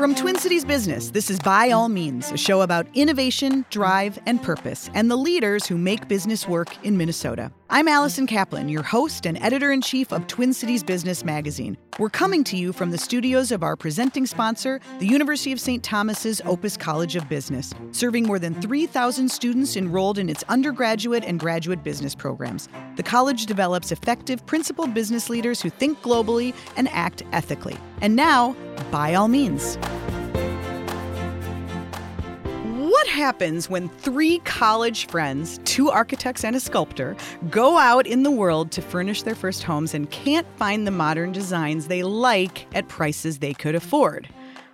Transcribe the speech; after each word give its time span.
From 0.00 0.14
Twin 0.14 0.38
Cities 0.38 0.64
Business, 0.64 1.10
this 1.10 1.28
is 1.28 1.38
By 1.38 1.72
All 1.72 1.90
Means, 1.90 2.32
a 2.32 2.38
show 2.38 2.62
about 2.62 2.86
innovation, 2.94 3.66
drive, 3.68 4.18
and 4.24 4.42
purpose, 4.42 4.88
and 4.94 5.10
the 5.10 5.16
leaders 5.16 5.66
who 5.66 5.76
make 5.76 6.08
business 6.08 6.48
work 6.48 6.74
in 6.86 6.96
Minnesota. 6.96 7.52
I'm 7.68 7.86
Allison 7.86 8.26
Kaplan, 8.26 8.70
your 8.70 8.82
host 8.82 9.26
and 9.26 9.36
editor 9.42 9.70
in 9.70 9.82
chief 9.82 10.10
of 10.10 10.26
Twin 10.26 10.54
Cities 10.54 10.82
Business 10.82 11.22
Magazine. 11.22 11.76
We're 12.00 12.08
coming 12.08 12.44
to 12.44 12.56
you 12.56 12.72
from 12.72 12.92
the 12.92 12.96
studios 12.96 13.52
of 13.52 13.62
our 13.62 13.76
presenting 13.76 14.24
sponsor, 14.24 14.80
the 15.00 15.06
University 15.06 15.52
of 15.52 15.60
St. 15.60 15.84
Thomas's 15.84 16.40
Opus 16.46 16.74
College 16.74 17.14
of 17.14 17.28
Business, 17.28 17.74
serving 17.92 18.26
more 18.26 18.38
than 18.38 18.58
3,000 18.62 19.30
students 19.30 19.76
enrolled 19.76 20.16
in 20.16 20.30
its 20.30 20.42
undergraduate 20.48 21.24
and 21.26 21.38
graduate 21.38 21.84
business 21.84 22.14
programs. 22.14 22.70
The 22.96 23.02
college 23.02 23.44
develops 23.44 23.92
effective, 23.92 24.46
principled 24.46 24.94
business 24.94 25.28
leaders 25.28 25.60
who 25.60 25.68
think 25.68 26.00
globally 26.00 26.54
and 26.74 26.88
act 26.88 27.22
ethically. 27.32 27.76
And 28.00 28.16
now, 28.16 28.56
by 28.90 29.14
all 29.14 29.28
means. 29.28 29.76
What 33.00 33.08
happens 33.08 33.70
when 33.70 33.88
three 33.88 34.40
college 34.40 35.06
friends, 35.06 35.58
two 35.64 35.88
architects 35.88 36.44
and 36.44 36.54
a 36.54 36.60
sculptor, 36.60 37.16
go 37.48 37.78
out 37.78 38.06
in 38.06 38.24
the 38.24 38.30
world 38.30 38.70
to 38.72 38.82
furnish 38.82 39.22
their 39.22 39.34
first 39.34 39.62
homes 39.62 39.94
and 39.94 40.10
can't 40.10 40.46
find 40.58 40.86
the 40.86 40.90
modern 40.90 41.32
designs 41.32 41.86
they 41.86 42.02
like 42.02 42.66
at 42.76 42.88
prices 42.88 43.38
they 43.38 43.54
could 43.54 43.74
afford? 43.74 44.28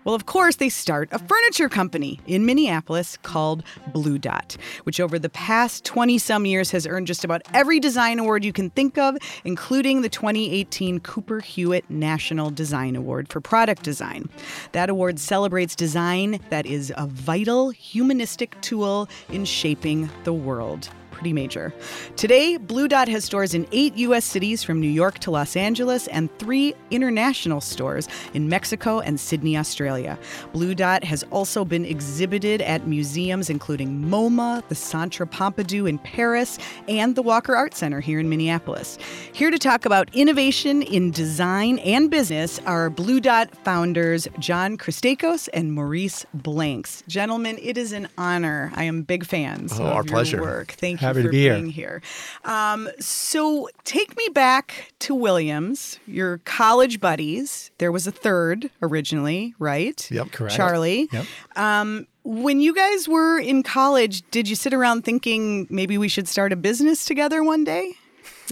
Well, 0.07 0.15
of 0.15 0.25
course, 0.25 0.55
they 0.55 0.69
start 0.69 1.09
a 1.11 1.19
furniture 1.19 1.69
company 1.69 2.21
in 2.29 2.47
Minneapolis 2.47 3.19
called 3.25 3.65
Blu 3.89 4.19
Dot, 4.19 4.57
which 4.85 5.01
over 5.01 5.19
the 5.19 5.29
past 5.29 5.85
20 5.85 6.17
some 6.19 6.47
years 6.47 6.71
has 6.71 6.87
earned 6.87 7.09
just 7.09 7.25
about 7.25 7.43
every 7.53 7.81
design 7.81 8.21
award 8.21 8.45
you 8.45 8.53
can 8.53 8.71
think 8.71 8.99
of, 8.99 9.17
including 9.45 10.03
the 10.03 10.09
2018 10.09 11.01
Cooper 11.01 11.41
Hewitt 11.41 11.91
National 11.91 12.51
Design 12.51 12.95
Award 12.95 13.29
for 13.29 13.41
Product 13.41 13.83
Design. 13.83 14.29
That 14.71 14.91
award 14.91 15.19
celebrates 15.19 15.75
design 15.75 16.39
that 16.51 16.67
is 16.67 16.93
a 16.97 17.09
vital 17.09 17.71
humanistic 17.71 18.61
tool 18.61 19.09
in 19.31 19.45
shaping 19.45 20.09
the 20.23 20.33
world 20.33 20.89
pretty 21.17 21.33
major. 21.33 21.73
Today, 22.17 22.59
Blu 22.59 22.89
Dot 22.89 23.09
has 23.09 23.25
stores 23.25 23.55
in 23.55 23.67
eight 23.73 23.97
U.S. 23.97 24.27
cities 24.27 24.63
from 24.63 24.81
New 24.81 24.91
York 24.91 25.19
to 25.21 25.31
Los 25.31 25.57
Angeles 25.57 26.09
and 26.09 26.29
three 26.39 26.75
international 26.91 27.63
stores 27.63 28.07
in 28.35 28.51
Mexico 28.51 29.01
and 29.01 29.19
Sydney, 29.19 29.57
Australia. 29.57 30.19
Blu 30.53 30.75
Dot 30.75 31.05
has 31.05 31.25
also 31.31 31.65
been 31.65 31.87
exhibited 31.87 32.61
at 32.61 32.87
museums 32.87 33.49
including 33.49 34.03
MoMA, 34.05 34.63
the 34.69 34.75
Centre 34.75 35.25
Pompidou 35.25 35.89
in 35.89 35.99
Paris, 35.99 36.59
and 36.87 37.17
the 37.17 37.23
Walker 37.23 37.57
Art 37.57 37.75
Center 37.75 38.01
here 38.01 38.21
in 38.21 38.29
Minneapolis. 38.29 38.99
Here 39.33 39.51
to 39.51 39.59
talk 39.59 39.87
about 39.87 40.15
innovation 40.15 40.83
in 40.83 41.13
design 41.13 41.79
and 41.79 42.11
business 42.11 42.59
are 42.67 42.91
Blu 42.91 43.21
Dot 43.21 43.55
founders 43.65 44.29
John 44.39 44.77
Christakos 44.77 45.49
and 45.55 45.73
Maurice 45.73 46.27
Blanks. 46.35 47.03
Gentlemen, 47.09 47.59
it 47.63 47.79
is 47.79 47.93
an 47.93 48.09
honor. 48.19 48.71
I 48.75 48.85
am 48.85 49.03
big 49.03 49.25
fans 49.25 49.73
oh, 49.73 49.85
of 49.85 49.87
our 49.87 49.95
your 49.95 50.05
pleasure. 50.05 50.43
work. 50.43 50.73
Thank 50.73 51.01
Happy 51.07 51.23
for 51.23 51.31
be 51.31 51.41
here. 51.41 51.65
here. 51.67 52.03
Um, 52.45 52.89
so 52.99 53.69
take 53.85 54.17
me 54.17 54.29
back 54.29 54.93
to 55.01 55.15
Williams, 55.15 55.99
your 56.07 56.39
college 56.39 57.01
buddies. 57.01 57.71
There 57.79 57.93
was 57.93 58.07
a 58.07 58.13
third 58.13 58.71
originally, 58.83 59.55
right? 59.59 60.09
Yep. 60.11 60.33
Correct. 60.33 60.55
Charlie. 60.55 61.09
Yep. 61.13 61.27
Um, 61.57 62.07
when 62.25 62.61
you 62.61 62.75
guys 62.75 63.09
were 63.09 63.39
in 63.39 63.63
college, 63.63 64.29
did 64.31 64.49
you 64.49 64.57
sit 64.57 64.75
around 64.75 65.05
thinking 65.05 65.67
maybe 65.71 65.97
we 65.97 66.09
should 66.09 66.27
start 66.27 66.53
a 66.53 66.57
business 66.57 67.05
together 67.05 67.45
one 67.45 67.65
day? 67.65 67.93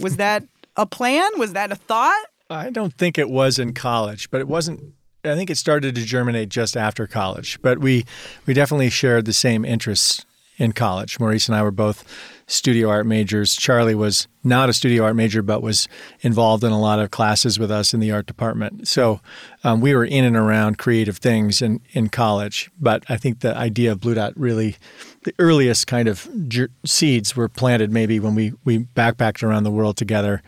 Was 0.01 0.15
that 0.17 0.43
a 0.77 0.85
plan? 0.85 1.29
Was 1.37 1.53
that 1.53 1.71
a 1.71 1.75
thought? 1.75 2.25
I 2.49 2.69
don't 2.69 2.93
think 2.93 3.17
it 3.17 3.29
was 3.29 3.59
in 3.59 3.73
college, 3.73 4.29
but 4.29 4.39
it 4.39 4.47
wasn't. 4.47 4.93
I 5.23 5.35
think 5.35 5.49
it 5.49 5.57
started 5.57 5.95
to 5.95 6.05
germinate 6.05 6.49
just 6.49 6.77
after 6.77 7.07
college. 7.07 7.59
But 7.61 7.79
we 7.79 8.05
we 8.45 8.53
definitely 8.53 8.91
shared 8.91 9.25
the 9.25 9.33
same 9.33 9.65
interests 9.65 10.25
in 10.57 10.71
college. 10.71 11.19
Maurice 11.19 11.47
and 11.47 11.55
I 11.55 11.61
were 11.63 11.71
both 11.71 12.03
studio 12.47 12.89
art 12.89 13.05
majors. 13.05 13.55
Charlie 13.55 13.95
was 13.95 14.27
not 14.43 14.69
a 14.69 14.73
studio 14.73 15.03
art 15.03 15.15
major, 15.15 15.41
but 15.41 15.61
was 15.63 15.87
involved 16.21 16.63
in 16.63 16.71
a 16.71 16.79
lot 16.79 16.99
of 16.99 17.09
classes 17.11 17.57
with 17.57 17.71
us 17.71 17.93
in 17.93 17.99
the 17.99 18.11
art 18.11 18.25
department. 18.27 18.87
So 18.87 19.19
um, 19.63 19.81
we 19.81 19.95
were 19.95 20.05
in 20.05 20.23
and 20.23 20.35
around 20.35 20.77
creative 20.77 21.17
things 21.17 21.61
in, 21.61 21.81
in 21.93 22.09
college. 22.09 22.69
But 22.79 23.03
I 23.09 23.17
think 23.17 23.39
the 23.39 23.55
idea 23.57 23.91
of 23.91 23.99
Blu 24.01 24.13
Dot 24.13 24.33
really, 24.35 24.75
the 25.23 25.33
earliest 25.39 25.87
kind 25.87 26.07
of 26.07 26.29
ger- 26.47 26.69
seeds 26.85 27.35
were 27.35 27.49
planted 27.49 27.91
maybe 27.91 28.19
when 28.19 28.35
we, 28.35 28.53
we 28.63 28.79
backpacked 28.79 29.41
around 29.43 29.63
the 29.63 29.71
world 29.71 29.97
together 29.97 30.43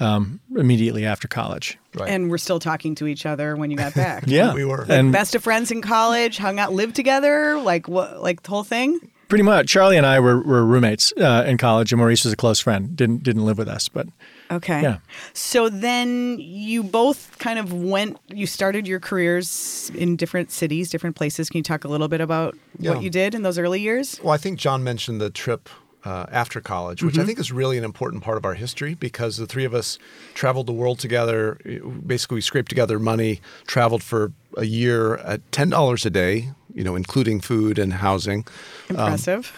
um, 0.00 0.40
immediately 0.54 1.04
after 1.06 1.26
college. 1.26 1.78
Right. 1.98 2.10
And 2.10 2.30
we're 2.30 2.38
still 2.38 2.60
talking 2.60 2.94
to 2.96 3.06
each 3.06 3.26
other 3.26 3.56
when 3.56 3.70
you 3.70 3.76
got 3.76 3.94
back. 3.94 4.24
Yeah, 4.28 4.54
We 4.54 4.64
were. 4.64 4.84
and 4.88 5.10
Best 5.12 5.34
of 5.34 5.42
friends 5.42 5.70
in 5.72 5.80
college, 5.82 6.36
hung 6.38 6.58
out, 6.60 6.72
lived 6.72 6.94
together, 6.94 7.58
like 7.58 7.88
what, 7.88 8.22
like 8.22 8.42
the 8.42 8.50
whole 8.50 8.62
thing. 8.64 9.00
Pretty 9.28 9.44
much. 9.44 9.68
Charlie 9.68 9.96
and 9.96 10.06
I 10.06 10.18
were, 10.20 10.40
were 10.40 10.64
roommates 10.64 11.12
uh, 11.16 11.44
in 11.46 11.56
college, 11.58 11.92
and 11.92 11.98
Maurice 11.98 12.24
was 12.24 12.32
a 12.32 12.36
close 12.36 12.60
friend. 12.60 12.96
didn't 12.96 13.22
didn't 13.22 13.44
live 13.44 13.58
with 13.58 13.68
us, 13.68 13.88
but 13.88 14.06
Okay. 14.50 14.80
Yeah. 14.82 14.98
So 15.34 15.68
then 15.68 16.38
you 16.38 16.82
both 16.82 17.38
kind 17.38 17.58
of 17.58 17.72
went, 17.72 18.18
you 18.28 18.46
started 18.46 18.86
your 18.88 18.98
careers 18.98 19.90
in 19.94 20.16
different 20.16 20.50
cities, 20.50 20.88
different 20.88 21.16
places. 21.16 21.50
Can 21.50 21.58
you 21.58 21.62
talk 21.62 21.84
a 21.84 21.88
little 21.88 22.08
bit 22.08 22.20
about 22.22 22.56
Yeah. 22.78 22.92
what 22.92 23.02
you 23.02 23.10
did 23.10 23.34
in 23.34 23.42
those 23.42 23.58
early 23.58 23.80
years? 23.80 24.18
Well, 24.22 24.32
I 24.32 24.38
think 24.38 24.58
John 24.58 24.82
mentioned 24.82 25.20
the 25.20 25.28
trip 25.28 25.68
uh, 26.04 26.24
after 26.32 26.60
college, 26.62 27.02
which 27.02 27.18
I 27.18 27.24
think 27.24 27.38
is 27.38 27.52
really 27.52 27.76
an 27.76 27.84
important 27.84 28.22
part 28.22 28.38
of 28.38 28.44
our 28.46 28.54
history 28.54 28.94
because 28.94 29.36
the 29.36 29.46
three 29.46 29.64
of 29.66 29.74
us 29.74 29.98
traveled 30.32 30.66
the 30.66 30.72
world 30.72 30.98
together. 30.98 31.58
Basically, 32.06 32.36
we 32.36 32.40
scraped 32.40 32.70
together 32.70 32.98
money, 32.98 33.40
traveled 33.66 34.02
for 34.02 34.32
a 34.56 34.64
year 34.64 35.16
at 35.16 35.40
ten 35.52 35.68
dollars 35.68 36.06
a 36.06 36.10
day, 36.10 36.52
you 36.78 36.84
know, 36.84 36.96
including 36.96 37.40
food 37.40 37.78
and 37.78 37.92
housing. 37.94 38.46
Um, 38.90 38.96
Impressive. 38.96 39.52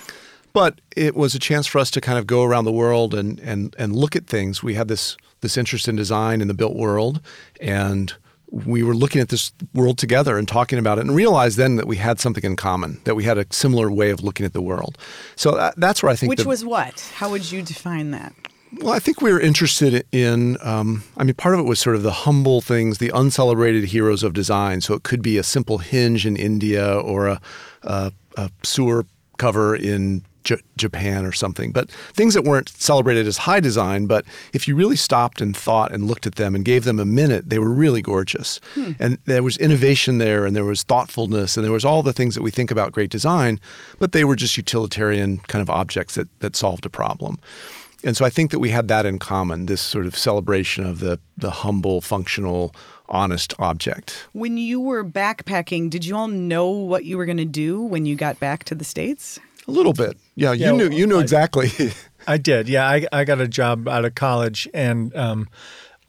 But 0.53 0.81
it 0.97 1.15
was 1.15 1.35
a 1.35 1.39
chance 1.39 1.67
for 1.69 1.79
us 1.79 1.91
to 1.93 2.01
kind 2.01 2.19
of 2.19 2.27
go 2.27 2.43
around 2.43 2.65
the 2.65 2.73
world 2.73 3.15
and 3.15 3.39
and 3.41 3.77
and 3.79 3.95
look 3.95 4.17
at 4.17 4.27
things. 4.27 4.63
We 4.63 4.75
had 4.75 4.89
this 4.89 5.17
this 5.43 5.57
interest 5.57 5.87
in 5.87 5.97
design 5.97 6.41
in 6.41 6.49
the 6.49 6.55
built 6.55 6.75
world, 6.75 7.21
and 7.61 8.15
we 8.51 8.83
were 8.83 8.95
looking 8.95 9.21
at 9.21 9.29
this 9.29 9.53
world 9.75 9.97
together 9.99 10.37
and 10.39 10.49
talking 10.49 10.79
about 10.79 10.99
it, 10.99 11.03
and 11.03 11.15
realized 11.15 11.57
then 11.57 11.77
that 11.77 11.87
we 11.87 11.97
had 11.97 12.19
something 12.19 12.43
in 12.43 12.57
common, 12.57 13.01
that 13.05 13.15
we 13.15 13.23
had 13.25 13.39
a 13.39 13.47
similar 13.51 13.91
way 13.93 14.11
of 14.11 14.25
looking 14.25 14.45
at 14.45 14.53
the 14.53 14.63
world. 14.63 14.99
So 15.37 15.53
that, 15.53 15.75
that's 15.77 16.03
where 16.03 16.11
I 16.11 16.17
think 16.17 16.31
Which 16.31 16.43
the- 16.43 16.49
was 16.49 16.65
what? 16.65 17.01
How 17.15 17.31
would 17.31 17.53
you 17.53 17.63
define 17.63 18.11
that? 18.11 18.33
Well, 18.79 18.93
I 18.93 18.99
think 18.99 19.21
we 19.21 19.33
were 19.33 19.41
interested 19.41 20.07
in. 20.13 20.57
Um, 20.63 21.05
I 21.17 21.25
mean, 21.25 21.35
part 21.35 21.55
of 21.55 21.61
it 21.61 21.65
was 21.65 21.81
sort 21.81 21.97
of 21.97 22.03
the 22.03 22.13
humble 22.13 22.61
things, 22.61 22.99
the 22.99 23.11
uncelebrated 23.15 23.85
heroes 23.85 24.23
of 24.23 24.33
design. 24.33 24.81
So 24.81 24.95
it 24.95 25.03
could 25.03 25.23
be 25.23 25.39
a 25.39 25.43
simple 25.43 25.79
hinge 25.79 26.27
in 26.27 26.37
India 26.37 26.95
or 26.99 27.27
a, 27.27 27.41
a, 27.83 28.13
a 28.37 28.51
sewer 28.63 29.07
cover 29.39 29.75
in 29.75 30.23
J- 30.45 30.63
Japan 30.77 31.27
or 31.27 31.33
something, 31.33 31.73
but 31.73 31.91
things 31.91 32.35
that 32.35 32.45
weren't 32.45 32.69
celebrated 32.69 33.27
as 33.27 33.39
high 33.39 33.61
design. 33.61 34.07
But 34.07 34.25
if 34.53 34.67
you 34.67 34.75
really 34.75 34.97
stopped 34.97 35.41
and 35.41 35.57
thought 35.57 35.93
and 35.93 36.07
looked 36.07 36.27
at 36.27 36.37
them 36.37 36.55
and 36.55 36.65
gave 36.65 36.85
them 36.85 36.99
a 36.99 37.05
minute, 37.05 37.51
they 37.51 37.59
were 37.59 37.71
really 37.71 38.03
gorgeous. 38.03 38.61
And 38.99 39.19
there 39.27 39.43
was 39.43 39.57
innovation 39.59 40.19
there, 40.19 40.47
and 40.47 40.57
there 40.57 40.65
was 40.65 40.83
thoughtfulness, 40.83 41.57
and 41.57 41.65
there 41.65 41.73
was 41.73 41.85
all 41.85 42.03
the 42.03 42.13
things 42.13 42.35
that 42.35 42.43
we 42.43 42.51
think 42.51 42.71
about 42.71 42.93
great 42.93 43.11
design, 43.11 43.61
but 43.99 44.13
they 44.13 44.25
were 44.25 44.37
just 44.37 44.57
utilitarian 44.57 45.39
kind 45.49 45.61
of 45.61 45.69
objects 45.69 46.15
that 46.15 46.29
that 46.41 46.57
solved 46.57 46.87
a 46.87 46.91
problem. 46.91 47.39
And 48.05 48.17
so 48.17 48.25
I 48.25 48.31
think 48.31 48.51
that 48.51 48.59
we 48.61 48.71
had 48.71 48.89
that 48.89 49.05
in 49.07 49.19
common, 49.19 49.67
this 49.67 49.81
sort 49.81 50.07
of 50.07 50.17
celebration 50.17 50.87
of 50.87 51.01
the 51.01 51.19
the 51.37 51.51
humble, 51.51 52.01
functional, 52.01 52.75
honest 53.09 53.55
object. 53.59 54.27
When 54.33 54.57
you 54.57 54.81
were 54.81 55.05
backpacking, 55.05 55.91
did 55.91 56.05
you 56.05 56.17
all 56.17 56.29
know 56.29 56.69
what 56.69 57.05
you 57.05 57.17
were 57.19 57.27
going 57.27 57.37
to 57.39 57.45
do 57.45 57.83
when 57.83 58.07
you 58.07 58.15
got 58.17 58.39
back 58.41 58.65
to 58.65 58.75
the 58.75 58.85
States? 58.85 59.39
A 59.69 59.71
little 59.71 59.93
bit. 59.93 60.17
Yeah, 60.35 60.53
you 60.53 60.67
Yeah, 60.67 60.73
knew 60.73 60.91
you 60.91 61.07
knew 61.07 61.19
I- 61.19 61.23
exactly. 61.23 61.69
I 62.27 62.37
did. 62.37 62.69
Yeah, 62.69 62.87
I, 62.89 63.07
I 63.13 63.25
got 63.25 63.41
a 63.41 63.49
job 63.49 63.89
out 63.89 64.05
of 64.05 64.15
college 64.15 64.69
and 64.75 65.15
um, 65.17 65.49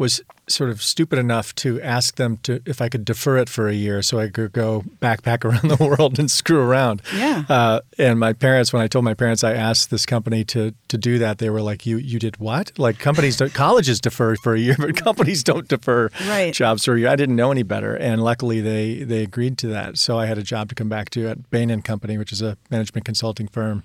was 0.02 0.22
sort 0.48 0.70
of 0.70 0.82
stupid 0.82 1.18
enough 1.18 1.56
to 1.56 1.80
ask 1.82 2.16
them 2.16 2.36
to 2.44 2.62
if 2.66 2.82
I 2.82 2.90
could 2.90 3.06
defer 3.06 3.38
it 3.38 3.48
for 3.48 3.70
a 3.70 3.74
year 3.74 4.02
so 4.02 4.20
I 4.20 4.28
could 4.28 4.52
go 4.52 4.84
backpack 5.02 5.46
around 5.50 5.70
the 5.70 5.82
world 5.82 6.20
and 6.20 6.30
screw 6.30 6.60
around. 6.60 7.02
Yeah. 7.16 7.44
Uh, 7.48 7.80
and 7.98 8.20
my 8.20 8.34
parents, 8.34 8.74
when 8.74 8.82
I 8.82 8.88
told 8.88 9.06
my 9.06 9.14
parents 9.14 9.44
I 9.46 9.54
asked 9.54 9.90
this 9.92 10.06
company 10.06 10.44
to 10.46 10.74
to 10.90 10.98
do 10.98 11.20
that, 11.20 11.38
they 11.38 11.50
were 11.50 11.62
like, 11.62 11.86
"You 11.86 11.98
you 11.98 12.20
did 12.20 12.36
what? 12.38 12.72
Like 12.78 13.00
companies, 13.00 13.38
don't, 13.38 13.54
colleges 13.54 14.02
defer 14.02 14.36
for 14.36 14.54
a 14.56 14.60
year, 14.60 14.76
but 14.78 14.96
companies 15.08 15.44
don't 15.44 15.68
defer 15.68 16.10
Right. 16.28 16.54
jobs 16.54 16.84
for 16.84 16.96
a 16.96 17.00
year." 17.00 17.08
I 17.10 17.16
didn't 17.16 17.36
know 17.38 17.52
any 17.52 17.64
better, 17.64 17.96
and 17.96 18.22
luckily 18.24 18.60
they 18.62 19.04
they 19.04 19.22
agreed 19.24 19.58
to 19.60 19.68
that. 19.68 19.98
So 19.98 20.18
I 20.20 20.26
had 20.26 20.38
a 20.38 20.44
job 20.44 20.68
to 20.70 20.76
come 20.76 20.90
back 20.90 21.10
to 21.12 21.28
at 21.30 21.50
Bain 21.52 21.70
and 21.70 21.86
Company, 21.86 22.18
which 22.18 22.34
is 22.34 22.42
a 22.42 22.58
management 22.70 23.06
consulting 23.06 23.48
firm 23.48 23.84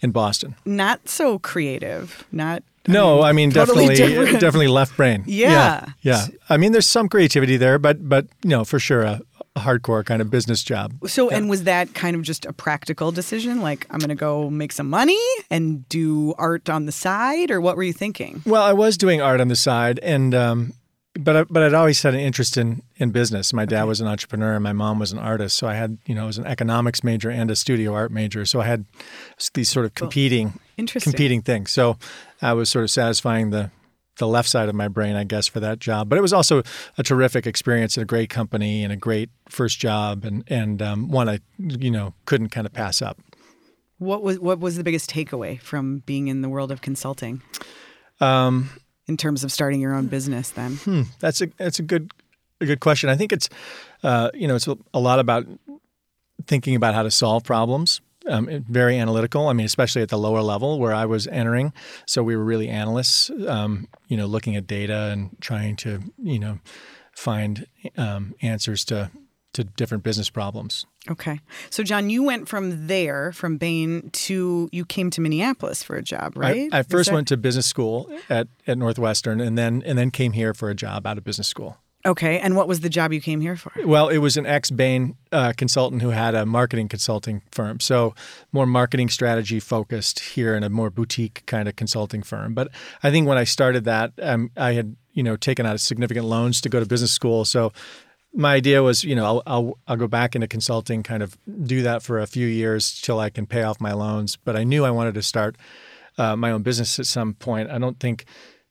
in 0.00 0.10
Boston. 0.10 0.56
Not 0.64 1.08
so 1.08 1.38
creative. 1.38 2.24
Not. 2.32 2.62
No, 2.88 3.22
I 3.22 3.32
mean 3.32 3.50
totally 3.50 3.88
definitely, 3.88 4.14
different. 4.16 4.40
definitely 4.40 4.68
left 4.68 4.96
brain. 4.96 5.24
Yeah. 5.26 5.50
yeah, 5.50 5.86
yeah. 6.02 6.26
I 6.48 6.56
mean, 6.56 6.72
there's 6.72 6.88
some 6.88 7.08
creativity 7.08 7.56
there, 7.56 7.78
but 7.78 8.08
but 8.08 8.26
you 8.42 8.50
know, 8.50 8.64
for 8.64 8.78
sure, 8.78 9.02
a, 9.02 9.20
a 9.56 9.60
hardcore 9.60 10.04
kind 10.04 10.22
of 10.22 10.30
business 10.30 10.62
job. 10.62 10.94
So, 11.08 11.30
and 11.30 11.50
was 11.50 11.64
that 11.64 11.94
kind 11.94 12.16
of 12.16 12.22
just 12.22 12.46
a 12.46 12.52
practical 12.52 13.12
decision? 13.12 13.60
Like, 13.60 13.86
I'm 13.90 13.98
going 13.98 14.08
to 14.08 14.14
go 14.14 14.48
make 14.50 14.72
some 14.72 14.88
money 14.88 15.18
and 15.50 15.88
do 15.88 16.34
art 16.38 16.68
on 16.68 16.86
the 16.86 16.92
side, 16.92 17.50
or 17.50 17.60
what 17.60 17.76
were 17.76 17.82
you 17.82 17.92
thinking? 17.92 18.42
Well, 18.46 18.62
I 18.62 18.72
was 18.72 18.96
doing 18.96 19.20
art 19.20 19.40
on 19.40 19.48
the 19.48 19.56
side, 19.56 19.98
and 20.02 20.34
um, 20.34 20.72
but 21.18 21.36
I, 21.36 21.44
but 21.44 21.62
I'd 21.64 21.74
always 21.74 22.00
had 22.00 22.14
an 22.14 22.20
interest 22.20 22.56
in 22.56 22.82
in 22.96 23.10
business. 23.10 23.52
My 23.52 23.64
dad 23.64 23.84
was 23.84 24.00
an 24.00 24.06
entrepreneur, 24.06 24.54
and 24.54 24.62
my 24.62 24.72
mom 24.72 25.00
was 25.00 25.12
an 25.12 25.18
artist. 25.18 25.58
So 25.58 25.66
I 25.66 25.74
had 25.74 25.98
you 26.06 26.14
know 26.14 26.22
I 26.22 26.26
was 26.26 26.38
an 26.38 26.46
economics 26.46 27.02
major 27.02 27.28
and 27.28 27.50
a 27.50 27.56
studio 27.56 27.92
art 27.92 28.12
major. 28.12 28.46
So 28.46 28.60
I 28.60 28.66
had 28.66 28.84
these 29.54 29.68
sort 29.68 29.84
of 29.84 29.94
competing 29.94 30.60
Interesting. 30.76 31.12
competing 31.12 31.42
things. 31.42 31.72
So 31.72 31.98
I 32.40 32.52
was 32.52 32.70
sort 32.70 32.84
of 32.84 32.90
satisfying 32.90 33.50
the 33.50 33.70
the 34.18 34.28
left 34.28 34.48
side 34.48 34.68
of 34.68 34.74
my 34.74 34.88
brain, 34.88 35.16
I 35.16 35.24
guess, 35.24 35.46
for 35.46 35.60
that 35.60 35.78
job. 35.80 36.08
But 36.08 36.18
it 36.18 36.22
was 36.22 36.32
also 36.32 36.62
a 36.96 37.02
terrific 37.02 37.46
experience 37.46 37.98
at 37.98 38.02
a 38.02 38.06
great 38.06 38.30
company 38.30 38.84
and 38.84 38.92
a 38.92 38.96
great 38.96 39.30
first 39.48 39.80
job, 39.80 40.24
and 40.24 40.44
and 40.46 40.80
um, 40.80 41.10
one 41.10 41.28
I 41.28 41.40
you 41.58 41.90
know 41.90 42.14
couldn't 42.26 42.50
kind 42.50 42.66
of 42.66 42.72
pass 42.72 43.02
up. 43.02 43.18
What 43.98 44.22
was 44.22 44.38
what 44.38 44.60
was 44.60 44.76
the 44.76 44.84
biggest 44.84 45.10
takeaway 45.10 45.60
from 45.60 46.04
being 46.06 46.28
in 46.28 46.42
the 46.42 46.48
world 46.48 46.70
of 46.70 46.80
consulting 46.80 47.42
Um, 48.20 48.70
in 49.08 49.16
terms 49.16 49.42
of 49.42 49.50
starting 49.50 49.80
your 49.80 49.94
own 49.94 50.06
business? 50.06 50.50
Then 50.50 50.76
Hmm, 50.76 51.02
that's 51.18 51.40
a 51.40 51.46
that's 51.56 51.78
a 51.78 51.82
good 51.82 52.12
a 52.60 52.66
good 52.66 52.80
question. 52.80 53.08
I 53.08 53.16
think 53.16 53.32
it's 53.32 53.48
uh, 54.02 54.30
you 54.34 54.46
know 54.46 54.54
it's 54.54 54.66
a, 54.66 54.98
lot 54.98 55.18
about 55.18 55.46
thinking 56.46 56.74
about 56.74 56.94
how 56.94 57.02
to 57.02 57.10
solve 57.10 57.44
problems. 57.44 58.00
Um, 58.28 58.64
very 58.68 58.98
analytical. 58.98 59.48
I 59.48 59.54
mean, 59.54 59.64
especially 59.64 60.02
at 60.02 60.10
the 60.10 60.18
lower 60.18 60.42
level 60.42 60.78
where 60.78 60.92
I 60.92 61.06
was 61.06 61.26
entering. 61.28 61.72
So 62.06 62.22
we 62.22 62.36
were 62.36 62.44
really 62.44 62.68
analysts. 62.68 63.30
Um, 63.46 63.88
you 64.08 64.18
know, 64.18 64.26
looking 64.26 64.54
at 64.54 64.66
data 64.66 65.10
and 65.12 65.36
trying 65.40 65.76
to 65.76 66.00
you 66.22 66.38
know 66.38 66.58
find 67.12 67.66
um, 67.96 68.34
answers 68.42 68.84
to 68.86 69.10
to 69.54 69.64
different 69.64 70.04
business 70.04 70.30
problems. 70.30 70.86
okay. 71.10 71.40
So 71.70 71.82
John, 71.82 72.10
you 72.10 72.22
went 72.22 72.48
from 72.48 72.86
there, 72.86 73.32
from 73.32 73.56
Bain 73.56 74.10
to 74.12 74.68
you 74.72 74.84
came 74.84 75.10
to 75.10 75.20
Minneapolis 75.20 75.82
for 75.82 75.96
a 75.96 76.02
job, 76.02 76.36
right? 76.36 76.68
I, 76.72 76.80
I 76.80 76.82
first 76.82 77.08
that- 77.08 77.14
went 77.14 77.28
to 77.28 77.36
business 77.36 77.66
school 77.66 78.10
at, 78.28 78.48
at 78.66 78.78
Northwestern, 78.78 79.40
and 79.40 79.56
then 79.56 79.82
and 79.84 79.98
then 79.98 80.10
came 80.10 80.32
here 80.32 80.54
for 80.54 80.70
a 80.70 80.74
job 80.74 81.06
out 81.06 81.18
of 81.18 81.24
business 81.24 81.48
school. 81.48 81.78
Okay, 82.06 82.38
and 82.38 82.54
what 82.54 82.68
was 82.68 82.80
the 82.80 82.88
job 82.88 83.12
you 83.12 83.20
came 83.20 83.40
here 83.40 83.56
for? 83.56 83.72
Well, 83.84 84.08
it 84.08 84.18
was 84.18 84.36
an 84.36 84.46
ex 84.46 84.70
Bain 84.70 85.16
uh, 85.32 85.52
consultant 85.56 86.00
who 86.00 86.10
had 86.10 86.34
a 86.34 86.46
marketing 86.46 86.88
consulting 86.88 87.42
firm. 87.50 87.80
So 87.80 88.14
more 88.52 88.66
marketing 88.66 89.08
strategy 89.08 89.58
focused 89.58 90.20
here 90.20 90.54
in 90.54 90.62
a 90.62 90.68
more 90.70 90.90
boutique 90.90 91.42
kind 91.46 91.68
of 91.68 91.74
consulting 91.74 92.22
firm. 92.22 92.54
But 92.54 92.68
I 93.02 93.10
think 93.10 93.26
when 93.26 93.36
I 93.36 93.44
started 93.44 93.84
that, 93.84 94.12
um, 94.22 94.50
I 94.56 94.72
had 94.74 94.94
you 95.12 95.24
know 95.24 95.36
taken 95.36 95.66
out 95.66 95.80
significant 95.80 96.26
loans 96.26 96.60
to 96.60 96.68
go 96.68 96.78
to 96.78 96.86
business 96.86 97.10
school. 97.12 97.44
So 97.44 97.72
my 98.34 98.54
idea 98.54 98.82
was, 98.82 99.04
you 99.04 99.14
know, 99.14 99.24
I'll, 99.24 99.42
I'll 99.46 99.78
I'll 99.88 99.96
go 99.96 100.06
back 100.08 100.34
into 100.34 100.46
consulting, 100.46 101.02
kind 101.02 101.22
of 101.22 101.36
do 101.64 101.82
that 101.82 102.02
for 102.02 102.18
a 102.20 102.26
few 102.26 102.46
years 102.46 103.00
till 103.00 103.18
I 103.20 103.30
can 103.30 103.46
pay 103.46 103.62
off 103.62 103.80
my 103.80 103.92
loans. 103.92 104.36
But 104.36 104.56
I 104.56 104.64
knew 104.64 104.84
I 104.84 104.90
wanted 104.90 105.14
to 105.14 105.22
start 105.22 105.56
uh, 106.18 106.36
my 106.36 106.50
own 106.50 106.62
business 106.62 106.98
at 106.98 107.06
some 107.06 107.34
point. 107.34 107.70
I 107.70 107.78
don't 107.78 107.98
think 107.98 108.24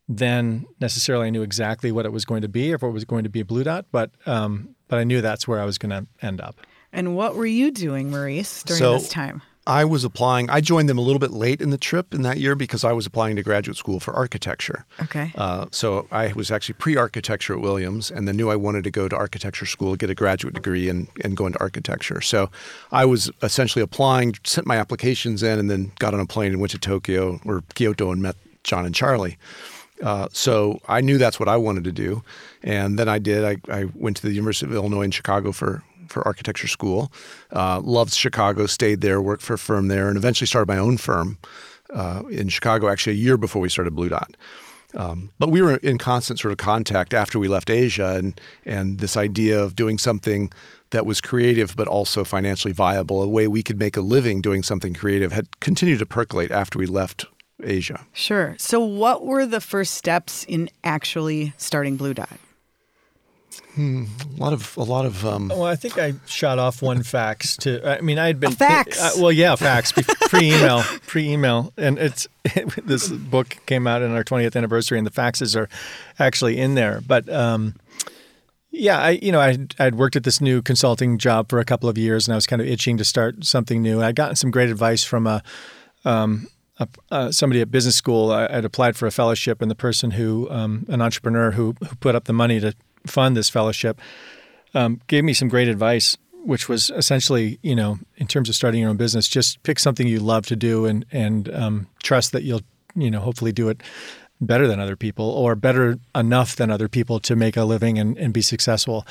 then 0.07 0.65
necessarily 0.79 1.27
I 1.27 1.29
knew 1.31 1.41
exactly 1.41 1.91
what 1.91 2.05
it 2.05 2.11
was 2.13 2.23
going 2.23 2.41
to 2.43 2.47
be, 2.47 2.71
or 2.71 2.75
if 2.75 2.83
it 2.83 2.89
was 2.89 3.03
going 3.05 3.23
to 3.23 3.29
be 3.29 3.41
a 3.41 3.45
Blu 3.45 3.63
Dot, 3.63 3.85
but 3.91 4.11
um, 4.25 4.75
but 4.87 4.99
I 4.99 5.03
knew 5.03 5.21
that's 5.21 5.47
where 5.47 5.59
I 5.59 5.65
was 5.65 5.77
going 5.77 5.89
to 5.89 6.07
end 6.25 6.39
up. 6.39 6.55
And 6.93 7.15
what 7.15 7.35
were 7.35 7.45
you 7.45 7.71
doing, 7.71 8.09
Maurice, 8.09 8.63
during 8.63 8.79
So- 8.79 8.93
this 8.93 9.09
time? 9.09 9.41
I 9.67 9.83
was 9.83 10.05
applying. 10.05 10.49
I 10.49 10.61
joined 10.61 10.87
them 10.87 10.97
a 10.97 11.01
little 11.01 11.19
bit 11.19 11.31
late 11.31 11.59
in 11.59 11.71
the 11.71 11.77
trip 11.77 12.13
in 12.13 12.21
that 12.21 12.37
year 12.37 12.55
because 12.55 12.85
I 12.85 12.93
was 12.93 13.05
applying 13.05 13.35
to 13.35 13.43
graduate 13.43 13.75
school 13.75 13.99
for 13.99 14.13
architecture. 14.13 14.85
Okay. 15.03 15.33
Uh, 15.35 15.65
so 15.71 16.07
I 16.09 16.31
was 16.31 16.49
actually 16.49 16.75
pre-architecture 16.75 17.53
at 17.53 17.59
Williams, 17.59 18.09
and 18.09 18.27
then 18.27 18.37
knew 18.37 18.49
I 18.49 18.55
wanted 18.55 18.85
to 18.85 18.91
go 18.91 19.09
to 19.09 19.15
architecture 19.15 19.65
school, 19.65 19.97
get 19.97 20.09
a 20.09 20.15
graduate 20.15 20.53
degree, 20.53 20.87
and 20.87 21.07
and 21.23 21.35
go 21.35 21.45
into 21.45 21.59
architecture. 21.59 22.21
So 22.21 22.49
I 22.91 23.03
was 23.03 23.29
essentially 23.43 23.83
applying, 23.83 24.35
sent 24.45 24.65
my 24.65 24.77
applications 24.77 25.43
in, 25.43 25.59
and 25.59 25.69
then 25.69 25.91
got 25.99 26.13
on 26.13 26.21
a 26.21 26.25
plane 26.25 26.53
and 26.53 26.61
went 26.61 26.71
to 26.71 26.79
Tokyo 26.79 27.39
or 27.45 27.61
Kyoto 27.75 28.11
and 28.11 28.21
met 28.21 28.37
John 28.63 28.85
and 28.85 28.95
Charlie. 28.95 29.37
Uh, 30.01 30.27
so 30.31 30.79
I 30.87 31.01
knew 31.01 31.17
that's 31.17 31.39
what 31.39 31.49
I 31.49 31.57
wanted 31.57 31.83
to 31.83 31.91
do, 31.91 32.23
and 32.63 32.97
then 32.97 33.09
I 33.09 33.19
did. 33.19 33.43
I, 33.43 33.57
I 33.69 33.85
went 33.95 34.15
to 34.17 34.27
the 34.27 34.33
University 34.33 34.65
of 34.69 34.73
Illinois 34.73 35.01
in 35.01 35.11
Chicago 35.11 35.51
for 35.51 35.83
for 36.09 36.25
architecture 36.27 36.67
school. 36.67 37.11
Uh, 37.51 37.79
loved 37.81 38.13
Chicago, 38.13 38.65
stayed 38.65 39.01
there, 39.01 39.21
worked 39.21 39.43
for 39.43 39.53
a 39.53 39.57
firm 39.57 39.87
there, 39.87 40.07
and 40.07 40.17
eventually 40.17 40.47
started 40.47 40.67
my 40.67 40.77
own 40.77 40.97
firm 40.97 41.37
uh, 41.93 42.23
in 42.29 42.49
Chicago. 42.49 42.89
Actually, 42.89 43.13
a 43.13 43.19
year 43.19 43.37
before 43.37 43.61
we 43.61 43.69
started 43.69 43.95
Blu 43.95 44.09
Dot. 44.09 44.35
Um, 44.95 45.31
but 45.37 45.49
we 45.49 45.61
were 45.61 45.75
in 45.77 45.97
constant 45.97 46.39
sort 46.39 46.53
of 46.53 46.57
contact 46.57 47.13
after 47.13 47.39
we 47.39 47.47
left 47.47 47.69
Asia, 47.69 48.15
and 48.15 48.39
and 48.65 48.99
this 48.99 49.17
idea 49.17 49.61
of 49.61 49.75
doing 49.75 49.97
something 49.97 50.51
that 50.91 51.05
was 51.05 51.19
creative 51.19 51.75
but 51.75 51.87
also 51.87 52.23
financially 52.23 52.73
viable, 52.73 53.21
a 53.21 53.27
way 53.27 53.47
we 53.47 53.61
could 53.63 53.77
make 53.77 53.97
a 53.97 54.01
living 54.01 54.41
doing 54.41 54.63
something 54.63 54.93
creative, 54.93 55.33
had 55.33 55.59
continued 55.59 55.99
to 55.99 56.05
percolate 56.05 56.51
after 56.51 56.79
we 56.79 56.85
left 56.85 57.25
Asia. 57.63 58.05
Sure. 58.13 58.55
So, 58.57 58.79
what 58.79 59.25
were 59.25 59.45
the 59.45 59.61
first 59.61 59.95
steps 59.95 60.45
in 60.45 60.69
actually 60.83 61.53
starting 61.57 61.97
Blu 61.97 62.13
Dot? 62.13 62.39
A 63.77 64.05
lot 64.37 64.53
of 64.53 64.75
a 64.77 64.83
lot 64.83 65.05
of 65.05 65.25
um, 65.25 65.49
Well, 65.49 65.65
I 65.65 65.75
think 65.75 65.99
I 65.99 66.13
shot 66.25 66.57
off 66.57 66.81
one 66.81 67.03
fax 67.03 67.55
to. 67.57 67.87
I 67.87 68.01
mean, 68.01 68.17
I 68.17 68.27
had 68.27 68.39
been 68.39 68.53
A 68.53 68.55
fax? 68.55 68.99
Uh, 68.99 69.11
well, 69.19 69.31
yeah, 69.31 69.55
fax 69.55 69.91
pre 69.91 70.47
email, 70.51 70.81
pre 71.05 71.29
email, 71.29 71.73
and 71.77 71.99
it's 71.99 72.27
this 72.83 73.09
book 73.09 73.57
came 73.65 73.85
out 73.85 74.01
in 74.01 74.11
our 74.11 74.23
20th 74.23 74.55
anniversary, 74.55 74.97
and 74.97 75.05
the 75.05 75.11
faxes 75.11 75.55
are 75.55 75.69
actually 76.17 76.57
in 76.57 76.75
there. 76.75 77.01
But 77.05 77.29
um, 77.29 77.75
yeah, 78.71 78.99
I 78.99 79.09
you 79.11 79.31
know 79.31 79.39
I 79.39 79.57
I'd 79.79 79.95
worked 79.95 80.15
at 80.15 80.23
this 80.23 80.41
new 80.41 80.61
consulting 80.61 81.17
job 81.17 81.49
for 81.49 81.59
a 81.59 81.65
couple 81.65 81.87
of 81.87 81.97
years, 81.97 82.27
and 82.27 82.33
I 82.33 82.37
was 82.37 82.47
kind 82.47 82.61
of 82.61 82.67
itching 82.67 82.97
to 82.97 83.05
start 83.05 83.45
something 83.45 83.81
new. 83.81 84.01
I'd 84.01 84.15
gotten 84.15 84.35
some 84.35 84.51
great 84.51 84.69
advice 84.69 85.03
from 85.03 85.27
a. 85.27 85.43
Um, 86.05 86.47
uh, 87.09 87.31
somebody 87.31 87.59
at 87.59 87.71
business 87.71 87.95
school, 87.95 88.31
I, 88.31 88.45
I'd 88.45 88.63
applied 88.63 88.95
for 88.95 89.07
a 89.07 89.11
fellowship, 89.11 89.63
and 89.63 89.71
the 89.71 89.75
person 89.75 90.11
who, 90.11 90.47
um, 90.51 90.85
an 90.89 91.01
entrepreneur 91.01 91.49
who, 91.49 91.75
who 91.79 91.95
put 91.95 92.13
up 92.13 92.25
the 92.25 92.33
money 92.33 92.59
to 92.59 92.75
fund 93.07 93.35
this 93.35 93.49
fellowship, 93.49 93.99
um, 94.73 95.01
gave 95.07 95.23
me 95.23 95.33
some 95.33 95.47
great 95.47 95.67
advice, 95.67 96.17
which 96.43 96.69
was 96.69 96.89
essentially, 96.91 97.59
you 97.61 97.75
know, 97.75 97.99
in 98.17 98.27
terms 98.27 98.49
of 98.49 98.55
starting 98.55 98.81
your 98.81 98.89
own 98.89 98.97
business, 98.97 99.27
just 99.27 99.61
pick 99.63 99.79
something 99.79 100.07
you 100.07 100.19
love 100.19 100.45
to 100.47 100.55
do 100.55 100.85
and 100.85 101.05
and 101.11 101.53
um, 101.53 101.87
trust 102.03 102.31
that 102.31 102.43
you'll, 102.43 102.61
you 102.95 103.09
know, 103.11 103.19
hopefully 103.19 103.51
do 103.51 103.69
it 103.69 103.81
better 104.39 104.67
than 104.67 104.79
other 104.79 104.95
people 104.95 105.29
or 105.29 105.55
better 105.55 105.97
enough 106.13 106.55
than 106.55 106.69
other 106.69 106.87
people 106.87 107.19
to 107.19 107.35
make 107.35 107.57
a 107.57 107.63
living 107.63 107.97
and, 107.97 108.17
and 108.17 108.33
be 108.33 108.41
successful. 108.41 109.05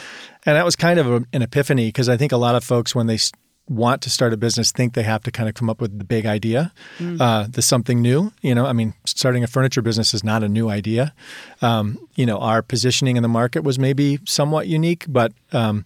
And 0.45 0.57
that 0.57 0.65
was 0.65 0.77
kind 0.77 1.01
of 1.01 1.11
a, 1.11 1.25
an 1.33 1.43
epiphany 1.43 1.89
because 1.89 2.09
I 2.09 2.17
think 2.17 2.33
a 2.33 2.37
lot 2.37 2.55
of 2.55 2.63
folks 2.63 2.95
when 2.95 3.07
they 3.07 3.19
want 3.69 4.01
to 4.03 4.11
start 4.11 4.33
a 4.33 4.37
business 4.37 4.71
think 4.71 4.95
they 4.95 5.03
have 5.03 5.23
to 5.25 5.31
kind 5.31 5.49
of 5.49 5.55
come 5.55 5.69
up 5.69 5.81
with 5.81 5.99
the 5.99 6.05
big 6.05 6.25
idea, 6.25 6.73
uh, 7.21 7.47
the 7.49 7.63
something 7.63 8.01
new. 8.01 8.33
You 8.41 8.55
know, 8.55 8.65
I 8.67 8.73
mean, 8.73 8.95
starting 9.05 9.43
a 9.43 9.47
furniture 9.47 9.83
business 9.83 10.15
is 10.15 10.23
not 10.23 10.43
a 10.43 10.49
new 10.49 10.69
idea. 10.69 11.13
Um, 11.63 11.99
you 12.15 12.27
know, 12.27 12.39
our 12.39 12.63
positioning 12.63 13.17
in 13.17 13.23
the 13.23 13.29
market 13.29 13.65
was 13.65 13.79
maybe 13.79 14.21
somewhat 14.25 14.69
unique, 14.69 15.05
but 15.09 15.33
um, 15.53 15.85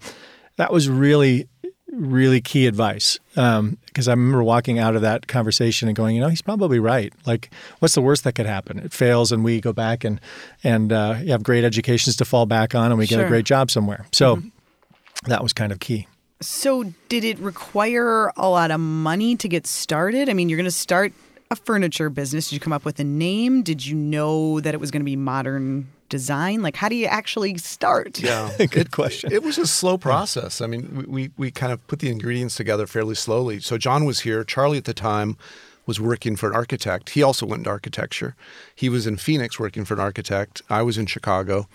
that 0.56 0.72
was 0.72 0.90
really, 0.90 1.48
really 1.90 2.42
key 2.42 2.66
advice. 2.66 3.18
Because 3.34 4.08
I 4.08 4.12
remember 4.12 4.42
walking 4.42 4.78
out 4.78 4.94
of 4.94 5.02
that 5.02 5.26
conversation 5.26 5.88
and 5.88 5.96
going, 5.96 6.14
you 6.14 6.20
know, 6.20 6.28
he's 6.28 6.42
probably 6.42 6.78
right. 6.78 7.12
Like, 7.24 7.50
what's 7.78 7.94
the 7.94 8.02
worst 8.02 8.24
that 8.24 8.34
could 8.34 8.46
happen? 8.46 8.78
It 8.78 8.92
fails, 8.92 9.32
and 9.32 9.42
we 9.42 9.60
go 9.60 9.72
back 9.72 10.04
and 10.04 10.20
and 10.62 10.92
uh, 10.92 11.14
have 11.14 11.42
great 11.42 11.64
educations 11.64 12.16
to 12.16 12.26
fall 12.26 12.44
back 12.44 12.74
on, 12.74 12.92
and 12.92 12.98
we 12.98 13.06
get 13.06 13.20
a 13.24 13.28
great 13.28 13.46
job 13.46 13.70
somewhere. 13.70 14.06
So 14.12 14.42
that 15.26 15.42
was 15.42 15.54
kind 15.54 15.72
of 15.72 15.80
key. 15.80 16.06
So, 16.42 16.94
did 17.10 17.22
it 17.24 17.38
require 17.38 18.32
a 18.36 18.48
lot 18.48 18.70
of 18.70 18.80
money 18.80 19.36
to 19.36 19.48
get 19.48 19.66
started? 19.66 20.30
I 20.30 20.32
mean, 20.32 20.48
you're 20.48 20.56
going 20.56 20.64
to 20.64 20.70
start 20.70 21.12
a 21.50 21.56
furniture 21.56 22.08
business. 22.08 22.48
Did 22.48 22.54
you 22.54 22.60
come 22.60 22.72
up 22.72 22.84
with 22.84 22.98
a 22.98 23.04
name? 23.04 23.62
Did 23.62 23.84
you 23.84 23.94
know 23.94 24.58
that 24.60 24.72
it 24.72 24.80
was 24.80 24.90
going 24.90 25.02
to 25.02 25.04
be 25.04 25.16
modern 25.16 25.88
design? 26.08 26.62
Like, 26.62 26.76
how 26.76 26.88
do 26.88 26.94
you 26.94 27.06
actually 27.06 27.58
start? 27.58 28.20
yeah. 28.20 28.50
Good 28.70 28.90
question. 28.90 29.32
It 29.32 29.42
was 29.42 29.58
a 29.58 29.66
slow 29.66 29.98
process. 29.98 30.62
I 30.62 30.66
mean, 30.66 30.96
we, 30.96 31.04
we, 31.04 31.30
we 31.36 31.50
kind 31.50 31.72
of 31.74 31.86
put 31.88 31.98
the 31.98 32.08
ingredients 32.08 32.54
together 32.54 32.86
fairly 32.86 33.16
slowly. 33.16 33.60
So 33.60 33.76
John 33.76 34.06
was 34.06 34.20
here. 34.20 34.42
Charlie 34.42 34.78
at 34.78 34.84
the 34.84 34.94
time 34.94 35.36
was 35.84 36.00
working 36.00 36.36
for 36.36 36.48
an 36.48 36.56
architect. 36.56 37.10
He 37.10 37.22
also 37.22 37.44
went 37.44 37.60
into 37.60 37.70
architecture. 37.70 38.34
He 38.74 38.88
was 38.88 39.06
in 39.06 39.16
Phoenix 39.16 39.58
working 39.58 39.84
for 39.84 39.92
an 39.94 40.00
architect. 40.00 40.62
I 40.70 40.82
was 40.82 40.96
in 40.96 41.06
Chicago. 41.06 41.68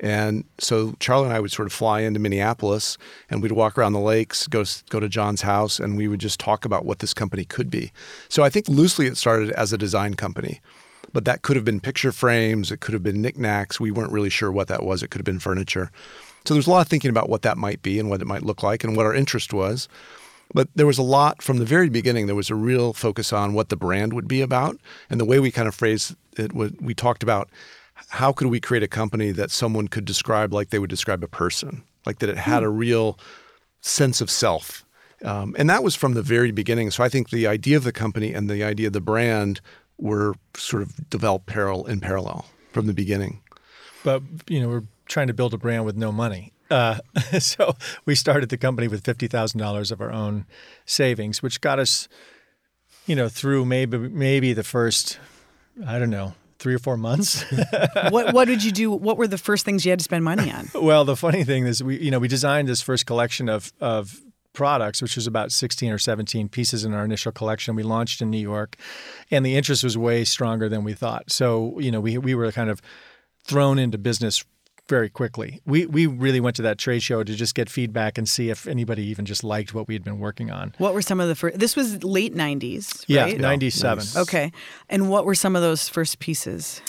And 0.00 0.44
so 0.58 0.94
Charlie 1.00 1.24
and 1.24 1.34
I 1.34 1.40
would 1.40 1.50
sort 1.50 1.66
of 1.66 1.72
fly 1.72 2.00
into 2.00 2.20
Minneapolis 2.20 2.98
and 3.30 3.42
we'd 3.42 3.52
walk 3.52 3.76
around 3.76 3.94
the 3.94 4.00
lakes, 4.00 4.46
go 4.46 4.64
go 4.90 5.00
to 5.00 5.08
John's 5.08 5.42
house, 5.42 5.80
and 5.80 5.96
we 5.96 6.06
would 6.06 6.20
just 6.20 6.38
talk 6.38 6.64
about 6.64 6.84
what 6.84 7.00
this 7.00 7.12
company 7.12 7.44
could 7.44 7.70
be. 7.70 7.92
So 8.28 8.44
I 8.44 8.50
think 8.50 8.68
loosely 8.68 9.06
it 9.06 9.16
started 9.16 9.50
as 9.50 9.72
a 9.72 9.78
design 9.78 10.14
company. 10.14 10.60
But 11.12 11.24
that 11.24 11.42
could 11.42 11.56
have 11.56 11.64
been 11.64 11.80
picture 11.80 12.12
frames, 12.12 12.70
it 12.70 12.80
could 12.80 12.92
have 12.92 13.02
been 13.02 13.22
knickknacks. 13.22 13.80
We 13.80 13.90
weren't 13.90 14.12
really 14.12 14.28
sure 14.28 14.52
what 14.52 14.68
that 14.68 14.82
was. 14.82 15.02
It 15.02 15.10
could 15.10 15.20
have 15.20 15.24
been 15.24 15.38
furniture. 15.38 15.90
So 16.44 16.54
there's 16.54 16.66
a 16.66 16.70
lot 16.70 16.82
of 16.82 16.88
thinking 16.88 17.10
about 17.10 17.28
what 17.28 17.42
that 17.42 17.56
might 17.56 17.82
be 17.82 17.98
and 17.98 18.10
what 18.10 18.20
it 18.20 18.26
might 18.26 18.42
look 18.42 18.62
like 18.62 18.84
and 18.84 18.96
what 18.96 19.06
our 19.06 19.14
interest 19.14 19.52
was. 19.52 19.88
But 20.54 20.68
there 20.74 20.86
was 20.86 20.98
a 20.98 21.02
lot 21.02 21.42
from 21.42 21.58
the 21.58 21.64
very 21.64 21.88
beginning. 21.88 22.26
There 22.26 22.34
was 22.34 22.50
a 22.50 22.54
real 22.54 22.92
focus 22.92 23.32
on 23.32 23.52
what 23.52 23.68
the 23.68 23.76
brand 23.76 24.12
would 24.12 24.28
be 24.28 24.40
about, 24.40 24.78
and 25.10 25.20
the 25.20 25.26
way 25.26 25.38
we 25.40 25.50
kind 25.50 25.68
of 25.68 25.74
phrased 25.74 26.14
it. 26.38 26.52
We 26.54 26.94
talked 26.94 27.22
about 27.22 27.50
how 28.08 28.32
could 28.32 28.48
we 28.48 28.60
create 28.60 28.82
a 28.82 28.88
company 28.88 29.30
that 29.32 29.50
someone 29.50 29.88
could 29.88 30.04
describe 30.04 30.52
like 30.52 30.70
they 30.70 30.78
would 30.78 30.90
describe 30.90 31.22
a 31.22 31.28
person, 31.28 31.82
like 32.06 32.18
that 32.20 32.28
it 32.28 32.38
had 32.38 32.62
a 32.62 32.68
real 32.68 33.18
sense 33.80 34.20
of 34.20 34.30
self, 34.30 34.84
um, 35.24 35.54
and 35.58 35.68
that 35.68 35.82
was 35.82 35.94
from 35.94 36.14
the 36.14 36.22
very 36.22 36.52
beginning. 36.52 36.90
So 36.90 37.02
I 37.02 37.08
think 37.08 37.30
the 37.30 37.46
idea 37.46 37.76
of 37.76 37.84
the 37.84 37.92
company 37.92 38.32
and 38.32 38.48
the 38.48 38.62
idea 38.62 38.86
of 38.86 38.92
the 38.92 39.00
brand 39.00 39.60
were 39.98 40.34
sort 40.56 40.82
of 40.82 41.10
developed 41.10 41.46
parallel 41.46 41.86
in 41.86 42.00
parallel 42.00 42.46
from 42.72 42.86
the 42.86 42.94
beginning. 42.94 43.42
but 44.04 44.22
you 44.46 44.60
know 44.60 44.68
we're 44.68 44.84
trying 45.06 45.26
to 45.26 45.34
build 45.34 45.54
a 45.54 45.58
brand 45.58 45.84
with 45.84 45.96
no 45.96 46.12
money. 46.12 46.52
Uh, 46.70 46.98
so 47.38 47.74
we 48.04 48.14
started 48.14 48.48
the 48.48 48.58
company 48.58 48.88
with 48.88 49.04
fifty 49.04 49.26
thousand 49.26 49.58
dollars 49.58 49.90
of 49.90 50.00
our 50.00 50.12
own 50.12 50.46
savings, 50.86 51.42
which 51.42 51.60
got 51.60 51.78
us, 51.78 52.08
you 53.06 53.16
know, 53.16 53.28
through 53.28 53.64
maybe 53.64 53.98
maybe 53.98 54.52
the 54.52 54.64
first, 54.64 55.18
I 55.86 55.98
don't 55.98 56.10
know, 56.10 56.34
three 56.58 56.74
or 56.74 56.78
four 56.78 56.96
months. 56.96 57.44
what 58.10 58.34
what 58.34 58.46
did 58.46 58.64
you 58.64 58.72
do? 58.72 58.90
What 58.90 59.16
were 59.16 59.26
the 59.26 59.38
first 59.38 59.64
things 59.64 59.84
you 59.84 59.90
had 59.90 59.98
to 59.98 60.04
spend 60.04 60.24
money 60.24 60.50
on? 60.50 60.68
well, 60.74 61.04
the 61.04 61.16
funny 61.16 61.44
thing 61.44 61.66
is, 61.66 61.82
we 61.82 61.98
you 61.98 62.10
know 62.10 62.18
we 62.18 62.28
designed 62.28 62.68
this 62.68 62.82
first 62.82 63.06
collection 63.06 63.48
of 63.48 63.72
of 63.80 64.20
products, 64.52 65.00
which 65.00 65.14
was 65.14 65.26
about 65.26 65.52
16 65.52 65.92
or 65.92 65.98
17 65.98 66.48
pieces 66.48 66.84
in 66.84 66.92
our 66.92 67.04
initial 67.04 67.30
collection. 67.30 67.76
We 67.76 67.84
launched 67.84 68.20
in 68.20 68.30
New 68.30 68.40
York, 68.40 68.76
and 69.30 69.46
the 69.46 69.56
interest 69.56 69.84
was 69.84 69.96
way 69.96 70.24
stronger 70.24 70.68
than 70.68 70.84
we 70.84 70.94
thought. 70.94 71.30
So 71.30 71.78
you 71.78 71.90
know 71.90 72.00
we 72.00 72.18
we 72.18 72.34
were 72.34 72.50
kind 72.52 72.70
of 72.70 72.82
thrown 73.44 73.78
into 73.78 73.98
business 73.98 74.44
very 74.88 75.08
quickly. 75.08 75.60
We 75.66 75.86
we 75.86 76.06
really 76.06 76.40
went 76.40 76.56
to 76.56 76.62
that 76.62 76.78
trade 76.78 77.02
show 77.02 77.22
to 77.22 77.34
just 77.34 77.54
get 77.54 77.68
feedback 77.68 78.18
and 78.18 78.28
see 78.28 78.50
if 78.50 78.66
anybody 78.66 79.04
even 79.04 79.24
just 79.24 79.44
liked 79.44 79.74
what 79.74 79.86
we 79.88 79.94
had 79.94 80.04
been 80.04 80.18
working 80.18 80.50
on. 80.50 80.74
What 80.78 80.94
were 80.94 81.02
some 81.02 81.20
of 81.20 81.28
the 81.28 81.34
first? 81.34 81.58
This 81.58 81.76
was 81.76 82.02
late 82.02 82.34
'90s, 82.34 83.04
Yeah, 83.06 83.24
right? 83.24 83.38
97. 83.38 84.04
Okay, 84.22 84.52
and 84.88 85.10
what 85.10 85.24
were 85.24 85.34
some 85.34 85.54
of 85.56 85.62
those 85.62 85.88
first 85.88 86.18
pieces? 86.18 86.80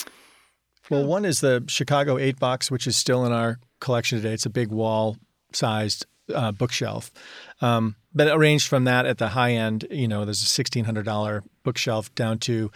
Well, 0.90 1.06
one 1.06 1.24
is 1.24 1.40
the 1.40 1.62
Chicago 1.68 2.18
eight 2.18 2.38
box, 2.40 2.70
which 2.70 2.86
is 2.86 2.96
still 2.96 3.24
in 3.24 3.32
our 3.32 3.60
collection 3.80 4.18
today. 4.18 4.34
It's 4.34 4.46
a 4.46 4.50
big 4.50 4.70
wall 4.70 5.16
sized 5.52 6.06
uh, 6.34 6.52
bookshelf. 6.52 7.12
Um, 7.60 7.96
but 8.12 8.28
arranged 8.28 8.66
from 8.66 8.84
that 8.84 9.06
at 9.06 9.18
the 9.18 9.28
high 9.28 9.52
end, 9.52 9.86
you 9.90 10.08
know, 10.08 10.24
there's 10.24 10.42
a 10.42 10.46
sixteen 10.46 10.84
hundred 10.84 11.04
dollar 11.04 11.44
bookshelf 11.62 12.12
down 12.16 12.38
to, 12.40 12.70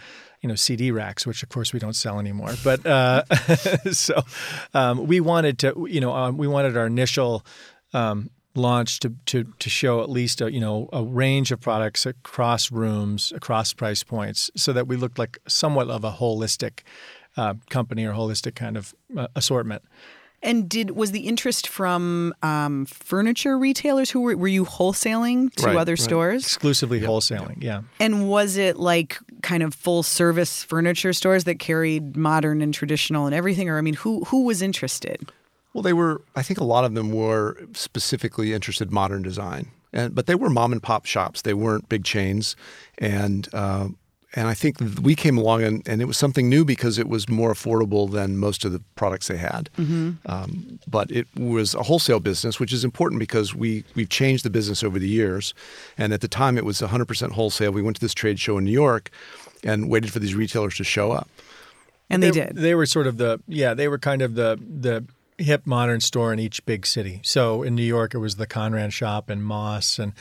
you 0.45 0.49
know, 0.49 0.53
CD 0.53 0.91
racks, 0.91 1.25
which 1.25 1.41
of 1.41 1.49
course 1.49 1.73
we 1.73 1.79
don't 1.79 1.95
sell 1.95 2.19
anymore. 2.19 2.53
But 2.63 2.85
uh, 2.85 3.25
so 3.91 4.21
um, 4.75 5.07
we 5.07 5.19
wanted 5.19 5.57
to, 5.59 5.87
you 5.89 5.99
know, 5.99 6.13
um, 6.13 6.37
we 6.37 6.47
wanted 6.47 6.77
our 6.77 6.85
initial 6.85 7.43
um, 7.93 8.29
launch 8.53 8.99
to, 8.99 9.15
to 9.25 9.51
to 9.57 9.69
show 9.71 10.03
at 10.03 10.09
least 10.11 10.41
a 10.41 10.51
you 10.51 10.59
know 10.59 10.87
a 10.93 11.03
range 11.03 11.51
of 11.51 11.59
products 11.59 12.05
across 12.05 12.71
rooms, 12.71 13.33
across 13.35 13.73
price 13.73 14.03
points, 14.03 14.51
so 14.55 14.71
that 14.71 14.87
we 14.87 14.97
looked 14.97 15.17
like 15.17 15.39
somewhat 15.47 15.89
of 15.89 16.03
a 16.03 16.11
holistic 16.11 16.81
uh, 17.37 17.55
company 17.71 18.05
or 18.05 18.13
holistic 18.13 18.53
kind 18.53 18.77
of 18.77 18.93
uh, 19.17 19.27
assortment. 19.35 19.81
And 20.45 20.69
did 20.69 20.91
was 20.91 21.11
the 21.11 21.21
interest 21.21 21.67
from 21.67 22.33
um, 22.43 22.85
furniture 22.85 23.57
retailers 23.57 24.11
who 24.11 24.21
were 24.21 24.37
were 24.37 24.47
you 24.47 24.63
wholesaling 24.63 25.51
to 25.55 25.65
Right, 25.65 25.75
other 25.75 25.93
right. 25.93 25.99
stores? 25.99 26.43
Exclusively 26.43 27.01
wholesaling, 27.01 27.61
yeah. 27.63 27.81
And 27.99 28.29
was 28.29 28.55
it 28.55 28.77
like 28.77 29.17
kind 29.41 29.63
of 29.63 29.73
full 29.73 30.03
service 30.03 30.63
furniture 30.63 31.13
stores 31.13 31.43
that 31.45 31.57
carried 31.59 32.15
modern 32.15 32.61
and 32.61 32.73
traditional 32.73 33.25
and 33.25 33.33
everything? 33.33 33.67
Or 33.69 33.77
I 33.77 33.81
mean, 33.81 33.95
who 33.95 34.23
who 34.25 34.45
was 34.45 34.61
interested? 34.61 35.31
Well, 35.73 35.81
they 35.81 35.93
were. 35.93 36.21
I 36.35 36.43
think 36.43 36.59
a 36.59 36.63
lot 36.63 36.85
of 36.85 36.93
them 36.93 37.11
were 37.11 37.57
specifically 37.73 38.53
interested 38.53 38.89
in 38.89 38.93
modern 38.93 39.23
design, 39.23 39.71
and 39.91 40.13
but 40.15 40.25
they 40.27 40.35
were 40.35 40.49
mom 40.49 40.71
and 40.71 40.81
pop 40.81 41.05
shops. 41.05 41.41
They 41.41 41.53
weren't 41.55 41.89
big 41.89 42.05
chains, 42.05 42.55
and 42.99 43.49
uh, 43.51 43.87
and 44.35 44.47
I 44.47 44.53
think 44.53 44.77
we 45.01 45.15
came 45.15 45.37
along 45.37 45.63
and, 45.63 45.87
and 45.87 46.01
it 46.01 46.05
was 46.05 46.17
something 46.17 46.49
new 46.49 46.65
because 46.65 46.99
it 46.99 47.07
was 47.07 47.29
more 47.29 47.53
affordable 47.53 48.11
than 48.11 48.37
most 48.37 48.65
of 48.65 48.71
the 48.73 48.81
products 48.95 49.27
they 49.27 49.37
had. 49.37 49.69
Um, 50.25 50.79
but 50.87 51.09
it 51.09 51.27
was 51.37 51.73
a 51.73 51.83
wholesale 51.83 52.19
business, 52.19 52.59
which 52.59 52.73
is 52.73 52.83
important 52.83 53.19
because 53.19 53.55
we 53.55 53.83
we've 53.95 54.09
changed 54.09 54.43
the 54.43 54.49
business 54.49 54.83
over 54.83 54.99
the 54.99 55.07
years, 55.07 55.53
and 55.97 56.13
at 56.13 56.21
the 56.21 56.27
time 56.27 56.57
it 56.57 56.65
was 56.65 56.81
100% 56.81 57.31
wholesale. 57.31 57.71
We 57.71 57.81
went 57.81 57.95
to 57.95 58.01
this 58.01 58.13
trade 58.13 58.39
show 58.39 58.57
in 58.57 58.65
New 58.65 58.71
York, 58.71 59.09
and 59.65 59.89
waited 59.89 60.13
for 60.13 60.19
these 60.19 60.35
retailers 60.35 60.75
to 60.75 60.83
show 60.83 61.11
up. 61.11 61.27
And 62.09 62.21
they, 62.21 62.31
did. 62.31 62.55
They 62.55 62.75
were 62.75 62.85
sort 62.85 63.07
of 63.07 63.17
the 63.17 63.41
yeah. 63.47 63.73
They 63.73 63.87
were 63.87 63.97
kind 63.97 64.21
of 64.21 64.35
the 64.35 64.59
the 64.61 65.05
hip 65.37 65.65
modern 65.65 65.99
store 65.99 66.31
in 66.31 66.39
each 66.39 66.65
big 66.65 66.85
city. 66.85 67.19
So 67.23 67.63
in 67.63 67.75
New 67.75 67.83
York, 67.83 68.13
it 68.13 68.19
was 68.19 68.35
the 68.35 68.47
Conran 68.47 68.91
shop 68.91 69.29
and 69.29 69.43
Moss, 69.43 69.97
and 69.97 70.13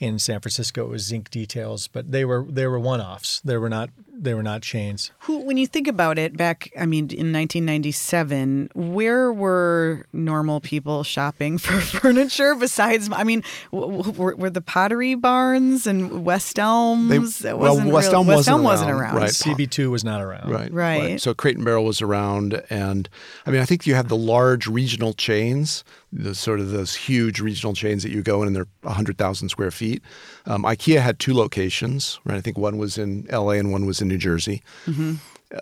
in 0.00 0.18
San 0.18 0.40
Francisco, 0.40 0.84
it 0.84 0.88
was 0.90 1.02
Zinc 1.02 1.30
Details. 1.30 1.88
But 1.88 2.12
they 2.12 2.24
were 2.24 2.44
they 2.48 2.66
were 2.66 2.78
one 2.78 3.00
offs. 3.00 3.40
They 3.40 3.56
were 3.56 3.68
not 3.68 3.90
they 4.20 4.34
were 4.34 4.42
not 4.42 4.62
chains. 4.62 5.12
Who, 5.20 5.38
when 5.40 5.56
you 5.58 5.66
think 5.68 5.86
about 5.86 6.18
it, 6.18 6.36
back, 6.36 6.70
I 6.76 6.86
mean, 6.86 7.04
in 7.12 7.32
1997, 7.32 8.70
where 8.74 9.32
were 9.32 10.06
normal 10.12 10.60
people 10.60 11.04
shopping 11.04 11.56
for 11.58 11.80
furniture 11.80 12.54
besides, 12.56 13.08
I 13.12 13.22
mean, 13.24 13.42
w- 13.72 13.98
w- 14.02 14.12
were, 14.20 14.34
were 14.36 14.50
the 14.50 14.60
Pottery 14.60 15.14
Barns 15.14 15.86
and 15.86 16.24
West 16.24 16.58
Elms? 16.58 17.38
They- 17.38 17.50
It 17.50 17.58
well, 17.58 17.74
wasn't 17.76 17.92
West 17.92 18.08
real- 18.08 18.14
Elm 18.16 18.26
West 18.26 18.36
wasn't 18.38 18.54
Elm 18.54 18.64
wasn't 18.64 18.90
around, 18.90 19.00
around. 19.00 19.16
right. 19.22 19.30
CB2 19.30 19.90
was 19.90 20.04
not 20.04 20.20
around. 20.20 20.50
Right. 20.50 20.72
Right. 20.72 21.20
So 21.20 21.32
Crate 21.34 21.56
and 21.56 21.64
Barrel 21.64 21.84
was 21.84 22.02
around, 22.02 22.60
and 22.70 23.08
I 23.46 23.50
mean, 23.50 23.60
I 23.60 23.64
think 23.64 23.86
you 23.86 23.94
have 23.94 24.08
the 24.08 24.16
large 24.16 24.66
regional 24.66 25.12
chains, 25.14 25.84
the 26.12 26.34
sort 26.34 26.58
of 26.60 26.70
those 26.70 26.94
huge 26.94 27.40
regional 27.40 27.74
chains 27.74 28.02
that 28.02 28.10
you 28.10 28.22
go 28.22 28.40
in 28.42 28.46
and 28.48 28.56
they're 28.56 28.66
100,000 28.82 29.48
square 29.50 29.70
feet. 29.70 30.02
Um, 30.46 30.62
IKEA 30.62 31.00
had 31.00 31.18
two 31.18 31.34
locations, 31.34 32.18
right? 32.24 32.36
I 32.36 32.40
think 32.40 32.56
one 32.56 32.78
was 32.78 32.96
in 32.96 33.26
LA 33.30 33.52
and 33.52 33.72
one 33.72 33.84
was 33.84 34.00
in 34.00 34.08
New 34.08 34.16
Jersey. 34.18 34.62
Mm-hmm. 34.86 35.14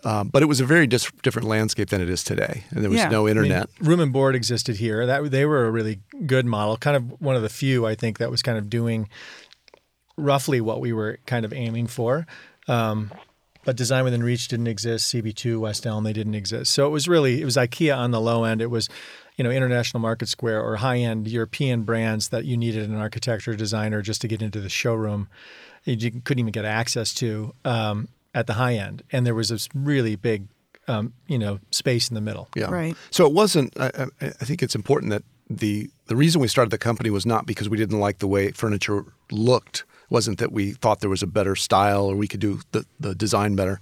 Uh, 0.05 0.25
but 0.25 0.43
it 0.43 0.47
was 0.47 0.61
a 0.61 0.65
very 0.65 0.87
dis- 0.87 1.11
different 1.23 1.47
landscape 1.47 1.91
than 1.91 2.01
it 2.01 2.11
is 2.11 2.25
today, 2.25 2.65
and 2.71 2.83
there 2.83 2.91
was 2.91 2.99
Yeah. 2.99 3.09
no 3.09 3.27
I 3.29 3.33
mean, 3.35 3.37
internet. 3.45 3.69
room 3.81 4.01
and 4.01 4.13
board 4.13 4.35
existed 4.35 4.77
here. 4.79 5.07
That 5.07 5.31
they 5.31 5.45
were 5.47 5.65
a 5.67 5.71
really 5.71 6.01
good 6.27 6.45
model. 6.45 6.77
Kind 6.77 6.97
of 6.97 7.21
one 7.21 7.37
of 7.37 7.43
the 7.43 7.49
few 7.49 7.87
I 7.87 7.95
think 7.95 8.19
that 8.19 8.29
was 8.31 8.43
kind 8.43 8.59
of 8.59 8.69
doing 8.69 9.09
roughly 10.17 10.61
what 10.61 10.81
we 10.81 10.93
were 10.93 11.19
kind 11.27 11.45
of 11.45 11.53
aiming 11.53 11.87
for. 11.87 12.27
Um, 12.69 13.13
but 13.65 13.77
Design 13.77 14.05
Within 14.05 14.23
Reach 14.23 14.49
didn't 14.49 14.67
exist. 14.69 15.13
CB2, 15.13 15.59
West 15.61 15.87
Elm, 15.87 16.05
they 16.05 16.13
didn't 16.13 16.35
exist. 16.35 16.73
So 16.73 16.87
it 16.87 16.91
was 16.91 17.07
really 17.09 17.41
it 17.41 17.45
was 17.45 17.57
IKEA 17.57 17.97
on 17.97 18.11
the 18.13 18.21
low 18.21 18.45
end. 18.45 18.61
It 18.63 18.71
was 18.71 18.89
you 19.37 19.45
know 19.45 19.51
International 19.51 20.01
Market 20.01 20.29
Square 20.29 20.63
or 20.63 20.77
high 20.77 20.99
end 20.99 21.29
European 21.29 21.83
brands 21.83 22.29
that 22.31 22.45
you 22.45 22.57
needed 22.57 22.89
an 22.89 22.97
architecture 22.97 23.55
designer 23.55 24.03
just 24.03 24.21
to 24.23 24.29
get 24.29 24.43
into 24.43 24.61
the 24.61 24.69
showroom. 24.69 25.29
You 25.85 26.11
couldn't 26.11 26.41
even 26.41 26.53
get 26.53 26.65
access 26.65 27.15
to 27.15 27.55
um, 27.65 28.09
at 28.35 28.47
the 28.47 28.55
high 28.55 28.75
end, 28.75 29.03
and 29.13 29.27
there 29.27 29.35
was 29.35 29.49
this 29.51 29.69
really 29.75 30.17
big. 30.17 30.49
Um, 30.89 31.15
you 31.27 31.37
know, 31.37 31.59
space 31.73 32.09
in 32.09 32.15
the 32.15 32.21
middle. 32.21 32.49
Yeah. 32.55 32.71
Right. 32.71 32.95
So 33.11 33.27
it 33.27 33.33
wasn't. 33.33 33.77
I, 33.77 33.91
I 34.21 34.27
I 34.27 34.45
think 34.45 34.63
it's 34.63 34.77
important 34.77 35.11
that 35.11 35.25
the 35.51 35.91
the 36.07 36.17
reason 36.17 36.41
we 36.41 36.49
started 36.49 36.71
the 36.71 36.79
company 36.79 37.11
was 37.11 37.27
not 37.27 37.47
because 37.47 37.69
we 37.69 37.77
didn't 37.77 37.99
like 37.99 38.19
the 38.19 38.29
way 38.29 38.51
furniture 38.53 39.05
looked. 39.31 39.81
It 39.81 40.11
wasn't 40.11 40.39
that 40.39 40.53
we 40.53 40.73
thought 40.73 41.01
there 41.01 41.11
was 41.11 41.23
a 41.23 41.27
better 41.27 41.57
style 41.57 42.07
or 42.07 42.17
we 42.17 42.29
could 42.29 42.41
do 42.41 42.61
the, 42.71 42.85
the 43.01 43.15
design 43.15 43.57
better. 43.57 43.81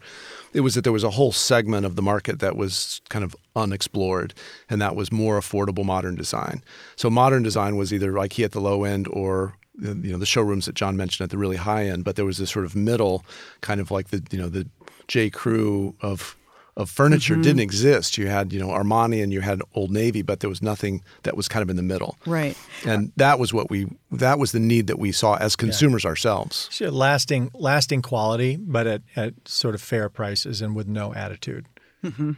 It 0.55 0.61
was 0.61 0.75
that 0.77 0.83
there 0.83 0.93
was 0.93 1.05
a 1.05 1.11
whole 1.11 1.33
segment 1.33 1.85
of 1.85 1.97
the 1.97 2.03
market 2.03 2.39
that 2.39 2.57
was 2.57 3.01
kind 3.09 3.25
of 3.25 3.35
unexplored, 3.57 4.33
and 4.71 4.81
that 4.81 4.95
was 4.95 5.11
more 5.11 5.39
affordable 5.39 5.85
modern 5.85 6.15
design. 6.15 6.63
So 6.97 7.11
modern 7.11 7.43
design 7.43 7.77
was 7.77 7.93
either 7.93 8.13
IKEA 8.13 8.45
at 8.45 8.53
the 8.53 8.61
low 8.61 8.85
end 8.85 9.09
or 9.09 9.57
you 9.81 10.13
know 10.13 10.19
the 10.19 10.27
showrooms 10.27 10.67
that 10.67 10.77
John 10.77 10.97
mentioned 10.97 11.25
at 11.25 11.31
the 11.31 11.39
really 11.39 11.57
high 11.57 11.87
end, 11.87 12.05
but 12.05 12.17
there 12.17 12.25
was 12.25 12.39
this 12.39 12.51
sort 12.51 12.65
of 12.65 12.77
middle, 12.77 13.25
kind 13.61 13.81
of 13.81 13.91
like 13.91 14.09
the 14.09 14.23
you 14.31 14.39
know 14.39 14.49
the 14.49 14.69
J 15.09 15.31
Crew 15.31 15.95
of 16.01 16.37
of 16.76 16.90
furniture 16.90 17.35
mm-hmm. 17.35 17.43
didn't 17.43 17.61
exist. 17.61 18.19
You 18.19 18.28
had 18.28 18.52
you 18.52 18.61
know 18.61 18.69
Armani 18.69 19.23
and 19.23 19.33
you 19.33 19.40
had 19.40 19.62
Old 19.75 19.90
Navy, 19.90 20.23
but 20.23 20.40
there 20.40 20.50
was 20.50 20.62
nothing 20.62 21.02
that 21.23 21.37
was 21.37 21.49
kind 21.49 21.62
of 21.62 21.71
in 21.71 21.76
the 21.76 21.83
middle. 21.83 22.16
Right. 22.26 22.57
And 22.85 23.12
that 23.16 23.38
was 23.38 23.52
what 23.52 23.71
we 23.71 23.87
that 24.11 24.38
was 24.38 24.52
the 24.52 24.61
need 24.61 24.87
that 24.88 24.99
we 24.99 25.12
saw 25.12 25.37
as 25.37 25.57
consumers 25.57 26.04
ourselves. 26.04 26.69
So 26.71 26.88
lasting, 26.90 27.50
lasting 27.54 28.02
quality, 28.02 28.57
but 28.57 28.87
at, 28.87 29.02
at 29.16 29.35
sort 29.47 29.75
of 29.75 29.83
fair 29.83 30.09
prices 30.09 30.61
and 30.61 30.75
with 30.75 30.88
no 30.88 31.14
attitude. 31.14 31.66
Mm-hmm. 32.02 32.33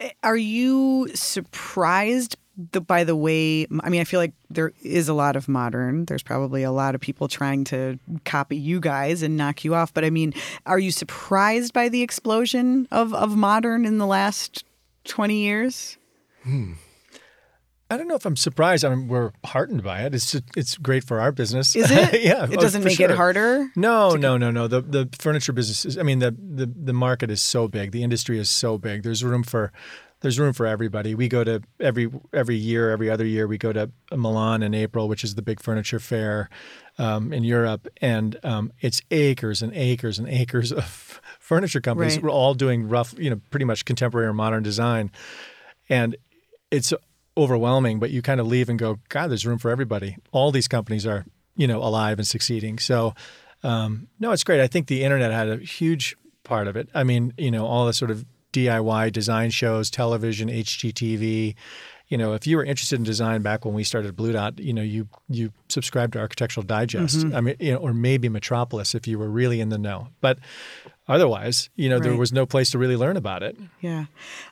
Eh, 0.00 0.10
are 0.22 0.36
you 0.36 1.08
surprised 1.14 2.36
the, 2.72 2.80
by 2.80 3.04
the 3.04 3.16
way? 3.16 3.66
I 3.82 3.88
mean, 3.88 4.00
I 4.00 4.04
feel 4.04 4.20
like 4.20 4.32
there 4.50 4.72
is 4.82 5.08
a 5.08 5.14
lot 5.14 5.36
of 5.36 5.48
modern. 5.48 6.04
There's 6.04 6.22
probably 6.22 6.62
a 6.62 6.70
lot 6.70 6.94
of 6.94 7.00
people 7.00 7.28
trying 7.28 7.64
to 7.64 7.98
copy 8.24 8.56
you 8.56 8.80
guys 8.80 9.22
and 9.22 9.36
knock 9.36 9.64
you 9.64 9.74
off. 9.74 9.92
But 9.92 10.04
I 10.04 10.10
mean, 10.10 10.34
are 10.66 10.78
you 10.78 10.90
surprised 10.90 11.72
by 11.72 11.88
the 11.88 12.02
explosion 12.02 12.88
of, 12.90 13.12
of 13.14 13.36
modern 13.36 13.84
in 13.84 13.98
the 13.98 14.06
last 14.06 14.64
20 15.04 15.36
years? 15.36 15.98
Hmm. 16.42 16.74
I 17.90 17.96
don't 17.96 18.08
know 18.08 18.14
if 18.14 18.24
I'm 18.24 18.36
surprised. 18.36 18.84
I 18.84 18.94
mean, 18.94 19.08
we're 19.08 19.32
heartened 19.44 19.84
by 19.84 20.00
it. 20.00 20.14
It's 20.14 20.34
it's 20.56 20.76
great 20.78 21.04
for 21.04 21.20
our 21.20 21.30
business. 21.30 21.76
Is 21.76 21.90
it? 21.90 22.22
yeah. 22.22 22.44
It 22.44 22.56
oh, 22.56 22.60
doesn't 22.60 22.80
for 22.82 22.88
make 22.88 22.98
it 22.98 23.10
harder? 23.10 23.70
No, 23.76 24.16
no, 24.16 24.38
no, 24.38 24.50
no. 24.50 24.66
The 24.66 24.80
the 24.80 25.08
furniture 25.18 25.52
business 25.52 25.84
is. 25.84 25.98
I 25.98 26.02
mean, 26.02 26.18
the, 26.18 26.30
the 26.30 26.66
the 26.66 26.94
market 26.94 27.30
is 27.30 27.42
so 27.42 27.68
big. 27.68 27.92
The 27.92 28.02
industry 28.02 28.38
is 28.38 28.48
so 28.48 28.78
big. 28.78 29.02
There's 29.02 29.22
room 29.22 29.42
for 29.42 29.70
there's 30.24 30.40
room 30.40 30.54
for 30.54 30.66
everybody. 30.66 31.14
We 31.14 31.28
go 31.28 31.44
to 31.44 31.62
every 31.78 32.10
every 32.32 32.56
year, 32.56 32.90
every 32.90 33.10
other 33.10 33.26
year, 33.26 33.46
we 33.46 33.58
go 33.58 33.74
to 33.74 33.90
Milan 34.10 34.62
in 34.62 34.72
April, 34.72 35.06
which 35.06 35.22
is 35.22 35.34
the 35.34 35.42
big 35.42 35.60
furniture 35.60 36.00
fair 36.00 36.48
um, 36.96 37.30
in 37.30 37.44
Europe, 37.44 37.88
and 38.00 38.40
um, 38.42 38.72
it's 38.80 39.02
acres 39.10 39.60
and 39.60 39.70
acres 39.74 40.18
and 40.18 40.26
acres 40.26 40.72
of 40.72 40.86
furniture 41.38 41.82
companies. 41.82 42.16
Right. 42.16 42.24
We're 42.24 42.30
all 42.30 42.54
doing 42.54 42.88
rough, 42.88 43.14
you 43.18 43.28
know, 43.28 43.38
pretty 43.50 43.66
much 43.66 43.84
contemporary 43.84 44.26
or 44.26 44.32
modern 44.32 44.62
design, 44.62 45.10
and 45.90 46.16
it's 46.70 46.94
overwhelming. 47.36 47.98
But 47.98 48.10
you 48.10 48.22
kind 48.22 48.40
of 48.40 48.46
leave 48.46 48.70
and 48.70 48.78
go, 48.78 49.00
God, 49.10 49.28
there's 49.28 49.44
room 49.44 49.58
for 49.58 49.70
everybody. 49.70 50.16
All 50.32 50.50
these 50.52 50.68
companies 50.68 51.06
are, 51.06 51.26
you 51.54 51.66
know, 51.66 51.82
alive 51.82 52.18
and 52.18 52.26
succeeding. 52.26 52.78
So, 52.78 53.14
um, 53.62 54.08
no, 54.18 54.32
it's 54.32 54.42
great. 54.42 54.62
I 54.62 54.68
think 54.68 54.86
the 54.86 55.04
internet 55.04 55.32
had 55.32 55.50
a 55.50 55.58
huge 55.58 56.16
part 56.44 56.66
of 56.66 56.76
it. 56.76 56.88
I 56.94 57.04
mean, 57.04 57.34
you 57.36 57.50
know, 57.50 57.66
all 57.66 57.84
the 57.84 57.92
sort 57.92 58.10
of 58.10 58.24
DIY 58.54 59.12
design 59.12 59.50
shows, 59.50 59.90
television, 59.90 60.48
HGTV, 60.48 61.54
you 62.08 62.18
know, 62.18 62.34
if 62.34 62.46
you 62.46 62.56
were 62.56 62.64
interested 62.64 62.98
in 62.98 63.02
design 63.04 63.42
back 63.42 63.64
when 63.64 63.74
we 63.74 63.82
started 63.82 64.14
Blu 64.14 64.32
Dot, 64.32 64.58
you 64.58 64.72
know, 64.72 64.82
you 64.82 65.08
you 65.28 65.52
subscribed 65.68 66.12
to 66.12 66.20
Architectural 66.20 66.64
Digest. 66.64 67.18
Mm-hmm. 67.18 67.36
I 67.36 67.40
mean, 67.40 67.56
you 67.58 67.72
know, 67.72 67.78
or 67.78 67.94
maybe 67.94 68.28
Metropolis 68.28 68.94
if 68.94 69.06
you 69.06 69.18
were 69.18 69.28
really 69.28 69.60
in 69.60 69.70
the 69.70 69.78
know. 69.78 70.08
But 70.20 70.38
otherwise, 71.08 71.70
you 71.76 71.88
know, 71.88 71.98
there 71.98 72.14
was 72.14 72.32
no 72.32 72.44
place 72.44 72.70
to 72.72 72.78
really 72.78 72.96
learn 72.96 73.16
about 73.16 73.42
it. 73.42 73.56
Yeah. 73.80 74.04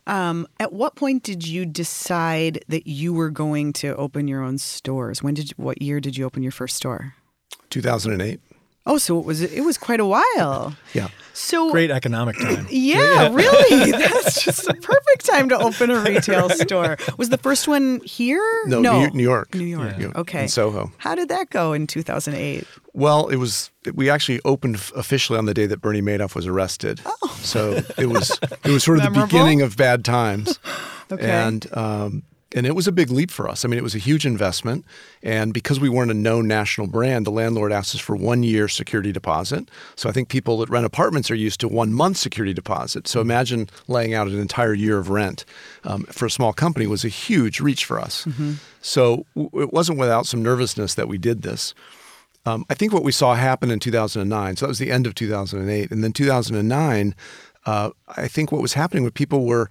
Um, 0.06 0.48
at 0.58 0.72
what 0.72 0.96
point 0.96 1.24
did 1.24 1.46
you 1.46 1.66
decide 1.66 2.64
that 2.68 2.86
you 2.86 3.12
were 3.12 3.30
going 3.30 3.74
to 3.74 3.94
open 3.96 4.28
your 4.28 4.42
own 4.42 4.56
stores? 4.56 5.22
When 5.22 5.34
did 5.34 5.50
what 5.52 5.82
year 5.82 6.00
did 6.00 6.16
you 6.16 6.24
open 6.24 6.42
your 6.42 6.52
first 6.52 6.76
store? 6.76 7.14
2008. 7.68 8.40
Oh, 8.84 8.98
so 8.98 9.18
it 9.18 9.24
was 9.24 9.40
it 9.40 9.60
was 9.64 9.78
quite 9.78 10.00
a 10.00 10.04
while. 10.06 10.74
Yeah. 10.92 11.08
So 11.34 11.70
Great 11.70 11.90
economic 11.90 12.36
time. 12.38 12.66
Yeah, 12.70 13.32
really. 13.32 13.90
That's 13.92 14.44
just 14.44 14.68
a 14.68 14.74
perfect 14.74 15.24
time 15.24 15.48
to 15.48 15.58
open 15.58 15.90
a 15.90 16.00
retail 16.00 16.50
store. 16.50 16.98
Was 17.16 17.30
the 17.30 17.38
first 17.38 17.66
one 17.68 18.00
here? 18.04 18.42
No, 18.66 18.80
New, 18.80 19.10
New 19.10 19.22
York. 19.22 19.54
New 19.54 19.64
York. 19.64 19.94
Yeah. 19.98 20.12
Okay. 20.16 20.42
In 20.42 20.48
Soho. 20.48 20.92
How 20.98 21.14
did 21.14 21.28
that 21.30 21.48
go 21.50 21.72
in 21.72 21.86
2008? 21.86 22.66
Well, 22.92 23.28
it 23.28 23.36
was. 23.36 23.70
We 23.94 24.10
actually 24.10 24.40
opened 24.44 24.76
officially 24.96 25.38
on 25.38 25.46
the 25.46 25.54
day 25.54 25.66
that 25.66 25.80
Bernie 25.80 26.02
Madoff 26.02 26.34
was 26.34 26.46
arrested. 26.46 27.00
Oh. 27.06 27.38
So 27.40 27.80
it 27.96 28.06
was. 28.06 28.38
It 28.64 28.70
was 28.70 28.84
sort 28.84 28.98
of 28.98 29.04
the 29.04 29.20
beginning 29.22 29.62
of 29.62 29.76
bad 29.76 30.04
times. 30.04 30.58
Okay. 31.10 31.30
And 31.30 31.66
um, 31.76 32.22
and 32.54 32.66
it 32.66 32.74
was 32.74 32.86
a 32.86 32.92
big 32.92 33.10
leap 33.10 33.30
for 33.30 33.48
us. 33.48 33.64
I 33.64 33.68
mean, 33.68 33.78
it 33.78 33.82
was 33.82 33.94
a 33.94 33.98
huge 33.98 34.26
investment, 34.26 34.84
and 35.22 35.52
because 35.54 35.80
we 35.80 35.88
weren't 35.88 36.10
a 36.10 36.14
known 36.14 36.46
national 36.46 36.86
brand, 36.86 37.26
the 37.26 37.30
landlord 37.30 37.72
asked 37.72 37.94
us 37.94 38.00
for 38.00 38.14
one 38.16 38.42
year 38.42 38.68
security 38.68 39.12
deposit. 39.12 39.70
So 39.96 40.08
I 40.08 40.12
think 40.12 40.28
people 40.28 40.58
that 40.58 40.68
rent 40.68 40.86
apartments 40.86 41.30
are 41.30 41.34
used 41.34 41.60
to 41.60 41.68
one 41.68 41.92
month 41.92 42.16
security 42.16 42.52
deposit. 42.52 43.08
So 43.08 43.20
imagine 43.20 43.68
laying 43.88 44.14
out 44.14 44.26
an 44.28 44.38
entire 44.38 44.74
year 44.74 44.98
of 44.98 45.08
rent 45.08 45.44
um, 45.84 46.04
for 46.04 46.26
a 46.26 46.30
small 46.30 46.52
company 46.52 46.86
was 46.86 47.04
a 47.04 47.08
huge 47.08 47.60
reach 47.60 47.84
for 47.84 47.98
us. 47.98 48.26
So 48.80 49.26
w- 49.34 49.62
it 49.62 49.72
wasn't 49.72 49.98
without 49.98 50.26
some 50.26 50.42
nervousness 50.42 50.94
that 50.94 51.08
we 51.08 51.18
did 51.18 51.42
this. 51.42 51.74
Um, 52.44 52.64
I 52.68 52.74
think 52.74 52.92
what 52.92 53.04
we 53.04 53.12
saw 53.12 53.34
happen 53.34 53.70
in 53.70 53.78
2009, 53.78 54.56
so 54.56 54.66
that 54.66 54.68
was 54.68 54.80
the 54.80 54.90
end 54.90 55.06
of 55.06 55.14
2008. 55.14 55.90
And 55.92 56.02
then 56.02 56.12
2009, 56.12 57.14
uh, 57.66 57.90
I 58.16 58.26
think 58.26 58.50
what 58.50 58.60
was 58.60 58.72
happening 58.72 59.04
with 59.04 59.14
people 59.14 59.44
were 59.46 59.70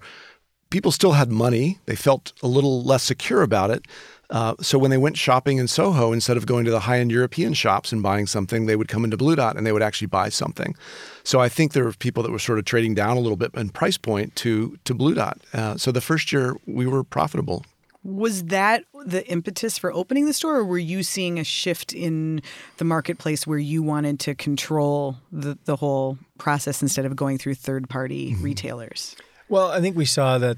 people 0.72 0.90
still 0.90 1.12
had 1.12 1.30
money. 1.30 1.78
They 1.86 1.94
felt 1.94 2.32
a 2.42 2.48
little 2.48 2.82
less 2.82 3.04
secure 3.04 3.42
about 3.42 3.70
it. 3.70 3.84
Uh, 4.30 4.54
so 4.62 4.78
when 4.78 4.90
they 4.90 4.96
went 4.96 5.18
shopping 5.18 5.58
in 5.58 5.68
Soho, 5.68 6.10
instead 6.12 6.38
of 6.38 6.46
going 6.46 6.64
to 6.64 6.70
the 6.70 6.80
high-end 6.80 7.10
European 7.10 7.52
shops 7.52 7.92
and 7.92 8.02
buying 8.02 8.26
something, 8.26 8.64
they 8.64 8.76
would 8.76 8.88
come 8.88 9.04
into 9.04 9.18
Blu 9.18 9.36
Dot 9.36 9.56
and 9.58 9.66
they 9.66 9.72
would 9.72 9.82
actually 9.82 10.06
buy 10.06 10.30
something. 10.30 10.74
So 11.22 11.38
I 11.38 11.50
think 11.50 11.74
there 11.74 11.84
were 11.84 11.92
people 11.92 12.22
that 12.22 12.32
were 12.32 12.38
sort 12.38 12.58
of 12.58 12.64
trading 12.64 12.94
down 12.94 13.18
a 13.18 13.20
little 13.20 13.36
bit 13.36 13.54
in 13.54 13.68
price 13.68 13.98
point 13.98 14.34
to 14.36 14.78
to 14.84 14.94
Blu 14.94 15.14
Dot. 15.14 15.38
Uh, 15.52 15.76
so 15.76 15.92
the 15.92 16.00
first 16.00 16.32
year 16.32 16.56
we 16.66 16.86
were 16.86 17.04
profitable. 17.04 17.66
Was 18.04 18.44
that 18.44 18.84
the 19.04 19.24
impetus 19.30 19.78
for 19.78 19.92
opening 19.92 20.24
the 20.24 20.32
store, 20.32 20.56
or 20.56 20.64
were 20.64 20.78
you 20.78 21.02
seeing 21.02 21.38
a 21.38 21.44
shift 21.44 21.92
in 21.92 22.40
the 22.78 22.84
marketplace 22.84 23.46
where 23.46 23.58
you 23.58 23.82
wanted 23.82 24.18
to 24.20 24.34
control 24.34 25.18
the, 25.30 25.56
the 25.66 25.76
whole 25.76 26.18
process 26.38 26.82
instead 26.82 27.04
of 27.04 27.14
going 27.14 27.38
through 27.38 27.54
third 27.54 27.88
party 27.88 28.34
retailers? 28.40 29.14
Well, 29.52 29.70
I 29.70 29.82
think 29.82 29.98
we 29.98 30.06
saw 30.06 30.38
that 30.38 30.56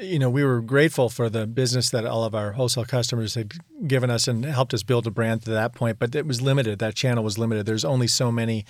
you 0.00 0.18
know 0.18 0.30
we 0.30 0.42
were 0.42 0.62
grateful 0.62 1.10
for 1.10 1.28
the 1.28 1.46
business 1.46 1.90
that 1.90 2.06
all 2.06 2.24
of 2.24 2.34
our 2.34 2.52
wholesale 2.52 2.86
customers 2.86 3.34
had 3.34 3.52
given 3.86 4.08
us 4.08 4.26
and 4.26 4.42
helped 4.42 4.72
us 4.72 4.82
build 4.82 5.06
a 5.06 5.10
brand 5.10 5.42
to 5.42 5.50
that 5.50 5.74
point, 5.74 5.98
but 5.98 6.14
it 6.14 6.26
was 6.26 6.40
limited. 6.40 6.78
That 6.78 6.94
channel 6.94 7.22
was 7.22 7.36
limited. 7.36 7.66
There's 7.66 7.84
only 7.84 8.06
so 8.06 8.32
many 8.32 8.64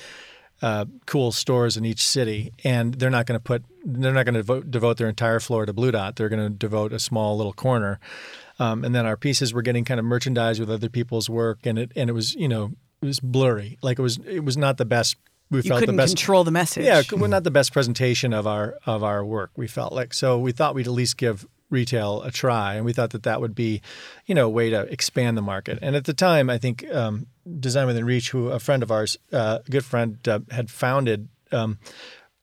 uh, 0.63 0.87
cool 1.07 1.31
stores 1.31 1.77
in 1.77 1.85
each 1.85 2.05
city, 2.05 2.53
and 2.65 2.95
they're 2.95 3.09
not 3.09 3.27
going 3.27 3.39
to 3.39 3.43
put 3.43 3.65
they're 3.85 4.13
not 4.13 4.25
going 4.25 4.35
to 4.35 4.41
devote, 4.41 4.69
devote 4.69 4.97
their 4.97 5.09
entire 5.09 5.39
floor 5.39 5.65
to 5.65 5.73
Blu 5.73 5.93
Dot. 5.93 6.17
They're 6.17 6.29
going 6.29 6.43
to 6.43 6.51
devote 6.51 6.93
a 6.93 6.99
small 6.99 7.37
little 7.37 7.53
corner. 7.53 8.01
Um, 8.59 8.85
and 8.85 8.93
then 8.93 9.07
our 9.07 9.17
pieces 9.17 9.55
were 9.55 9.63
getting 9.63 9.85
kind 9.85 10.01
of 10.01 10.05
merchandised 10.05 10.59
with 10.59 10.73
other 10.73 10.89
people's 10.89 11.31
work, 11.31 11.67
and 11.67 11.79
it 11.79 11.93
and 11.95 12.11
it 12.11 12.15
was 12.15 12.35
you 12.35 12.49
know 12.49 12.73
it 13.01 13.07
was 13.07 13.21
blurry. 13.21 13.79
Like 13.81 14.01
it 14.01 14.03
was 14.03 14.19
it 14.27 14.45
was 14.45 14.57
not 14.57 14.77
the 14.79 14.85
best. 14.85 15.15
We 15.53 15.59
You 15.59 15.69
felt 15.69 15.81
couldn't 15.81 15.97
the 15.97 16.03
best 16.03 16.17
control 16.17 16.45
the 16.45 16.51
message. 16.51 16.87
yeah, 16.87 17.03
we're 17.13 17.29
not 17.29 17.45
the 17.45 17.51
best 17.51 17.73
presentation 17.75 18.33
of 18.33 18.47
our 18.47 18.79
of 18.87 19.05
our 19.05 19.23
work. 19.23 19.51
We 19.55 19.69
felt 19.69 19.93
like 19.93 20.15
so 20.15 20.39
we 20.39 20.51
thought 20.51 20.75
we'd 20.75 20.87
at 20.87 20.93
least 20.93 21.19
give 21.19 21.47
retail 21.69 22.23
a 22.23 22.31
try, 22.31 22.75
and 22.75 22.87
we 22.87 22.95
thought 22.95 23.11
that 23.11 23.25
that 23.25 23.41
would 23.43 23.55
be, 23.55 23.83
you 24.27 24.35
know, 24.35 24.47
a 24.47 24.51
way 24.51 24.71
to 24.71 24.81
expand 24.91 25.37
the 25.37 25.43
market. 25.43 25.79
And 25.83 25.95
at 25.95 26.05
the 26.07 26.15
time, 26.15 26.49
I 26.49 26.57
think 26.57 26.91
um, 26.91 27.27
Design 27.61 27.87
Within 27.87 28.05
Reach, 28.07 28.31
who 28.31 28.49
a 28.49 28.59
friend 28.59 28.83
of 28.83 28.91
ours, 28.91 29.19
uh, 29.31 29.59
a 29.67 29.71
good 29.71 29.85
friend, 29.85 30.17
uh, 30.27 30.41
had 30.51 30.71
founded. 30.71 31.29
Um, 31.53 31.79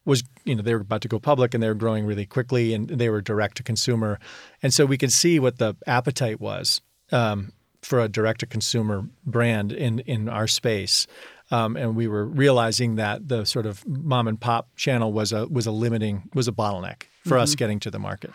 was 0.06 0.24
you 0.46 0.56
know 0.56 0.62
they 0.62 0.74
were 0.76 0.82
about 0.82 1.02
to 1.02 1.08
go 1.08 1.20
public 1.20 1.54
and 1.54 1.62
they 1.62 1.68
were 1.68 1.76
growing 1.76 2.06
really 2.06 2.26
quickly 2.26 2.74
and 2.74 2.88
they 2.88 3.10
were 3.10 3.22
direct 3.22 3.58
to 3.58 3.64
consumer, 3.64 4.20
and 4.62 4.72
so 4.72 4.86
we 4.86 4.98
could 4.98 5.12
see 5.12 5.40
what 5.40 5.58
the 5.58 5.76
appetite 5.88 6.40
was 6.40 6.82
um, 7.12 7.52
for 7.82 8.00
a 8.00 8.10
direct 8.10 8.42
to 8.42 8.46
consumer 8.46 9.08
brand 9.26 9.72
in 9.72 10.00
in 10.00 10.30
our 10.30 10.48
space. 10.48 11.08
Um, 11.52 11.76
and 11.76 11.96
we 11.96 12.08
were 12.08 12.26
realizing 12.26 12.96
that 12.96 13.28
the 13.28 13.44
sort 13.44 13.66
of 13.66 13.88
mom 13.88 14.28
and 14.28 14.40
pop 14.40 14.76
channel 14.76 15.12
was 15.12 15.32
a 15.32 15.48
was 15.48 15.66
a 15.66 15.72
limiting 15.72 16.30
was 16.34 16.48
a 16.48 16.52
bottleneck 16.52 17.04
for 17.26 17.38
us 17.38 17.56
getting 17.56 17.80
to 17.82 17.92
the 17.92 18.00
market. 18.00 18.32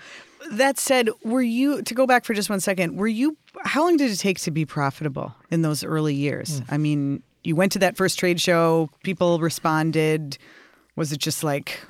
That 0.51 0.79
said, 0.79 1.09
were 1.25 1.43
you 1.43 1.83
to 1.83 1.95
go 1.95 2.07
back 2.07 2.25
for 2.25 2.35
just 2.35 2.51
one 2.51 2.61
second? 2.61 2.97
Were 2.97 3.07
you? 3.07 3.37
How 3.65 3.83
long 3.83 3.97
did 3.97 4.11
it 4.11 4.17
take 4.17 4.41
to 4.41 4.51
be 4.51 4.67
profitable 4.67 5.35
in 5.51 5.63
those 5.63 5.85
early 5.85 6.15
years? 6.15 6.61
I 6.71 6.77
mean, 6.77 7.23
you 7.45 7.57
went 7.57 7.73
to 7.73 7.79
that 7.81 7.97
first 7.97 8.19
trade 8.19 8.41
show. 8.41 8.91
People 9.05 9.39
responded. 9.39 10.39
Was 10.97 11.13
it 11.13 11.19
just 11.19 11.45
like 11.45 11.81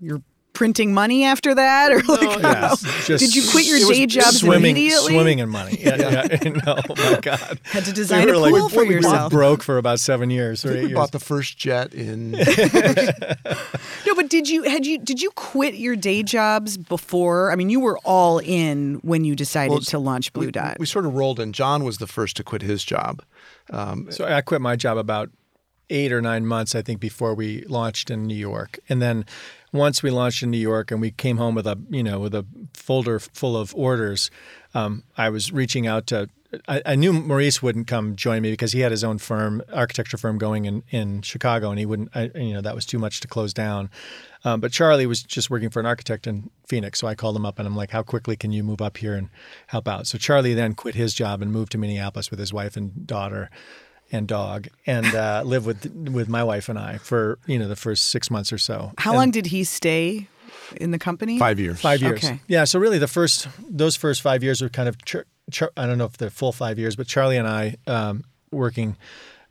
you're 0.00 0.22
printing 0.54 0.94
money 0.94 1.24
after 1.24 1.54
that, 1.54 1.92
or 1.92 2.00
like 2.02 2.40
how- 2.40 2.76
Just 3.04 3.08
did 3.24 3.34
you 3.34 3.42
quit 3.50 3.66
your 3.66 3.78
day 3.92 4.06
jobs 4.06 4.40
swimming, 4.40 4.70
immediately? 4.76 5.12
Swimming 5.12 5.40
in 5.40 5.48
money. 5.50 5.76
Yeah, 5.78 5.96
yeah. 5.96 6.48
no, 6.64 6.76
oh 6.88 6.94
my 6.96 7.18
God. 7.20 7.60
Had 7.64 7.84
to 7.84 7.92
design 7.92 8.24
We 8.24 8.30
a 8.30 8.34
pool 8.34 8.42
like, 8.62 8.72
for 8.72 8.80
we 8.80 8.86
were 8.86 8.92
yourself. 8.92 9.30
broke 9.30 9.62
for 9.62 9.76
about 9.78 10.00
seven 10.00 10.30
years. 10.30 10.64
I 10.64 10.68
or 10.68 10.72
think 10.72 10.78
eight 10.78 10.82
we 10.84 10.88
years. 10.90 10.96
bought 10.98 11.12
the 11.12 11.18
first 11.20 11.58
jet 11.58 11.92
in 11.92 12.30
No, 14.06 14.14
but 14.14 14.28
did 14.28 14.48
you 14.48 14.62
had 14.64 14.86
you 14.86 14.98
did 14.98 15.20
you 15.20 15.30
quit 15.32 15.74
your 15.74 15.96
day 15.96 16.22
jobs 16.22 16.76
before? 16.76 17.50
I 17.50 17.56
mean, 17.56 17.70
you 17.70 17.80
were 17.80 17.98
all 18.04 18.38
in 18.38 18.94
when 19.02 19.24
you 19.24 19.34
decided 19.34 19.70
Well, 19.70 19.80
to 19.80 19.98
launch 19.98 20.32
Blue 20.32 20.46
we, 20.46 20.52
Dot. 20.52 20.76
We 20.78 20.86
sort 20.86 21.06
of 21.06 21.14
rolled 21.14 21.40
in. 21.40 21.52
John 21.52 21.84
was 21.84 21.98
the 21.98 22.06
first 22.06 22.36
to 22.36 22.44
quit 22.44 22.62
his 22.62 22.84
job. 22.84 23.22
Um, 23.70 24.10
so 24.10 24.24
I 24.26 24.40
quit 24.42 24.60
my 24.60 24.76
job 24.76 24.98
about 24.98 25.30
eight 25.90 26.12
or 26.12 26.20
nine 26.20 26.46
months, 26.46 26.74
I 26.74 26.82
think, 26.82 27.00
before 27.00 27.34
we 27.34 27.62
launched 27.64 28.10
in 28.10 28.26
New 28.26 28.36
York. 28.36 28.78
And 28.88 29.00
then 29.02 29.24
once 29.74 30.04
we 30.04 30.10
launched 30.10 30.42
in 30.42 30.50
New 30.52 30.58
York 30.58 30.92
and 30.92 31.00
we 31.00 31.10
came 31.10 31.36
home 31.36 31.54
with 31.54 31.66
a 31.66 31.76
you 31.90 32.02
know 32.02 32.20
with 32.20 32.34
a 32.34 32.46
folder 32.72 33.18
full 33.18 33.56
of 33.56 33.74
orders, 33.74 34.30
um, 34.72 35.02
I 35.18 35.28
was 35.28 35.52
reaching 35.52 35.86
out 35.86 36.06
to. 36.06 36.30
I, 36.68 36.94
knew 36.94 37.12
Maurice 37.12 37.64
wouldn't 37.64 37.88
come 37.88 38.14
join 38.14 38.40
me 38.40 38.52
because 38.52 38.70
he 38.70 38.78
had 38.78 38.92
his 38.92 39.02
own 39.02 39.18
firm, 39.18 39.60
architecture 39.72 40.16
firm, 40.16 40.38
going 40.38 40.66
in, 40.66 40.84
in 40.90 41.22
Chicago, 41.22 41.70
and 41.70 41.80
he 41.80 41.84
wouldn't. 41.84 42.10
I, 42.14 42.30
you 42.36 42.54
know 42.54 42.60
that 42.60 42.76
was 42.76 42.86
too 42.86 43.00
much 43.00 43.18
to 43.22 43.28
close 43.28 43.52
down. 43.52 43.90
Um, 44.44 44.60
but 44.60 44.70
Charlie 44.70 45.06
was 45.06 45.24
just 45.24 45.50
working 45.50 45.70
for 45.70 45.80
an 45.80 45.86
architect 45.86 46.28
in 46.28 46.50
Phoenix, 46.68 47.00
so 47.00 47.08
I 47.08 47.16
called 47.16 47.34
him 47.34 47.44
up 47.44 47.58
and 47.58 47.66
I'm 47.66 47.74
like, 47.74 47.90
"How 47.90 48.04
quickly 48.04 48.36
can 48.36 48.52
you 48.52 48.62
move 48.62 48.80
up 48.80 48.98
here 48.98 49.14
and 49.14 49.30
help 49.66 49.88
out?" 49.88 50.06
So 50.06 50.16
Charlie 50.16 50.54
then 50.54 50.74
quit 50.74 50.94
his 50.94 51.12
job 51.12 51.42
and 51.42 51.50
moved 51.50 51.72
to 51.72 51.78
Minneapolis 51.78 52.30
with 52.30 52.38
his 52.38 52.52
wife 52.52 52.76
and 52.76 53.04
daughter 53.04 53.50
and 54.14 54.26
dog, 54.28 54.68
and 54.86 55.06
uh, 55.14 55.42
lived 55.46 55.66
with 55.66 55.86
with 56.10 56.28
my 56.28 56.42
wife 56.44 56.68
and 56.68 56.78
I 56.78 56.98
for 56.98 57.38
you 57.46 57.58
know 57.58 57.68
the 57.68 57.76
first 57.76 58.06
six 58.08 58.30
months 58.30 58.52
or 58.52 58.58
so. 58.58 58.92
How 58.98 59.10
And 59.10 59.18
long 59.18 59.30
did 59.30 59.46
he 59.46 59.64
stay 59.64 60.28
in 60.76 60.90
the 60.92 60.98
company? 60.98 61.38
Five 61.38 61.58
years. 61.60 61.80
Five 61.80 62.00
years. 62.00 62.24
Okay. 62.24 62.40
Yeah. 62.48 62.64
So 62.64 62.78
really, 62.78 62.98
the 62.98 63.08
first 63.08 63.48
those 63.68 63.96
first 63.96 64.22
five 64.22 64.42
years 64.42 64.62
were 64.62 64.68
kind 64.68 64.88
of 64.88 65.02
char- 65.04 65.26
char- 65.50 65.72
I 65.76 65.86
don't 65.86 65.98
know 65.98 66.06
if 66.06 66.16
they're 66.16 66.30
full 66.30 66.52
five 66.52 66.78
years, 66.78 66.96
but 66.96 67.06
Charlie 67.06 67.36
and 67.36 67.48
I 67.48 67.76
um, 67.86 68.24
working 68.50 68.96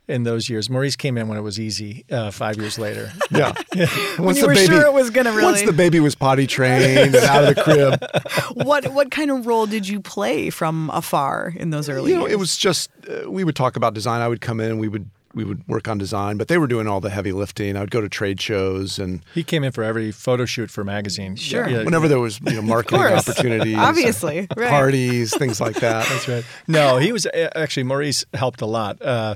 in 0.08 0.24
those 0.24 0.48
years. 0.48 0.68
Maurice 0.68 0.96
came 0.96 1.16
in 1.16 1.28
when 1.28 1.38
it 1.38 1.42
was 1.42 1.58
easy. 1.58 2.04
Uh, 2.10 2.30
five 2.30 2.56
years 2.56 2.78
later. 2.78 3.12
Yeah. 3.30 3.52
When 4.18 4.36
you 4.36 4.46
were 4.46 4.54
sure 4.54 4.86
it 4.86 4.92
was 4.92 5.10
going 5.10 5.24
to 5.24 5.32
really. 5.32 5.44
Once 5.44 5.62
the 5.62 5.72
baby 5.72 5.98
was 5.98 6.14
potty 6.14 6.46
trained 6.46 7.16
and 7.16 7.16
out 7.16 7.44
of 7.44 7.54
the 7.54 7.62
crib, 7.62 8.64
what 8.66 8.86
what 8.92 9.10
kind 9.10 9.30
of 9.30 9.46
role 9.46 9.66
did 9.66 9.88
you 9.88 10.00
play 10.00 10.50
from 10.50 10.88
afar 10.90 11.52
in 11.56 11.70
those 11.70 11.88
early 11.88 12.12
you 12.12 12.16
know, 12.18 12.22
years? 12.26 12.32
it 12.32 12.38
was 12.38 12.56
just 12.56 12.90
uh, 13.08 13.28
we 13.28 13.42
would 13.42 13.56
talk 13.56 13.74
about 13.76 13.92
design. 13.92 14.20
I 14.20 14.28
would 14.28 14.40
come 14.40 14.60
in 14.60 14.70
and 14.70 14.78
we 14.78 14.86
would 14.86 15.10
we 15.34 15.42
would 15.42 15.66
work 15.66 15.88
on 15.88 15.98
design, 15.98 16.36
but 16.36 16.48
they 16.48 16.58
were 16.58 16.68
doing 16.68 16.86
all 16.86 17.00
the 17.00 17.10
heavy 17.10 17.32
lifting. 17.32 17.76
I 17.76 17.80
would 17.80 17.90
go 17.90 18.00
to 18.00 18.08
trade 18.08 18.40
shows 18.40 18.98
and 19.00 19.20
he 19.34 19.42
came 19.42 19.64
in 19.64 19.72
for 19.72 19.82
every 19.82 20.12
photo 20.12 20.44
shoot 20.44 20.70
for 20.70 20.84
magazine. 20.84 21.34
Sure. 21.34 21.68
Yeah, 21.68 21.84
whenever 21.84 22.06
there 22.06 22.20
was 22.20 22.40
you 22.40 22.54
know 22.54 22.62
marketing 22.62 23.00
opportunities, 23.00 23.76
Obviously, 23.76 24.46
right. 24.56 24.70
parties, 24.70 25.36
things 25.36 25.60
like 25.60 25.76
that. 25.76 26.06
That's 26.08 26.28
right. 26.28 26.44
No, 26.68 26.98
he 26.98 27.12
was 27.12 27.26
actually 27.56 27.82
Maurice 27.82 28.24
helped 28.32 28.60
a 28.60 28.66
lot. 28.66 29.02
Uh, 29.02 29.34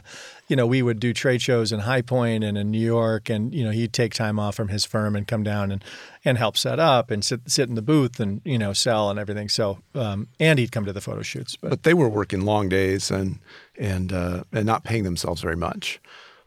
you 0.48 0.56
know, 0.56 0.66
we 0.66 0.82
would 0.82 0.98
do 0.98 1.12
trade 1.12 1.42
shows 1.42 1.72
in 1.72 1.80
High 1.80 2.02
Point 2.02 2.42
and 2.42 2.56
in 2.56 2.70
New 2.70 2.84
York, 2.84 3.28
and 3.28 3.54
you 3.54 3.64
know, 3.64 3.70
he'd 3.70 3.92
take 3.92 4.14
time 4.14 4.38
off 4.38 4.54
from 4.54 4.68
his 4.68 4.84
firm 4.84 5.14
and 5.14 5.26
come 5.26 5.42
down 5.42 5.70
and 5.70 5.84
and 6.24 6.38
help 6.38 6.56
set 6.56 6.80
up 6.80 7.10
and 7.10 7.24
sit 7.24 7.42
sit 7.46 7.68
in 7.68 7.74
the 7.74 7.82
booth 7.82 8.18
and 8.18 8.40
you 8.44 8.58
know 8.58 8.72
sell 8.72 9.10
and 9.10 9.18
everything. 9.18 9.48
So, 9.48 9.78
um, 9.94 10.28
and 10.40 10.58
he'd 10.58 10.72
come 10.72 10.86
to 10.86 10.92
the 10.92 11.02
photo 11.02 11.22
shoots. 11.22 11.56
But, 11.56 11.70
but 11.70 11.82
they 11.82 11.94
were 11.94 12.08
working 12.08 12.42
long 12.42 12.68
days 12.68 13.10
and 13.10 13.38
and 13.78 14.12
uh, 14.12 14.44
and 14.52 14.64
not 14.64 14.84
paying 14.84 15.04
themselves 15.04 15.42
very 15.42 15.56
much. 15.56 16.00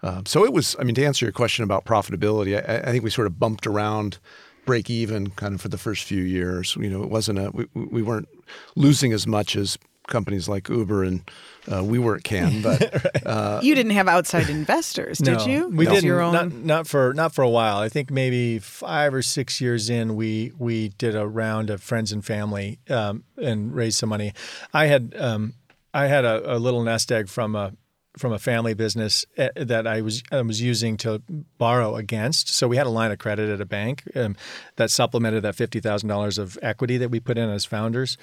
Um, 0.04 0.26
so 0.26 0.44
it 0.44 0.52
was. 0.52 0.76
I 0.80 0.84
mean, 0.84 0.96
to 0.96 1.06
answer 1.06 1.26
your 1.26 1.34
question 1.34 1.64
about 1.64 1.86
profitability, 1.86 2.58
I, 2.58 2.90
I 2.90 2.92
think 2.92 3.04
we 3.04 3.12
sort 3.12 3.28
of 3.28 3.40
bumped 3.40 3.68
around 3.68 4.18
break 4.66 4.90
even 4.90 5.32
kind 5.32 5.56
of 5.56 5.62
for 5.62 5.70
the 5.70 5.78
first 5.78 6.04
few 6.04 6.24
years. 6.24 6.76
You 6.76 6.90
know, 6.90 7.04
it 7.04 7.10
wasn't 7.10 7.38
a 7.38 7.52
we, 7.52 7.68
we 7.76 8.02
weren't 8.02 8.30
losing 8.76 9.14
as 9.14 9.28
much 9.28 9.56
as 9.56 9.78
companies 10.08 10.50
like 10.50 10.70
Uber 10.70 11.04
and 11.04 11.30
uh, 11.68 11.82
WeWork 11.82 12.24
can, 12.24 12.62
but 12.62 13.26
uh, 13.26 13.60
you 13.64 13.76
didn't 13.76 13.92
have 13.92 14.08
outside 14.08 14.50
investors, 14.50 15.20
did 15.20 15.38
no, 15.38 15.46
you? 15.46 15.68
We 15.68 15.86
That 15.86 15.92
was 15.92 16.02
didn't. 16.02 16.08
Your 16.08 16.22
own. 16.22 16.34
Not, 16.34 16.52
not 16.54 16.88
for 16.88 17.14
not 17.14 17.34
for 17.34 17.44
a 17.44 17.50
while. 17.50 17.78
I 17.78 17.90
think 17.90 18.10
maybe 18.12 18.60
five 18.60 19.14
or 19.14 19.22
six 19.22 19.62
years 19.62 19.90
in, 19.90 20.16
we 20.16 20.52
we 20.58 20.90
did 20.90 21.16
a 21.16 21.28
round 21.28 21.70
of 21.70 21.82
friends 21.82 22.12
and 22.12 22.26
family 22.26 22.80
um, 22.90 23.24
and 23.38 23.74
raised 23.74 23.98
some 23.98 24.10
money. 24.10 24.34
I 24.74 24.88
had 24.88 25.14
um, 25.18 25.54
I 25.94 26.08
had 26.08 26.26
a, 26.26 26.56
a 26.56 26.58
little 26.58 26.84
nest 26.84 27.12
egg 27.12 27.30
from 27.30 27.56
a 27.56 27.74
from 28.18 28.34
a 28.34 28.40
family 28.40 28.74
business 28.74 29.26
eh, 29.38 29.50
that 29.56 29.88
I 29.88 30.02
was 30.02 30.24
I 30.32 30.42
was 30.42 30.62
using 30.62 30.98
to 30.98 31.22
borrow 31.58 31.96
against. 31.96 32.50
So 32.50 32.68
we 32.68 32.78
had 32.78 32.88
a 32.88 32.90
line 32.92 33.12
of 33.12 33.20
credit 33.20 33.50
at 33.50 33.62
a 33.62 33.66
bank 33.66 34.04
um, 34.16 34.36
that 34.76 34.92
supplemented 34.92 35.44
that 35.44 35.56
fifty 35.56 35.80
thousand 35.80 36.10
dollars 36.10 36.38
of 36.38 36.58
equity 36.62 36.98
that 36.98 37.10
we 37.10 37.20
put 37.20 37.38
in 37.38 37.50
as 37.50 37.66
founders. 37.66 38.18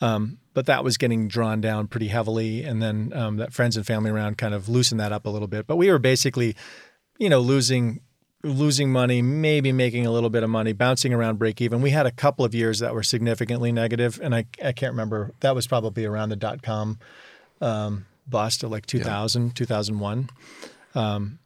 Um, 0.00 0.38
but 0.58 0.66
that 0.66 0.82
was 0.82 0.96
getting 0.96 1.28
drawn 1.28 1.60
down 1.60 1.86
pretty 1.86 2.08
heavily, 2.08 2.64
and 2.64 2.82
then 2.82 3.12
um, 3.14 3.36
that 3.36 3.52
friends 3.52 3.76
and 3.76 3.86
family 3.86 4.10
round 4.10 4.36
kind 4.38 4.54
of 4.54 4.68
loosened 4.68 4.98
that 4.98 5.12
up 5.12 5.24
a 5.24 5.30
little 5.30 5.46
bit. 5.46 5.68
But 5.68 5.76
we 5.76 5.88
were 5.88 6.00
basically, 6.00 6.56
you 7.16 7.28
know, 7.28 7.38
losing 7.38 8.00
losing 8.42 8.90
money, 8.90 9.22
maybe 9.22 9.70
making 9.70 10.04
a 10.04 10.10
little 10.10 10.30
bit 10.30 10.42
of 10.42 10.50
money, 10.50 10.72
bouncing 10.72 11.14
around 11.14 11.38
break 11.38 11.60
even. 11.60 11.80
We 11.80 11.90
had 11.90 12.06
a 12.06 12.10
couple 12.10 12.44
of 12.44 12.56
years 12.56 12.80
that 12.80 12.92
were 12.92 13.04
significantly 13.04 13.70
negative, 13.70 14.18
and 14.20 14.34
I, 14.34 14.46
I 14.60 14.72
can't 14.72 14.90
remember. 14.94 15.30
That 15.42 15.54
was 15.54 15.68
probably 15.68 16.04
around 16.04 16.30
the 16.30 16.36
dot 16.36 16.60
com 16.60 16.98
um, 17.60 18.06
bust 18.26 18.64
of 18.64 18.72
like 18.72 18.84
2000, 18.84 19.54
2001. 19.54 20.28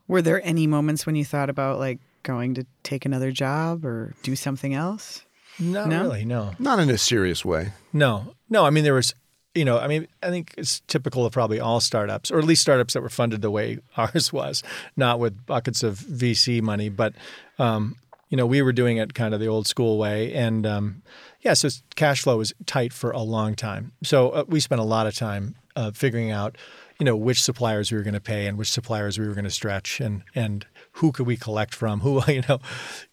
Were 0.08 0.22
there 0.22 0.40
any 0.42 0.66
moments 0.66 1.04
when 1.04 1.16
you 1.16 1.24
thought 1.26 1.50
about 1.50 1.78
like 1.78 1.98
going 2.22 2.54
to 2.54 2.64
take 2.82 3.04
another 3.04 3.30
job 3.30 3.84
or 3.84 4.14
do 4.22 4.34
something 4.34 4.72
else? 4.72 5.22
Not 5.58 5.88
No? 5.88 6.02
really, 6.02 6.24
no. 6.24 6.52
not 6.58 6.78
in 6.78 6.90
a 6.90 6.98
serious 6.98 7.44
way. 7.44 7.72
No, 7.92 8.34
no. 8.48 8.64
I 8.64 8.70
mean, 8.70 8.84
there 8.84 8.94
was, 8.94 9.14
you 9.54 9.64
know, 9.64 9.78
I 9.78 9.86
mean, 9.86 10.08
I 10.22 10.30
think 10.30 10.54
it's 10.56 10.80
typical 10.86 11.26
of 11.26 11.32
probably 11.32 11.60
all 11.60 11.80
startups, 11.80 12.30
or 12.30 12.38
at 12.38 12.44
least 12.44 12.62
startups 12.62 12.94
that 12.94 13.02
were 13.02 13.10
funded 13.10 13.42
the 13.42 13.50
way 13.50 13.78
ours 13.96 14.32
was, 14.32 14.62
not 14.96 15.18
with 15.20 15.46
buckets 15.46 15.82
of 15.82 15.98
VC 15.98 16.62
money, 16.62 16.88
but, 16.88 17.14
um, 17.58 17.96
you 18.30 18.36
know, 18.36 18.46
we 18.46 18.62
were 18.62 18.72
doing 18.72 18.96
it 18.96 19.12
kind 19.12 19.34
of 19.34 19.40
the 19.40 19.46
old 19.46 19.66
school 19.66 19.98
way, 19.98 20.32
and 20.32 20.66
um, 20.66 21.02
yeah, 21.42 21.52
so 21.52 21.68
cash 21.96 22.22
flow 22.22 22.38
was 22.38 22.54
tight 22.64 22.94
for 22.94 23.10
a 23.10 23.20
long 23.20 23.54
time. 23.54 23.92
So 24.02 24.30
uh, 24.30 24.44
we 24.48 24.58
spent 24.58 24.80
a 24.80 24.84
lot 24.84 25.06
of 25.06 25.14
time 25.14 25.54
uh, 25.76 25.90
figuring 25.90 26.30
out, 26.30 26.56
you 26.98 27.04
know, 27.04 27.14
which 27.14 27.42
suppliers 27.42 27.92
we 27.92 27.98
were 27.98 28.04
going 28.04 28.14
to 28.14 28.20
pay 28.20 28.46
and 28.46 28.56
which 28.56 28.70
suppliers 28.70 29.18
we 29.18 29.28
were 29.28 29.34
going 29.34 29.44
to 29.44 29.50
stretch, 29.50 30.00
and 30.00 30.22
and 30.34 30.64
who 30.92 31.12
could 31.12 31.26
we 31.26 31.36
collect 31.36 31.74
from, 31.74 32.00
who 32.00 32.22
you 32.32 32.42
know, 32.48 32.58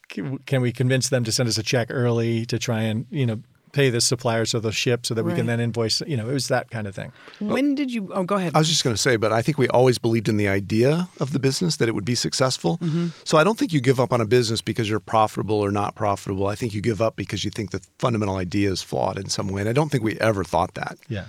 can, 0.10 0.38
can 0.40 0.62
we 0.62 0.72
convince 0.72 1.10
them 1.10 1.24
to 1.24 1.32
send 1.32 1.48
us 1.48 1.58
a 1.58 1.64
check 1.64 1.88
early 1.90 2.46
to 2.48 2.60
try 2.60 2.82
and 2.82 3.06
you 3.12 3.26
know 3.26 3.42
pay 3.72 3.92
the 3.92 4.02
supplier 4.02 4.46
so 4.46 4.60
they'll 4.60 4.72
ship 4.72 5.06
so 5.06 5.14
that 5.14 5.24
we 5.24 5.32
can 5.36 5.46
then 5.46 5.60
invoice 5.60 6.02
you 6.08 6.18
know 6.18 6.28
it 6.28 6.34
was 6.34 6.48
that 6.48 6.72
kind 6.72 6.88
of 6.88 6.96
thing 6.96 7.12
When 7.40 7.76
did 7.76 7.94
you? 7.94 8.10
Oh, 8.12 8.24
go 8.24 8.36
ahead. 8.36 8.54
I 8.56 8.58
was 8.58 8.68
just 8.68 8.84
going 8.84 8.96
to 8.96 9.02
say, 9.02 9.16
but 9.16 9.32
I 9.32 9.44
think 9.44 9.60
we 9.60 9.68
always 9.68 10.00
believed 10.00 10.28
in 10.28 10.38
the 10.38 10.48
idea 10.48 11.08
of 11.20 11.34
the 11.34 11.40
business 11.40 11.78
that 11.78 11.88
it 11.88 11.94
would 11.94 12.04
be 12.04 12.16
successful. 12.16 12.80
Mm-hmm. 12.80 13.10
So 13.26 13.38
I 13.38 13.44
don't 13.44 13.60
think 13.60 13.72
you 13.72 13.80
give 13.80 14.00
up 14.00 14.12
on 14.12 14.22
a 14.22 14.26
business 14.26 14.60
because 14.64 14.90
you're 14.90 15.00
profitable 15.00 15.60
or 15.64 15.72
not 15.72 15.94
profitable. 15.94 16.48
I 16.48 16.56
think 16.56 16.74
you 16.74 16.82
give 16.82 17.00
up 17.00 17.16
because 17.16 17.46
you 17.46 17.52
think 17.52 17.70
the 17.70 17.82
fundamental 18.00 18.38
idea 18.38 18.72
is 18.72 18.82
flawed 18.82 19.20
in 19.20 19.30
some 19.30 19.48
way. 19.50 19.62
And 19.62 19.70
I 19.70 19.74
don't 19.74 19.90
think 19.92 20.04
we 20.04 20.20
ever 20.20 20.44
thought 20.44 20.74
that. 20.74 20.98
yeah 21.08 21.26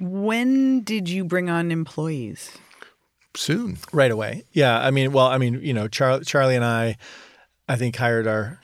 when 0.00 0.80
did 0.82 1.08
you 1.08 1.24
bring 1.24 1.48
on 1.48 1.70
employees? 1.72 2.50
Soon. 3.36 3.76
right 3.92 4.10
away 4.10 4.44
yeah 4.52 4.78
i 4.80 4.90
mean 4.90 5.12
well 5.12 5.26
i 5.26 5.36
mean 5.36 5.60
you 5.62 5.74
know 5.74 5.88
Char- 5.88 6.20
charlie 6.20 6.56
and 6.56 6.64
i 6.64 6.96
i 7.68 7.76
think 7.76 7.96
hired 7.96 8.26
our 8.26 8.60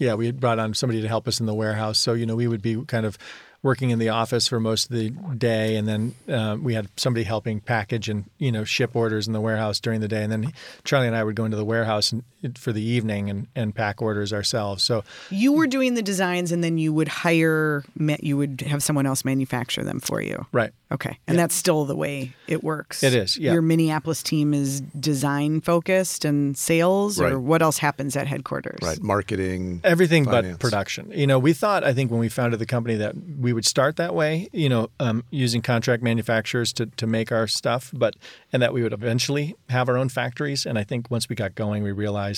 yeah 0.00 0.14
we 0.14 0.26
had 0.26 0.40
brought 0.40 0.58
on 0.58 0.74
somebody 0.74 1.00
to 1.00 1.08
help 1.08 1.28
us 1.28 1.40
in 1.40 1.46
the 1.46 1.54
warehouse. 1.54 1.98
So 1.98 2.14
you 2.14 2.26
know 2.26 2.36
we 2.36 2.48
would 2.48 2.62
be 2.62 2.84
kind 2.86 3.06
of 3.06 3.16
working 3.62 3.90
in 3.90 4.00
the 4.00 4.08
office 4.08 4.48
for 4.48 4.58
most 4.58 4.90
of 4.90 4.96
the 4.96 5.10
day 5.36 5.76
and 5.76 5.86
then 5.86 6.14
um, 6.28 6.64
we 6.64 6.74
had 6.74 6.88
somebody 6.96 7.22
helping 7.22 7.60
package 7.60 8.08
and 8.08 8.28
you 8.38 8.50
know 8.50 8.64
ship 8.64 8.96
orders 8.96 9.26
in 9.28 9.32
the 9.32 9.40
warehouse 9.40 9.78
during 9.78 10.00
the 10.00 10.08
day. 10.08 10.22
And 10.22 10.32
then 10.32 10.52
charlie 10.84 11.06
and 11.06 11.16
i 11.16 11.22
would 11.22 11.36
go 11.36 11.44
into 11.44 11.56
the 11.56 11.64
warehouse 11.64 12.12
and, 12.12 12.24
for 12.56 12.72
the 12.72 12.82
evening 12.82 13.30
and, 13.30 13.46
and 13.54 13.74
pack 13.74 14.02
orders 14.02 14.32
ourselves 14.32 14.82
so 14.82 15.04
You 15.30 15.52
were 15.52 15.66
doing 15.66 15.94
the 15.94 16.02
designs, 16.02 16.52
and 16.52 16.62
then 16.62 16.78
you 16.78 16.92
would 16.92 17.08
hire. 17.08 17.84
You 17.96 18.36
would 18.36 18.62
have 18.62 18.82
someone 18.82 19.06
else 19.06 19.24
manufacture 19.24 19.82
them 19.82 20.00
for 20.00 20.20
you. 20.20 20.46
right 20.52 20.72
Okay, 20.92 21.18
and 21.26 21.38
that's 21.38 21.54
still 21.54 21.86
the 21.86 21.96
way 21.96 22.34
it 22.46 22.62
works. 22.62 23.02
It 23.02 23.14
is, 23.14 23.38
yeah. 23.38 23.54
Your 23.54 23.62
Minneapolis 23.62 24.22
team 24.22 24.52
is 24.52 24.82
design 24.82 25.62
focused 25.62 26.26
and 26.26 26.54
sales, 26.54 27.18
or 27.18 27.40
what 27.40 27.62
else 27.62 27.78
happens 27.78 28.14
at 28.14 28.26
headquarters? 28.26 28.78
Right. 28.82 29.00
Marketing. 29.00 29.80
everything 29.84 30.26
finance. 30.26 30.58
but 30.58 30.60
production. 30.60 31.10
You 31.14 31.26
know, 31.26 31.38
we 31.38 31.54
thought 31.54 31.82
I 31.82 31.94
think 31.94 32.10
when 32.10 32.20
we 32.20 32.28
founded 32.28 32.60
the 32.60 32.66
company 32.66 32.96
that 32.96 33.14
we 33.38 33.54
would 33.54 33.64
start 33.64 33.96
that 33.96 34.14
way. 34.14 34.48
You 34.52 34.68
know, 34.68 34.90
um, 35.00 35.24
using 35.30 35.62
contract 35.62 36.02
manufacturers 36.02 36.74
to 36.74 36.86
to 36.86 37.06
make 37.06 37.32
our 37.32 37.46
stuff, 37.46 37.90
but 37.94 38.14
and 38.52 38.60
that 38.62 38.74
we 38.74 38.82
would 38.82 38.92
eventually 38.92 39.54
have 39.70 39.88
our 39.88 39.96
own 39.96 40.10
factories. 40.10 40.66
And 40.66 40.78
I 40.78 40.84
think 40.84 41.10
once 41.10 41.26
we 41.26 41.34
got 41.34 41.54
going, 41.54 41.82
we 41.82 41.92
realized 41.92 42.31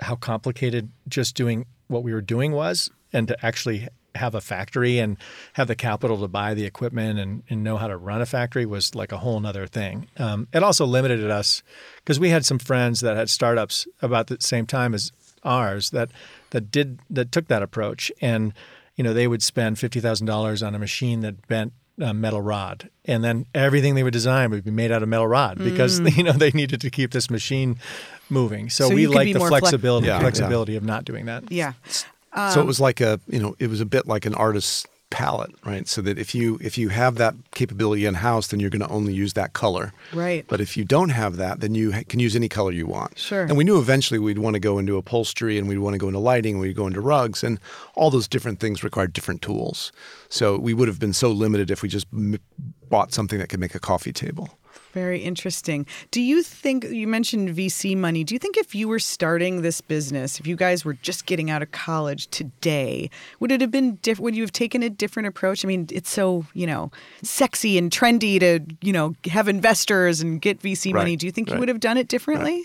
how 0.00 0.16
complicated 0.16 0.90
just 1.08 1.34
doing 1.34 1.66
what 1.88 2.02
we 2.02 2.12
were 2.12 2.20
doing 2.20 2.52
was, 2.52 2.90
and 3.12 3.28
to 3.28 3.46
actually 3.46 3.88
have 4.16 4.34
a 4.34 4.40
factory 4.40 4.98
and 4.98 5.16
have 5.52 5.68
the 5.68 5.76
capital 5.76 6.18
to 6.20 6.28
buy 6.28 6.54
the 6.54 6.64
equipment 6.64 7.18
and, 7.18 7.42
and 7.48 7.62
know 7.62 7.76
how 7.76 7.86
to 7.86 7.96
run 7.96 8.20
a 8.20 8.26
factory 8.26 8.66
was 8.66 8.94
like 8.94 9.12
a 9.12 9.18
whole 9.18 9.38
nother 9.38 9.66
thing. 9.66 10.08
Um, 10.16 10.48
it 10.52 10.62
also 10.62 10.86
limited 10.86 11.30
us 11.30 11.62
because 11.96 12.18
we 12.18 12.30
had 12.30 12.44
some 12.44 12.58
friends 12.58 13.00
that 13.00 13.16
had 13.16 13.30
startups 13.30 13.86
about 14.02 14.26
the 14.26 14.38
same 14.40 14.66
time 14.66 14.94
as 14.94 15.12
ours 15.44 15.90
that 15.90 16.10
that 16.50 16.70
did 16.72 16.98
that 17.08 17.30
took 17.30 17.46
that 17.46 17.62
approach 17.62 18.10
and 18.20 18.52
you 18.96 19.04
know 19.04 19.12
they 19.12 19.28
would 19.28 19.42
spend 19.42 19.78
fifty 19.78 20.00
thousand 20.00 20.26
dollars 20.26 20.62
on 20.62 20.74
a 20.74 20.78
machine 20.78 21.20
that 21.20 21.46
bent 21.46 21.72
a 22.00 22.12
metal 22.12 22.40
rod. 22.40 22.90
And 23.04 23.24
then 23.24 23.46
everything 23.54 23.94
they 23.94 24.02
would 24.02 24.12
design 24.12 24.50
would 24.50 24.64
be 24.64 24.70
made 24.70 24.92
out 24.92 25.02
of 25.02 25.08
metal 25.08 25.26
rod 25.26 25.58
mm. 25.58 25.64
because 25.64 26.00
you 26.16 26.22
know 26.22 26.32
they 26.32 26.50
needed 26.50 26.80
to 26.82 26.90
keep 26.90 27.12
this 27.12 27.30
machine 27.30 27.78
moving. 28.28 28.70
So, 28.70 28.88
So 28.88 28.94
we 28.94 29.06
like 29.06 29.32
the 29.32 29.38
more 29.38 29.48
flex- 29.48 29.62
flexibility 29.62 30.06
Yeah, 30.08 30.16
yeah. 30.16 30.20
flexibility 30.20 30.76
of 30.76 30.82
not 30.82 31.04
doing 31.04 31.26
that. 31.26 31.50
Yeah. 31.50 31.72
so 32.52 32.60
it 32.60 32.66
was 32.66 32.80
like 32.80 33.00
a, 33.00 33.20
you 33.28 33.40
know, 33.40 33.56
it 33.58 33.70
was 33.70 33.80
a 33.80 33.86
bit 33.86 34.06
like 34.06 34.26
an 34.26 34.34
artist's 34.34 34.86
palette, 35.16 35.54
right? 35.64 35.88
So 35.88 36.02
that 36.02 36.18
if 36.18 36.34
you 36.34 36.58
if 36.60 36.76
you 36.76 36.90
have 36.90 37.14
that 37.14 37.34
capability 37.52 38.04
in 38.04 38.12
house, 38.14 38.48
then 38.48 38.60
you're 38.60 38.68
going 38.68 38.86
to 38.86 38.94
only 38.98 39.14
use 39.14 39.32
that 39.32 39.54
color. 39.54 39.94
Right. 40.12 40.44
But 40.46 40.60
if 40.60 40.76
you 40.76 40.84
don't 40.84 41.08
have 41.08 41.36
that, 41.38 41.60
then 41.60 41.74
you 41.74 41.92
ha- 41.92 42.02
can 42.06 42.20
use 42.20 42.36
any 42.36 42.50
color 42.50 42.70
you 42.70 42.86
want. 42.86 43.18
Sure. 43.18 43.44
And 43.44 43.56
we 43.56 43.64
knew 43.64 43.78
eventually 43.78 44.18
we'd 44.20 44.38
want 44.38 44.54
to 44.54 44.60
go 44.60 44.78
into 44.78 44.98
upholstery 44.98 45.56
and 45.58 45.68
we'd 45.68 45.78
want 45.78 45.94
to 45.94 45.98
go 45.98 46.08
into 46.08 46.18
lighting, 46.18 46.58
we'd 46.58 46.76
go 46.76 46.86
into 46.86 47.00
rugs, 47.00 47.42
and 47.42 47.58
all 47.94 48.10
those 48.10 48.28
different 48.28 48.60
things 48.60 48.84
required 48.84 49.14
different 49.14 49.40
tools. 49.40 49.90
So 50.28 50.58
we 50.58 50.74
would 50.74 50.86
have 50.88 51.00
been 51.00 51.14
so 51.14 51.32
limited 51.32 51.70
if 51.70 51.80
we 51.82 51.88
just 51.88 52.06
m- 52.12 52.38
bought 52.90 53.14
something 53.14 53.38
that 53.38 53.48
could 53.48 53.60
make 53.60 53.74
a 53.74 53.80
coffee 53.80 54.12
table. 54.12 54.50
Very 54.96 55.18
interesting. 55.20 55.84
Do 56.10 56.22
you 56.22 56.42
think 56.42 56.84
you 56.84 57.06
mentioned 57.06 57.50
VC 57.50 57.94
money? 57.94 58.24
Do 58.24 58.34
you 58.34 58.38
think 58.38 58.56
if 58.56 58.74
you 58.74 58.88
were 58.88 58.98
starting 58.98 59.60
this 59.60 59.82
business, 59.82 60.40
if 60.40 60.46
you 60.46 60.56
guys 60.56 60.86
were 60.86 60.94
just 60.94 61.26
getting 61.26 61.50
out 61.50 61.60
of 61.60 61.70
college 61.70 62.28
today, 62.28 63.10
would 63.38 63.52
it 63.52 63.60
have 63.60 63.70
been 63.70 63.96
different? 63.96 64.24
Would 64.24 64.36
you 64.36 64.42
have 64.42 64.52
taken 64.52 64.82
a 64.82 64.88
different 64.88 65.26
approach? 65.26 65.66
I 65.66 65.68
mean, 65.68 65.86
it's 65.92 66.08
so 66.08 66.46
you 66.54 66.66
know 66.66 66.90
sexy 67.22 67.76
and 67.76 67.90
trendy 67.90 68.40
to 68.40 68.60
you 68.80 68.90
know 68.90 69.14
have 69.26 69.48
investors 69.48 70.22
and 70.22 70.40
get 70.40 70.62
VC 70.62 70.94
money. 70.94 71.14
Do 71.14 71.26
you 71.26 71.32
think 71.32 71.50
you 71.50 71.58
would 71.58 71.68
have 71.68 71.80
done 71.80 71.98
it 71.98 72.08
differently? 72.08 72.64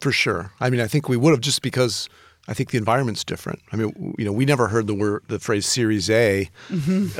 For 0.00 0.10
sure. 0.10 0.52
I 0.60 0.70
mean, 0.70 0.80
I 0.80 0.86
think 0.86 1.06
we 1.06 1.18
would 1.18 1.32
have 1.32 1.42
just 1.42 1.60
because 1.60 2.08
I 2.48 2.54
think 2.54 2.70
the 2.70 2.78
environment's 2.78 3.24
different. 3.24 3.60
I 3.72 3.76
mean, 3.76 4.14
you 4.18 4.24
know, 4.24 4.32
we 4.32 4.46
never 4.46 4.68
heard 4.68 4.86
the 4.86 4.94
word, 4.94 5.22
the 5.28 5.38
phrase 5.38 5.66
Series 5.66 6.08
A, 6.08 6.48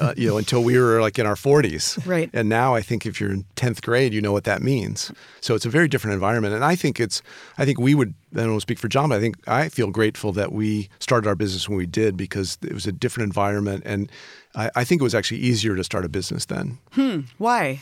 uh, 0.00 0.14
you 0.16 0.26
know, 0.26 0.38
until 0.38 0.64
we 0.64 0.78
were 0.78 1.02
like 1.02 1.18
in 1.18 1.26
our 1.26 1.34
40s. 1.34 2.04
Right. 2.06 2.30
And 2.32 2.48
now 2.48 2.74
I 2.74 2.80
think 2.80 3.04
if 3.04 3.20
you're 3.20 3.30
in 3.30 3.44
10th 3.54 3.82
grade, 3.82 4.14
you 4.14 4.22
know 4.22 4.32
what 4.32 4.44
that 4.44 4.62
means. 4.62 5.12
So 5.42 5.54
it's 5.54 5.66
a 5.66 5.68
very 5.68 5.86
different 5.86 6.14
environment. 6.14 6.54
And 6.54 6.64
I 6.64 6.74
think 6.74 6.98
it's, 6.98 7.20
I 7.58 7.66
think 7.66 7.78
we 7.78 7.94
would, 7.94 8.14
I 8.34 8.38
don't 8.38 8.52
want 8.52 8.60
to 8.60 8.62
speak 8.62 8.78
for 8.78 8.88
John, 8.88 9.10
but 9.10 9.16
I 9.16 9.20
think 9.20 9.36
I 9.46 9.68
feel 9.68 9.90
grateful 9.90 10.32
that 10.32 10.50
we 10.50 10.88
started 10.98 11.28
our 11.28 11.36
business 11.36 11.68
when 11.68 11.76
we 11.76 11.86
did 11.86 12.16
because 12.16 12.56
it 12.62 12.72
was 12.72 12.86
a 12.86 12.92
different 12.92 13.26
environment. 13.26 13.82
And 13.84 14.10
I, 14.54 14.70
I 14.76 14.84
think 14.84 15.02
it 15.02 15.04
was 15.04 15.14
actually 15.14 15.40
easier 15.40 15.76
to 15.76 15.84
start 15.84 16.06
a 16.06 16.08
business 16.08 16.46
then 16.46 16.78
Hmm. 16.92 17.20
Why? 17.36 17.80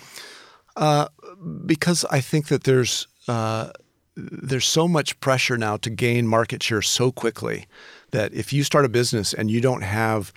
Uh, 0.77 1.09
because 1.65 2.05
I 2.11 2.21
think 2.21 2.49
that 2.49 2.65
there's 2.65 3.07
uh, 3.29 3.71
there's 4.17 4.67
so 4.67 4.89
much 4.89 5.19
pressure 5.21 5.57
now 5.59 5.77
to 5.77 5.91
gain 5.91 6.27
market 6.27 6.63
share 6.63 6.83
so 6.83 7.13
quickly 7.13 7.67
that 8.13 8.33
if 8.33 8.53
you 8.53 8.65
start 8.65 8.85
a 8.85 8.89
business 8.89 9.35
and 9.35 9.51
you 9.51 9.61
don't 9.61 9.83
have 9.83 10.33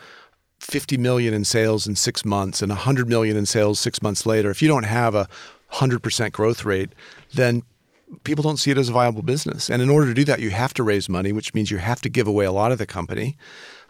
50 0.59 0.97
million 0.97 1.33
in 1.33 1.45
sales 1.45 1.87
in 1.87 1.95
six 1.95 2.25
months 2.25 2.61
and 2.61 2.69
100 2.69 3.07
million 3.07 3.37
in 3.37 3.45
sales 3.45 3.79
six 3.79 4.01
months 4.01 4.25
later, 4.25 4.49
if 4.49 4.61
you 4.61 4.67
don't 4.67 4.83
have 4.83 5.15
a 5.15 5.27
100% 5.73 6.31
growth 6.33 6.65
rate, 6.65 6.89
then 7.33 7.63
people 8.23 8.41
don't 8.43 8.57
see 8.57 8.71
it 8.71 8.77
as 8.77 8.89
a 8.89 8.91
viable 8.91 9.21
business. 9.21 9.69
And 9.69 9.81
in 9.81 9.89
order 9.89 10.07
to 10.07 10.13
do 10.13 10.25
that, 10.25 10.39
you 10.39 10.49
have 10.49 10.73
to 10.73 10.83
raise 10.83 11.07
money, 11.07 11.31
which 11.31 11.53
means 11.53 11.71
you 11.71 11.77
have 11.77 12.01
to 12.01 12.09
give 12.09 12.27
away 12.27 12.43
a 12.45 12.51
lot 12.51 12.71
of 12.71 12.79
the 12.79 12.85
company. 12.87 13.37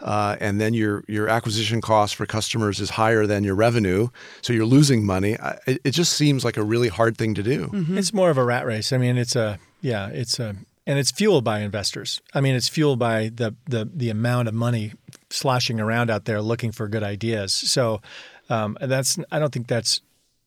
Uh, 0.00 0.36
and 0.40 0.60
then 0.60 0.72
your 0.72 1.04
your 1.08 1.28
acquisition 1.28 1.80
cost 1.80 2.14
for 2.14 2.24
customers 2.26 2.80
is 2.80 2.90
higher 2.90 3.26
than 3.26 3.44
your 3.44 3.54
revenue, 3.54 4.08
so 4.40 4.52
you're 4.52 4.64
losing 4.64 5.04
money. 5.04 5.38
I- 5.38 5.58
It, 5.66 5.80
it 5.84 5.90
just 5.90 6.12
seems 6.14 6.42
like 6.44 6.56
a 6.56 6.62
really 6.62 6.88
hard 6.88 7.18
thing 7.18 7.34
to 7.34 7.42
do. 7.42 7.70
It's 7.98 8.12
more 8.14 8.30
of 8.30 8.38
a 8.38 8.44
rat 8.44 8.64
race. 8.64 8.92
I 8.92 8.98
mean, 8.98 9.18
it's 9.18 9.36
a 9.36 9.58
yeah, 9.80 10.08
it's 10.08 10.38
a 10.38 10.56
and 10.86 10.98
it's 10.98 11.10
fueled 11.10 11.44
by 11.44 11.60
investors. 11.60 12.20
I 12.34 12.40
mean, 12.40 12.54
it's 12.54 12.68
fueled 12.68 12.98
by 12.98 13.30
the 13.34 13.54
the 13.66 13.88
the 13.92 14.10
amount 14.10 14.48
of 14.48 14.54
money 14.54 14.92
sloshing 15.30 15.80
around 15.80 16.10
out 16.10 16.24
there 16.24 16.40
looking 16.42 16.72
for 16.72 16.88
good 16.88 17.02
ideas. 17.02 17.52
So 17.52 18.00
um, 18.48 18.76
that's 18.80 19.18
I 19.30 19.38
don't 19.38 19.52
think 19.52 19.68
that's 19.68 20.00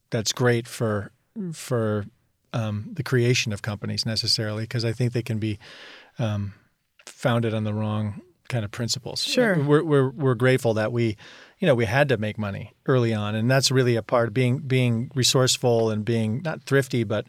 that's 0.09 0.31
great 0.31 0.67
for 0.67 1.11
for 1.53 2.05
um, 2.53 2.89
the 2.93 3.03
creation 3.03 3.51
of 3.51 3.61
companies 3.61 4.05
necessarily 4.05 4.63
because 4.63 4.85
I 4.85 4.91
think 4.91 5.13
they 5.13 5.23
can 5.23 5.39
be 5.39 5.59
um, 6.19 6.53
founded 7.05 7.53
on 7.53 7.63
the 7.63 7.73
wrong 7.73 8.21
kind 8.49 8.65
of 8.65 8.71
principles. 8.71 9.23
Sure. 9.23 9.57
We're, 9.57 9.83
we're, 9.83 10.09
we're 10.09 10.35
grateful 10.35 10.75
that 10.75 10.91
we, 10.91 11.17
you 11.59 11.65
know, 11.65 11.73
we 11.73 11.85
had 11.85 12.09
to 12.09 12.17
make 12.17 12.37
money 12.37 12.73
early 12.85 13.13
on. 13.13 13.35
And 13.35 13.49
that's 13.49 13.71
really 13.71 13.95
a 13.95 14.03
part 14.03 14.27
of 14.27 14.33
being, 14.33 14.59
being 14.59 15.09
resourceful 15.15 15.89
and 15.89 16.05
being 16.05 16.41
not 16.43 16.63
thrifty, 16.63 17.03
but 17.03 17.25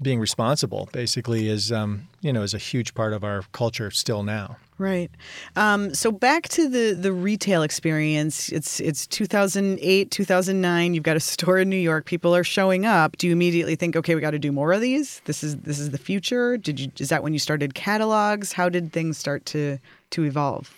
being 0.00 0.20
responsible 0.20 0.88
basically 0.92 1.48
is, 1.48 1.72
um, 1.72 2.08
you 2.20 2.32
know, 2.32 2.42
is 2.42 2.54
a 2.54 2.58
huge 2.58 2.94
part 2.94 3.12
of 3.12 3.24
our 3.24 3.42
culture 3.52 3.90
still 3.90 4.22
now. 4.22 4.56
Right. 4.78 5.10
Um, 5.56 5.94
so 5.94 6.12
back 6.12 6.48
to 6.50 6.68
the 6.68 6.92
the 6.92 7.10
retail 7.10 7.62
experience. 7.62 8.50
It's 8.50 8.78
it's 8.78 9.06
2008, 9.06 10.10
2009. 10.10 10.94
You've 10.94 11.02
got 11.02 11.16
a 11.16 11.20
store 11.20 11.58
in 11.58 11.70
New 11.70 11.76
York. 11.76 12.04
People 12.04 12.36
are 12.36 12.44
showing 12.44 12.84
up. 12.84 13.16
Do 13.16 13.26
you 13.26 13.32
immediately 13.32 13.74
think, 13.74 13.96
okay, 13.96 14.14
we 14.14 14.20
got 14.20 14.32
to 14.32 14.38
do 14.38 14.52
more 14.52 14.74
of 14.74 14.82
these? 14.82 15.22
This 15.24 15.42
is 15.42 15.56
this 15.58 15.78
is 15.78 15.92
the 15.92 15.98
future. 15.98 16.58
Did 16.58 16.78
you? 16.78 16.92
Is 16.98 17.08
that 17.08 17.22
when 17.22 17.32
you 17.32 17.38
started 17.38 17.74
catalogs? 17.74 18.52
How 18.52 18.68
did 18.68 18.92
things 18.92 19.16
start 19.16 19.46
to 19.46 19.78
to 20.10 20.24
evolve? 20.24 20.74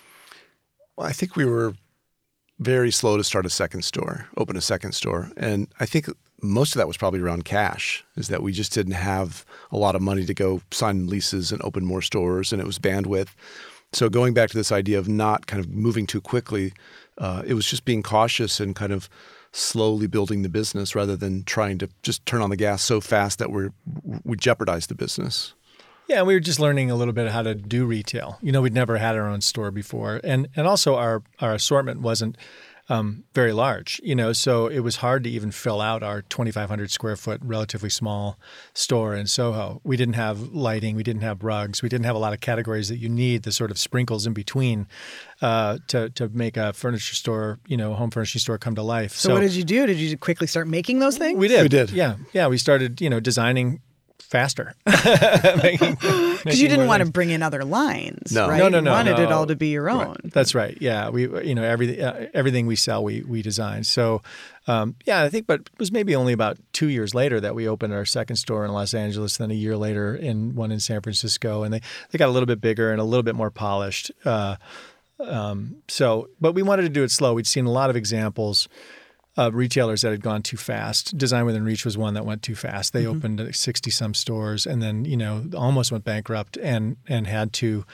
Well, 0.95 1.07
I 1.07 1.11
think 1.11 1.35
we 1.35 1.43
were 1.43 1.73
very 2.59 2.91
slow 2.91 3.17
to 3.17 3.23
start 3.23 3.45
a 3.45 3.49
second 3.49 3.83
store, 3.83 4.27
open 4.37 4.55
a 4.55 4.61
second 4.61 4.93
store, 4.93 5.31
and 5.35 5.67
I 5.81 5.85
think 5.85 6.07
most 6.41 6.75
of 6.75 6.79
that 6.79 6.87
was 6.87 6.97
probably 6.97 7.19
around 7.19 7.45
cash. 7.45 8.03
Is 8.15 8.27
that 8.29 8.43
we 8.43 8.51
just 8.51 8.73
didn't 8.73 8.93
have 8.93 9.45
a 9.71 9.77
lot 9.77 9.95
of 9.95 10.01
money 10.01 10.25
to 10.25 10.33
go 10.33 10.61
sign 10.71 11.07
leases 11.07 11.51
and 11.51 11.61
open 11.63 11.85
more 11.85 12.01
stores, 12.01 12.51
and 12.51 12.61
it 12.61 12.65
was 12.65 12.79
bandwidth. 12.79 13.29
So 13.91 14.09
going 14.09 14.33
back 14.33 14.49
to 14.51 14.57
this 14.57 14.71
idea 14.71 14.99
of 14.99 15.07
not 15.07 15.47
kind 15.47 15.63
of 15.63 15.69
moving 15.69 16.05
too 16.05 16.21
quickly, 16.21 16.73
uh, 17.17 17.41
it 17.45 17.55
was 17.55 17.65
just 17.65 17.85
being 17.85 18.03
cautious 18.03 18.59
and 18.59 18.75
kind 18.75 18.93
of 18.93 19.09
slowly 19.51 20.05
building 20.05 20.43
the 20.43 20.49
business 20.49 20.93
rather 20.93 21.15
than 21.15 21.43
trying 21.43 21.79
to 21.79 21.89
just 22.03 22.23
turn 22.25 22.41
on 22.41 22.51
the 22.51 22.55
gas 22.55 22.83
so 22.83 23.01
fast 23.01 23.39
that 23.39 23.51
we're 23.51 23.71
we 24.23 24.37
jeopardize 24.37 24.87
the 24.87 24.95
business. 24.95 25.53
Yeah, 26.07 26.23
we 26.23 26.33
were 26.33 26.39
just 26.39 26.59
learning 26.59 26.89
a 26.89 26.95
little 26.95 27.13
bit 27.13 27.29
how 27.31 27.43
to 27.43 27.53
do 27.53 27.85
retail. 27.85 28.39
You 28.41 28.51
know, 28.51 28.61
we'd 28.61 28.73
never 28.73 28.97
had 28.97 29.15
our 29.15 29.27
own 29.27 29.41
store 29.41 29.69
before, 29.69 30.19
and 30.23 30.47
and 30.55 30.67
also 30.67 30.95
our 30.95 31.21
our 31.39 31.53
assortment 31.53 32.01
wasn't 32.01 32.35
um, 32.89 33.23
very 33.33 33.53
large, 33.53 34.01
you 34.03 34.15
know, 34.15 34.33
so 34.33 34.67
it 34.67 34.79
was 34.79 34.97
hard 34.97 35.23
to 35.23 35.29
even 35.29 35.51
fill 35.51 35.79
out 35.79 36.01
our 36.01 36.23
2,500 36.23 36.89
square 36.89 37.15
foot, 37.15 37.39
relatively 37.43 37.89
small 37.89 38.39
store 38.73 39.15
in 39.15 39.27
Soho. 39.27 39.79
We 39.83 39.95
didn't 39.95 40.15
have 40.15 40.41
lighting, 40.53 40.95
we 40.95 41.03
didn't 41.03 41.21
have 41.21 41.43
rugs, 41.43 41.83
we 41.83 41.89
didn't 41.89 42.05
have 42.05 42.15
a 42.15 42.19
lot 42.19 42.33
of 42.33 42.41
categories 42.41 42.89
that 42.89 42.97
you 42.97 43.07
need, 43.07 43.43
the 43.43 43.51
sort 43.51 43.69
of 43.69 43.77
sprinkles 43.77 44.25
in 44.25 44.33
between 44.33 44.87
uh, 45.41 45.77
to 45.87 46.09
to 46.09 46.29
make 46.29 46.57
a 46.57 46.73
furniture 46.73 47.13
store, 47.15 47.59
you 47.67 47.77
know, 47.77 47.93
home 47.93 48.09
furnishing 48.09 48.39
store 48.39 48.57
come 48.57 48.73
to 48.75 48.83
life. 48.83 49.13
So, 49.13 49.29
so 49.29 49.33
what 49.35 49.41
did 49.41 49.53
you 49.53 49.63
do? 49.63 49.85
Did 49.85 49.97
you 49.97 50.17
quickly 50.17 50.47
start 50.47 50.67
making 50.67 50.99
those 50.99 51.17
things? 51.17 51.37
We 51.37 51.47
did. 51.47 51.61
We 51.61 51.69
did. 51.69 51.91
Yeah, 51.91 52.15
yeah. 52.33 52.47
We 52.47 52.57
started, 52.57 53.01
you 53.01 53.09
know, 53.09 53.19
designing 53.19 53.81
faster. 54.29 54.75
Because 56.43 56.61
you 56.61 56.67
didn't 56.67 56.87
want 56.87 57.03
to 57.03 57.11
bring 57.11 57.29
in 57.29 57.43
other 57.43 57.65
lines, 57.65 58.31
no. 58.31 58.47
right? 58.47 58.57
No, 58.57 58.69
no, 58.69 58.79
no. 58.79 58.91
You 58.91 58.95
wanted 58.95 59.17
no. 59.17 59.23
it 59.23 59.31
all 59.31 59.45
to 59.47 59.55
be 59.55 59.67
your 59.69 59.89
own. 59.89 60.07
Right. 60.07 60.33
That's 60.33 60.55
right. 60.55 60.77
Yeah, 60.79 61.09
we, 61.09 61.23
you 61.45 61.53
know, 61.53 61.63
every 61.63 62.01
uh, 62.01 62.27
everything 62.33 62.65
we 62.65 62.75
sell, 62.75 63.03
we 63.03 63.21
we 63.21 63.41
design. 63.41 63.83
So, 63.83 64.21
um, 64.67 64.95
yeah, 65.05 65.23
I 65.23 65.29
think, 65.29 65.47
but 65.47 65.61
it 65.61 65.79
was 65.79 65.91
maybe 65.91 66.15
only 66.15 66.33
about 66.33 66.57
two 66.71 66.87
years 66.87 67.13
later 67.13 67.39
that 67.41 67.55
we 67.55 67.67
opened 67.67 67.93
our 67.93 68.05
second 68.05 68.37
store 68.37 68.65
in 68.65 68.71
Los 68.71 68.93
Angeles. 68.93 69.37
Then 69.37 69.51
a 69.51 69.55
year 69.55 69.75
later, 69.75 70.15
in 70.15 70.55
one 70.55 70.71
in 70.71 70.79
San 70.79 71.01
Francisco, 71.01 71.63
and 71.63 71.73
they 71.73 71.81
they 72.11 72.17
got 72.17 72.29
a 72.29 72.31
little 72.31 72.47
bit 72.47 72.61
bigger 72.61 72.91
and 72.91 73.01
a 73.01 73.05
little 73.05 73.23
bit 73.23 73.35
more 73.35 73.51
polished. 73.51 74.11
Uh, 74.23 74.55
um, 75.19 75.83
so, 75.89 76.29
but 76.39 76.53
we 76.53 76.61
wanted 76.61 76.83
to 76.83 76.89
do 76.89 77.03
it 77.03 77.11
slow. 77.11 77.33
We'd 77.33 77.47
seen 77.47 77.65
a 77.65 77.71
lot 77.71 77.89
of 77.89 77.97
examples 77.97 78.69
uh, 79.39 79.49
retailers 79.53 80.01
that 80.01 80.11
had 80.11 80.21
gone 80.21 80.43
too 80.43 80.57
fast. 80.57 81.17
Design 81.17 81.45
Within 81.45 81.63
Reach 81.63 81.85
was 81.85 81.97
one 81.97 82.13
that 82.15 82.25
went 82.25 82.43
too 82.43 82.55
fast. 82.55 82.91
They 82.91 83.03
mm-hmm. 83.03 83.17
opened 83.17 83.55
sixty 83.55 83.89
some 83.89 84.13
stores 84.13 84.67
and 84.67 84.81
then 84.81 85.05
you 85.05 85.15
know 85.15 85.45
almost 85.55 85.91
went 85.91 86.03
bankrupt 86.03 86.57
and 86.57 86.97
and 87.07 87.25
had 87.25 87.53
to, 87.53 87.85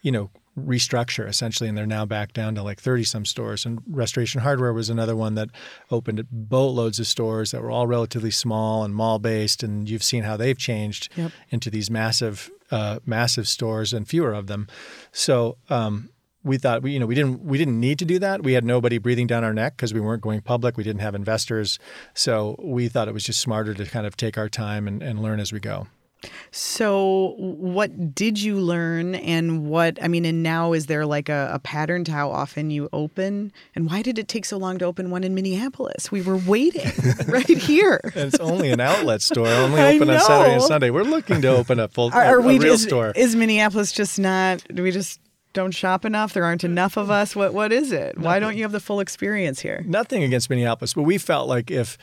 you 0.00 0.10
know, 0.10 0.30
restructure 0.58 1.28
essentially, 1.28 1.68
and 1.68 1.76
they're 1.76 1.86
now 1.86 2.06
back 2.06 2.32
down 2.32 2.54
to 2.54 2.62
like 2.62 2.80
thirty 2.80 3.04
some 3.04 3.26
stores. 3.26 3.66
And 3.66 3.82
Restoration 3.86 4.40
Hardware 4.40 4.72
was 4.72 4.88
another 4.88 5.14
one 5.14 5.34
that 5.34 5.50
opened 5.90 6.26
boatloads 6.30 6.98
of 6.98 7.06
stores 7.06 7.50
that 7.50 7.60
were 7.60 7.70
all 7.70 7.86
relatively 7.86 8.30
small 8.30 8.82
and 8.82 8.94
mall 8.94 9.18
based, 9.18 9.62
and 9.62 9.88
you've 9.88 10.02
seen 10.02 10.22
how 10.22 10.38
they've 10.38 10.56
changed 10.56 11.10
yep. 11.16 11.32
into 11.50 11.68
these 11.68 11.90
massive, 11.90 12.50
uh, 12.70 13.00
massive 13.04 13.46
stores 13.46 13.92
and 13.92 14.08
fewer 14.08 14.32
of 14.32 14.46
them. 14.46 14.68
So. 15.12 15.58
Um, 15.68 16.08
we 16.44 16.58
thought 16.58 16.82
we 16.82 16.92
you 16.92 17.00
know 17.00 17.06
we 17.06 17.14
didn't 17.14 17.42
we 17.42 17.58
didn't 17.58 17.80
need 17.80 17.98
to 17.98 18.04
do 18.04 18.18
that. 18.20 18.42
We 18.42 18.52
had 18.52 18.64
nobody 18.64 18.98
breathing 18.98 19.26
down 19.26 19.42
our 19.42 19.54
neck 19.54 19.76
because 19.76 19.92
we 19.92 20.00
weren't 20.00 20.22
going 20.22 20.42
public. 20.42 20.76
We 20.76 20.84
didn't 20.84 21.00
have 21.00 21.14
investors, 21.14 21.78
so 22.12 22.56
we 22.62 22.88
thought 22.88 23.08
it 23.08 23.14
was 23.14 23.24
just 23.24 23.40
smarter 23.40 23.74
to 23.74 23.84
kind 23.86 24.06
of 24.06 24.16
take 24.16 24.38
our 24.38 24.48
time 24.48 24.86
and, 24.86 25.02
and 25.02 25.20
learn 25.20 25.40
as 25.40 25.52
we 25.52 25.60
go. 25.60 25.88
So, 26.50 27.34
what 27.36 28.14
did 28.14 28.40
you 28.40 28.58
learn, 28.58 29.14
and 29.14 29.66
what 29.66 29.98
I 30.02 30.08
mean, 30.08 30.24
and 30.24 30.42
now 30.42 30.72
is 30.72 30.86
there 30.86 31.06
like 31.06 31.28
a, 31.28 31.50
a, 31.52 31.58
pattern 31.58 32.04
to 32.04 32.12
how 32.12 32.30
often 32.30 32.70
you 32.70 32.88
open, 32.92 33.52
and 33.74 33.86
why 33.86 34.02
did 34.02 34.18
it 34.18 34.28
take 34.28 34.44
so 34.44 34.56
long 34.56 34.78
to 34.78 34.84
open 34.84 35.10
one 35.10 35.24
in 35.24 35.34
Minneapolis? 35.34 36.10
We 36.10 36.22
were 36.22 36.36
waiting 36.36 36.90
right 37.28 37.46
here. 37.46 38.00
and 38.14 38.32
it's 38.32 38.40
only 38.40 38.70
an 38.70 38.80
outlet 38.80 39.22
store, 39.22 39.48
only 39.48 39.80
open 39.80 40.10
on 40.10 40.20
Saturday 40.20 40.54
and 40.54 40.62
Sunday. 40.62 40.90
We're 40.90 41.02
looking 41.02 41.42
to 41.42 41.48
open 41.48 41.78
a 41.78 41.88
full, 41.88 42.10
are, 42.12 42.24
are 42.24 42.38
a, 42.38 42.42
a 42.42 42.46
we, 42.46 42.58
real 42.58 42.74
is, 42.74 42.82
store. 42.82 43.12
Is 43.14 43.36
Minneapolis 43.36 43.92
just 43.92 44.18
not? 44.18 44.64
Do 44.72 44.82
we 44.82 44.90
just 44.90 45.20
don't 45.54 45.70
shop 45.70 46.04
enough? 46.04 46.34
There 46.34 46.44
aren't 46.44 46.64
enough 46.64 46.98
of 46.98 47.10
us. 47.10 47.34
What 47.34 47.54
what 47.54 47.72
is 47.72 47.90
it? 47.92 48.16
Nothing. 48.16 48.22
Why 48.22 48.38
don't 48.38 48.56
you 48.56 48.62
have 48.64 48.72
the 48.72 48.80
full 48.80 49.00
experience 49.00 49.60
here? 49.60 49.82
Nothing 49.86 50.22
against 50.22 50.50
Minneapolis, 50.50 50.92
but 50.92 51.02
we 51.02 51.16
felt 51.16 51.48
like 51.48 51.70
if 51.70 51.96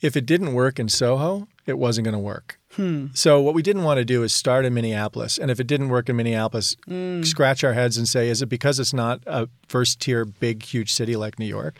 if 0.00 0.16
it 0.16 0.26
didn't 0.26 0.54
work 0.54 0.78
in 0.78 0.88
Soho, 0.88 1.48
it 1.66 1.78
wasn't 1.78 2.04
going 2.04 2.12
to 2.12 2.18
work. 2.18 2.58
Hmm. 2.76 3.06
So 3.14 3.40
what 3.40 3.54
we 3.54 3.62
didn't 3.62 3.84
want 3.84 3.98
to 3.98 4.04
do 4.04 4.22
is 4.22 4.32
start 4.32 4.64
in 4.64 4.74
Minneapolis, 4.74 5.38
and 5.38 5.50
if 5.50 5.58
it 5.60 5.66
didn't 5.66 5.88
work 5.88 6.08
in 6.08 6.16
Minneapolis, 6.16 6.76
mm. 6.88 7.24
scratch 7.24 7.64
our 7.64 7.72
heads 7.72 7.96
and 7.96 8.08
say, 8.08 8.28
is 8.28 8.42
it 8.42 8.46
because 8.46 8.78
it's 8.78 8.92
not 8.92 9.20
a 9.26 9.48
first 9.68 10.00
tier, 10.00 10.24
big, 10.24 10.62
huge 10.62 10.92
city 10.92 11.16
like 11.16 11.38
New 11.38 11.46
York? 11.46 11.76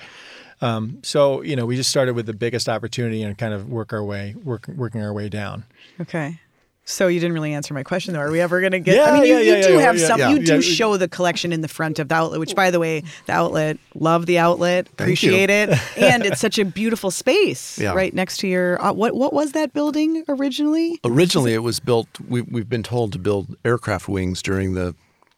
Um, 0.61 1.01
so 1.03 1.43
you 1.43 1.57
know, 1.57 1.67
we 1.67 1.77
just 1.77 1.91
started 1.91 2.15
with 2.15 2.27
the 2.27 2.33
biggest 2.33 2.69
opportunity 2.69 3.23
and 3.23 3.37
kind 3.37 3.53
of 3.53 3.69
work 3.69 3.93
our 3.93 4.05
way, 4.05 4.35
work, 4.43 4.69
working 4.69 5.03
our 5.03 5.13
way 5.13 5.29
down. 5.29 5.65
Okay. 6.01 6.41
So 6.87 7.09
you 7.09 7.19
didn't 7.19 7.33
really 7.33 7.55
answer 7.55 7.73
my 7.73 7.83
question, 7.83 8.13
though. 8.13 8.21
Are 8.21 8.31
we 8.31 8.41
ever 8.43 8.61
going 8.61 8.73
to 8.73 8.79
get? 8.81 8.97
Yeah, 8.97 9.05
I 9.05 9.13
mean, 9.15 9.25
you, 9.25 9.35
yeah, 9.37 9.41
you 9.41 9.55
yeah, 9.57 9.67
do 9.69 9.79
have 9.79 9.97
yeah, 10.19 10.29
you 10.31 10.45
do 10.45 10.61
show 10.61 10.99
the 10.99 11.09
collection 11.09 11.51
in 11.53 11.63
the 11.63 11.69
front 11.69 11.99
of 11.99 12.09
the 12.11 12.15
outlet, 12.15 12.41
which, 12.41 12.55
by 12.55 12.71
the 12.71 12.79
way, 12.79 13.03
the 13.25 13.33
outlet 13.33 13.79
love 13.95 14.27
the 14.27 14.39
outlet, 14.39 14.89
appreciate 14.89 15.49
it, 15.49 15.71
and 15.97 16.27
it's 16.27 16.41
such 16.41 16.59
a 16.59 16.65
beautiful 16.65 17.11
space 17.11 17.79
Yeah. 17.79 17.95
right 17.95 18.13
next 18.13 18.37
to 18.39 18.49
your. 18.49 18.83
Uh, 18.85 18.93
what 18.93 19.15
what 19.15 19.33
was 19.33 19.53
that 19.53 19.73
building 19.73 20.25
originally? 20.29 21.01
Originally, 21.05 21.55
it 21.55 21.63
was 21.63 21.81
built. 21.81 22.09
We, 22.29 22.43
we've 22.43 22.69
been 22.69 22.83
told 22.83 23.13
to 23.15 23.19
build 23.19 23.57
aircraft 23.65 24.07
wings 24.09 24.43
during 24.43 24.75
the 24.75 24.95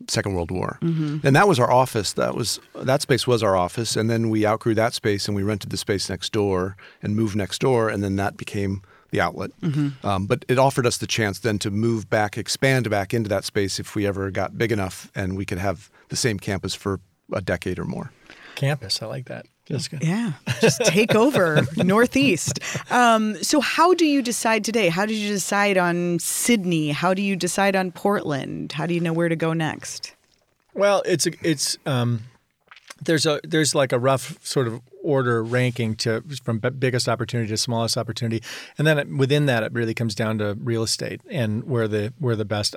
Second 0.09 0.35
World 0.35 0.51
War, 0.51 0.79
Mm-hmm. 0.83 1.25
and 1.27 1.37
that 1.37 1.47
was 1.47 1.61
our 1.61 1.71
office. 1.71 2.13
That 2.15 2.35
was 2.35 2.59
that 2.75 3.03
space 3.03 3.25
was 3.27 3.45
our 3.45 3.57
office, 3.57 3.95
and 3.95 4.11
then 4.11 4.31
we 4.31 4.45
outgrew 4.45 4.75
that 4.75 4.95
space, 4.95 5.29
and 5.29 5.37
we 5.37 5.45
rented 5.45 5.71
the 5.71 5.77
space 5.77 6.11
next 6.11 6.33
door 6.33 6.77
and 7.03 7.15
moved 7.15 7.37
next 7.37 7.61
door, 7.61 7.89
and 7.89 8.03
then 8.03 8.17
that 8.17 8.37
became 8.37 8.83
the 9.11 9.21
outlet. 9.21 9.51
Mm-hmm. 9.61 10.07
Um, 10.07 10.27
but 10.27 10.45
it 10.49 10.59
offered 10.59 10.87
us 10.87 10.99
the 10.99 11.07
chance 11.07 11.39
then 11.39 11.59
to 11.61 11.71
move 11.71 12.09
back, 12.11 12.37
expand 12.37 12.89
back 12.91 13.15
into 13.15 13.29
that 13.29 13.45
space 13.45 13.79
if 13.79 13.95
we 13.95 14.07
ever 14.07 14.31
got 14.31 14.59
big 14.59 14.73
enough, 14.73 15.11
and 15.15 15.37
we 15.37 15.45
could 15.45 15.59
have 15.59 15.91
the 16.09 16.17
same 16.17 16.39
campus 16.39 16.75
for 16.75 17.01
a 17.33 17.41
decade 17.41 17.79
or 17.79 17.85
more. 17.85 18.13
Campus, 18.55 19.03
I 19.03 19.07
like 19.07 19.27
that. 19.27 19.47
Jessica. 19.67 19.99
Yeah, 20.01 20.33
just 20.61 20.81
take 20.85 21.17
over 21.17 21.61
Northeast. 21.77 22.61
Um, 22.91 23.43
so, 23.43 23.61
how 23.61 23.95
do 23.95 24.07
you 24.07 24.23
decide 24.23 24.65
today? 24.65 24.89
How 24.89 25.05
did 25.07 25.17
you 25.17 25.29
decide 25.29 25.77
on 25.77 26.21
Sydney? 26.21 26.91
How 26.91 27.15
do 27.15 27.21
you 27.21 27.35
decide 27.35 27.75
on 27.75 27.91
Portland? 27.91 28.71
How 28.73 28.87
do 28.87 28.95
you 28.95 29.01
know 29.01 29.13
where 29.13 29.29
to 29.29 29.35
go 29.35 29.53
next? 29.53 30.15
Well, 30.73 31.03
it's 31.05 31.27
a, 31.27 31.33
it's 31.43 31.79
um, 31.85 32.23
there's 33.03 33.27
a 33.27 33.41
there's 33.43 33.75
like 33.75 33.93
a 33.93 33.99
rough 33.99 34.39
sort 34.47 34.69
of 34.69 34.81
order 35.07 35.43
ranking 35.43 35.95
to 35.97 36.23
from 36.43 36.59
biggest 36.59 37.09
opportunity 37.09 37.49
to 37.49 37.57
smallest 37.57 37.97
opportunity, 37.97 38.43
and 38.77 38.87
then 38.87 39.17
within 39.17 39.47
that 39.47 39.63
it 39.63 39.73
really 39.73 39.95
comes 39.95 40.15
down 40.15 40.39
to 40.39 40.57
real 40.61 40.83
estate 40.83 41.21
and 41.31 41.65
where 41.65 41.89
the 41.89 42.13
where 42.19 42.37
the 42.37 42.45
best 42.45 42.77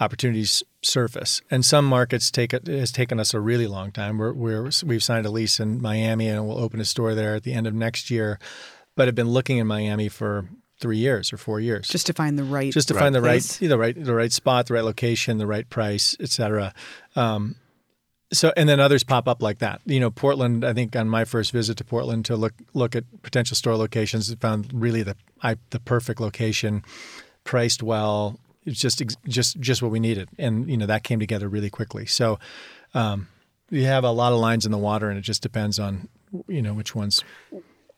opportunities 0.00 0.62
surface. 0.82 1.40
And 1.50 1.64
some 1.64 1.84
markets 1.84 2.30
take 2.30 2.52
it, 2.52 2.66
has 2.66 2.90
taken 2.90 3.20
us 3.20 3.34
a 3.34 3.40
really 3.40 3.66
long 3.66 3.92
time. 3.92 4.18
We're, 4.18 4.32
we're 4.32 4.70
we've 4.84 5.02
signed 5.02 5.26
a 5.26 5.30
lease 5.30 5.60
in 5.60 5.80
Miami 5.80 6.28
and 6.28 6.46
we'll 6.46 6.58
open 6.58 6.80
a 6.80 6.84
store 6.84 7.14
there 7.14 7.36
at 7.36 7.44
the 7.44 7.52
end 7.52 7.66
of 7.66 7.74
next 7.74 8.10
year, 8.10 8.38
but 8.96 9.06
have 9.06 9.14
been 9.14 9.30
looking 9.30 9.58
in 9.58 9.66
Miami 9.66 10.08
for 10.08 10.48
three 10.80 10.98
years 10.98 11.32
or 11.32 11.36
four 11.36 11.60
years 11.60 11.86
Just 11.86 12.08
to 12.08 12.12
find 12.12 12.36
the 12.36 12.42
right. 12.42 12.72
just 12.72 12.88
to 12.88 12.94
find 12.94 13.14
the 13.14 13.20
right, 13.20 13.40
place. 13.40 13.58
the 13.58 13.78
right, 13.78 14.04
the 14.04 14.14
right 14.14 14.32
spot, 14.32 14.66
the 14.66 14.74
right 14.74 14.84
location, 14.84 15.38
the 15.38 15.46
right 15.46 15.68
price, 15.70 16.16
et 16.18 16.30
cetera. 16.30 16.74
Um, 17.14 17.54
so, 18.32 18.52
and 18.56 18.68
then 18.68 18.80
others 18.80 19.04
pop 19.04 19.28
up 19.28 19.42
like 19.42 19.58
that. 19.58 19.80
You 19.84 20.00
know, 20.00 20.10
Portland. 20.10 20.64
I 20.64 20.72
think 20.72 20.96
on 20.96 21.08
my 21.08 21.24
first 21.24 21.52
visit 21.52 21.76
to 21.78 21.84
Portland 21.84 22.24
to 22.26 22.36
look 22.36 22.54
look 22.74 22.96
at 22.96 23.04
potential 23.22 23.54
store 23.56 23.76
locations, 23.76 24.32
found 24.34 24.70
really 24.72 25.02
the 25.02 25.16
I, 25.42 25.56
the 25.70 25.78
perfect 25.80 26.20
location, 26.20 26.82
priced 27.44 27.82
well, 27.82 28.38
it's 28.64 28.80
just 28.80 29.02
just 29.28 29.60
just 29.60 29.82
what 29.82 29.90
we 29.90 30.00
needed, 30.00 30.28
and 30.38 30.68
you 30.68 30.76
know 30.76 30.86
that 30.86 31.04
came 31.04 31.20
together 31.20 31.48
really 31.48 31.70
quickly. 31.70 32.06
So 32.06 32.38
um, 32.94 33.28
you 33.70 33.84
have 33.84 34.04
a 34.04 34.10
lot 34.10 34.32
of 34.32 34.38
lines 34.38 34.64
in 34.64 34.72
the 34.72 34.78
water, 34.78 35.10
and 35.10 35.18
it 35.18 35.22
just 35.22 35.42
depends 35.42 35.78
on 35.78 36.08
you 36.48 36.62
know 36.62 36.74
which 36.74 36.94
ones. 36.94 37.22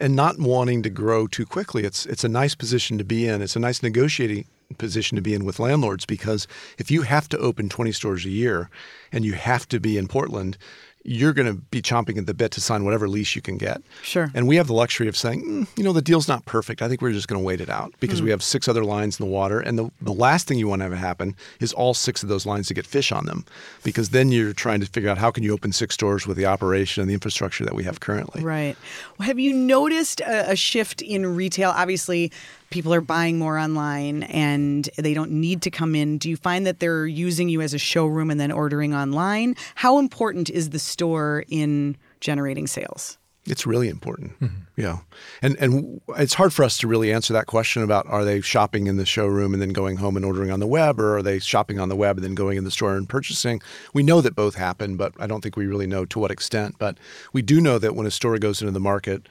And 0.05 0.15
not 0.15 0.39
wanting 0.39 0.83
to 0.83 0.91
grow 0.91 1.27
too 1.27 1.47
quickly, 1.47 1.85
it's 1.85 2.05
it's 2.05 2.25
a 2.25 2.29
nice 2.29 2.55
position 2.55 2.99
to 2.99 3.05
be 3.05 3.27
in. 3.27 3.41
It's 3.41 3.57
a 3.57 3.59
nice 3.59 3.83
negotiating 3.83 4.45
position 4.77 5.17
to 5.17 5.23
be 5.23 5.33
in 5.33 5.47
with 5.47 5.59
landlords 5.59 6.05
because 6.05 6.47
if 6.77 6.91
you 6.91 7.03
have 7.03 7.27
to 7.31 7.39
open 7.39 7.71
20 7.71 7.91
stores 7.93 8.27
a 8.27 8.29
year 8.29 8.69
and 9.13 9.25
you 9.25 9.33
have 9.33 9.67
to 9.69 9.81
be 9.81 9.97
in 9.97 10.07
Portland, 10.07 10.59
you're 11.05 11.35
going 11.35 11.47
to 11.47 11.61
be 11.71 11.83
chomping 11.83 12.17
at 12.17 12.27
the 12.27 12.33
bit 12.33 12.51
to 12.53 12.61
sign 12.61 12.85
whatever 12.85 13.09
lease 13.09 13.37
you 13.37 13.43
can 13.43 13.59
get. 13.59 13.83
Sure. 14.03 14.31
And 14.35 14.49
we 14.49 14.57
have 14.57 14.67
the 14.67 14.73
luxury 14.73 15.07
of 15.07 15.17
saying, 15.17 15.45
mm, 15.45 15.79
you 15.79 15.85
know, 15.85 15.93
the 15.93 16.03
deal's 16.03 16.27
not 16.27 16.47
perfect. 16.47 16.81
I 16.81 16.89
think 16.89 17.03
we're 17.03 17.13
just 17.13 17.29
going 17.29 17.41
to 17.41 17.45
wait 17.45 17.61
it 17.61 17.69
out 17.69 17.93
because 18.01 18.21
mm. 18.21 18.25
we 18.25 18.31
have 18.31 18.43
six 18.43 18.69
other 18.69 18.85
lines 18.85 19.21
in 19.21 19.27
the 19.27 19.31
water. 19.31 19.61
And 19.61 19.79
the, 19.79 19.91
the 20.01 20.13
last 20.13 20.49
thing 20.49 20.59
you 20.59 20.67
want 20.67 20.81
to 20.81 20.89
have 20.89 20.99
happen 20.99 21.37
is 21.61 21.75
all 21.75 21.93
six 21.93 22.23
of 22.23 22.31
those 22.31 22.47
lines 22.47 22.69
to 22.69 22.75
get 22.75 22.87
fish 22.87 23.13
on 23.13 23.27
them 23.27 23.45
because 23.83 24.11
then 24.11 24.33
you're 24.33 24.55
trying 24.55 24.81
to 24.81 24.87
figure 24.87 25.11
out 25.11 25.19
how 25.19 25.31
can 25.31 25.43
you 25.43 25.53
open 25.53 25.73
six 25.73 25.95
stores 25.95 26.27
with 26.27 26.39
the 26.39 26.47
operation 26.47 27.03
and 27.03 27.11
the 27.11 27.15
infrastructure 27.15 27.65
that 27.65 27.75
we 27.75 27.85
have 27.85 28.01
currently. 28.01 28.43
Right. 28.43 28.77
Well, 29.19 29.27
have 29.27 29.39
you 29.39 29.53
noticed 29.53 30.21
a, 30.23 30.53
a 30.53 30.57
shift 30.57 31.03
in 31.03 31.37
retail? 31.37 31.71
Obviously, 31.71 32.33
people 32.75 32.93
are 32.93 33.01
buying 33.01 33.39
more 33.39 33.57
online 33.57 34.25
and 34.25 34.91
they 34.99 35.15
don't 35.15 35.31
need 35.31 35.63
to 35.63 35.71
come 35.71 35.95
in. 35.95 36.19
Do 36.19 36.29
you 36.29 36.37
find 36.37 36.67
that 36.67 36.81
they're 36.81 37.07
using 37.07 37.49
you 37.49 37.61
as 37.61 37.73
a 37.73 37.79
showroom 37.79 38.33
and 38.33 38.41
then 38.41 38.51
ordering 38.51 38.93
online? 38.93 39.55
How 39.77 40.01
important 40.01 40.51
is 40.51 40.71
the 40.71 40.81
store 40.81 41.45
in 41.49 41.97
generating 42.21 42.67
sales? 42.67 43.17
It's 43.47 43.65
really 43.65 43.89
important. 43.89 44.41
Mm-hmm. 44.41 44.57
Yeah. 44.77 44.99
And 45.41 45.57
and 45.61 46.01
it's 46.17 46.35
hard 46.35 46.53
for 46.53 46.65
us 46.65 46.77
to 46.79 46.89
really 46.89 47.13
answer 47.13 47.33
that 47.35 47.47
question 47.47 47.83
about 47.85 48.07
are 48.09 48.25
they 48.25 48.41
shopping 48.41 48.89
in 48.89 48.97
the 48.97 49.07
showroom 49.07 49.53
and 49.53 49.63
then 49.63 49.69
going 49.69 49.99
home 49.99 50.17
and 50.17 50.25
ordering 50.25 50.51
on 50.51 50.59
the 50.59 50.67
web 50.67 50.99
or 50.99 51.19
are 51.19 51.23
they 51.23 51.39
shopping 51.39 51.79
on 51.79 51.89
the 51.89 51.95
web 51.95 52.17
and 52.17 52.25
then 52.25 52.35
going 52.35 52.59
in 52.59 52.65
the 52.65 52.73
store 52.73 52.97
and 52.97 53.09
purchasing? 53.09 53.61
We 53.93 54.03
know 54.03 54.21
that 54.21 54.35
both 54.35 54.57
happen, 54.57 54.97
but 54.97 55.13
I 55.21 55.29
don't 55.29 55.43
think 55.43 55.57
we 55.57 55.67
really 55.67 55.87
know 55.87 56.05
to 56.07 56.19
what 56.19 56.33
extent. 56.33 56.75
But 56.79 56.99
we 57.33 57.41
do 57.41 57.61
know 57.61 57.79
that 57.79 57.95
when 57.95 58.07
a 58.07 58.11
store 58.11 58.37
goes 58.39 58.63
into 58.63 58.73
the 58.73 58.81
market, 58.81 59.29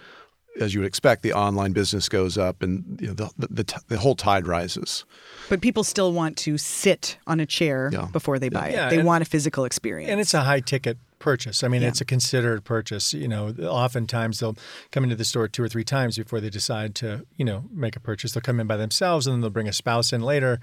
as 0.60 0.74
you 0.74 0.82
would 0.82 0.88
expect, 0.88 1.24
the 1.24 1.34
online 1.34 1.74
business 1.74 2.10
goes 2.10 2.38
up 2.38 2.62
and 2.62 3.00
you 3.02 3.08
know, 3.08 3.14
the, 3.14 3.30
the, 3.38 3.48
the, 3.48 3.82
the, 3.88 3.98
whole 3.98 4.16
tide 4.16 4.48
rises. 4.48 5.06
But 5.50 5.62
people 5.62 5.84
still 5.84 6.14
want 6.14 6.38
to 6.40 6.58
sit 6.58 7.18
on 7.26 7.40
a 7.40 7.46
chair 7.46 7.90
yeah. 7.92 8.08
before 8.12 8.40
they 8.40 8.50
buy 8.50 8.70
yeah, 8.70 8.88
it. 8.88 8.90
They 8.92 8.98
and, 9.00 9.08
want 9.08 9.24
a 9.24 9.26
physical 9.26 9.66
experience. 9.66 10.12
And 10.12 10.20
it's 10.20 10.34
a 10.34 10.42
high 10.42 10.60
ticket 10.60 10.98
purchase. 11.24 11.64
I 11.64 11.70
mean, 11.70 11.82
yeah. 11.82 11.88
it's 11.88 12.02
a 12.02 12.06
considered 12.06 12.66
purchase. 12.66 13.14
You 13.14 13.30
know, 13.30 13.56
oftentimes 13.62 14.40
they'll 14.40 14.58
come 14.92 15.06
into 15.06 15.16
the 15.16 15.24
store 15.24 15.48
two 15.48 15.64
or 15.64 15.70
three 15.70 15.86
times 15.86 16.18
before 16.18 16.42
they 16.42 16.50
decide 16.50 16.96
to, 16.96 17.26
you 17.38 17.46
know, 17.46 17.64
make 17.72 17.96
a 17.96 18.00
purchase. 18.00 18.34
They'll 18.34 18.42
come 18.42 18.60
in 18.60 18.68
by 18.68 18.78
themselves 18.78 19.26
and 19.26 19.34
then 19.34 19.42
they'll 19.42 19.50
bring 19.50 19.70
a 19.70 19.74
spouse 19.74 20.12
in 20.12 20.22
later. 20.22 20.60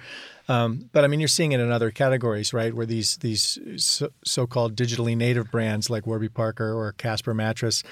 Um, 0.49 0.91
but 0.93 1.03
I 1.03 1.07
mean, 1.07 1.19
you're 1.19 1.29
seeing 1.29 1.53
it 1.53 1.61
in 1.61 1.73
other 1.73 1.91
categories, 1.91 2.53
right? 2.53 2.75
Where 2.75 2.87
these 2.87 3.17
these 3.19 3.59
so, 4.23 4.47
called 4.47 4.77
digitally 4.77 5.17
native 5.17 5.51
brands 5.51 5.89
like 5.89 6.07
Warby 6.07 6.29
Parker 6.29 6.73
or 6.75 6.93
Casper 6.93 7.33
Mattress 7.33 7.83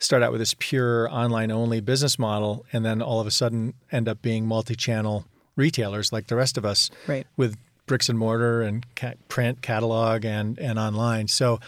start 0.00 0.22
out 0.22 0.32
with 0.32 0.40
this 0.40 0.54
pure 0.58 1.08
online 1.12 1.50
only 1.50 1.80
business 1.80 2.18
model 2.18 2.64
and 2.72 2.84
then 2.84 3.00
all 3.00 3.20
of 3.20 3.26
a 3.26 3.30
sudden 3.30 3.74
end 3.92 4.08
up 4.08 4.20
being 4.22 4.46
multi-channel 4.46 5.26
retailers 5.56 6.12
like 6.12 6.26
the 6.26 6.36
rest 6.36 6.56
of 6.56 6.64
us 6.64 6.90
right. 7.06 7.26
with 7.36 7.56
bricks 7.86 8.08
and 8.08 8.18
mortar 8.18 8.62
and 8.62 8.86
ca- 8.96 9.14
print 9.28 9.62
catalog 9.62 10.24
and 10.24 10.58
and 10.58 10.78
online. 10.78 11.28
So 11.28 11.60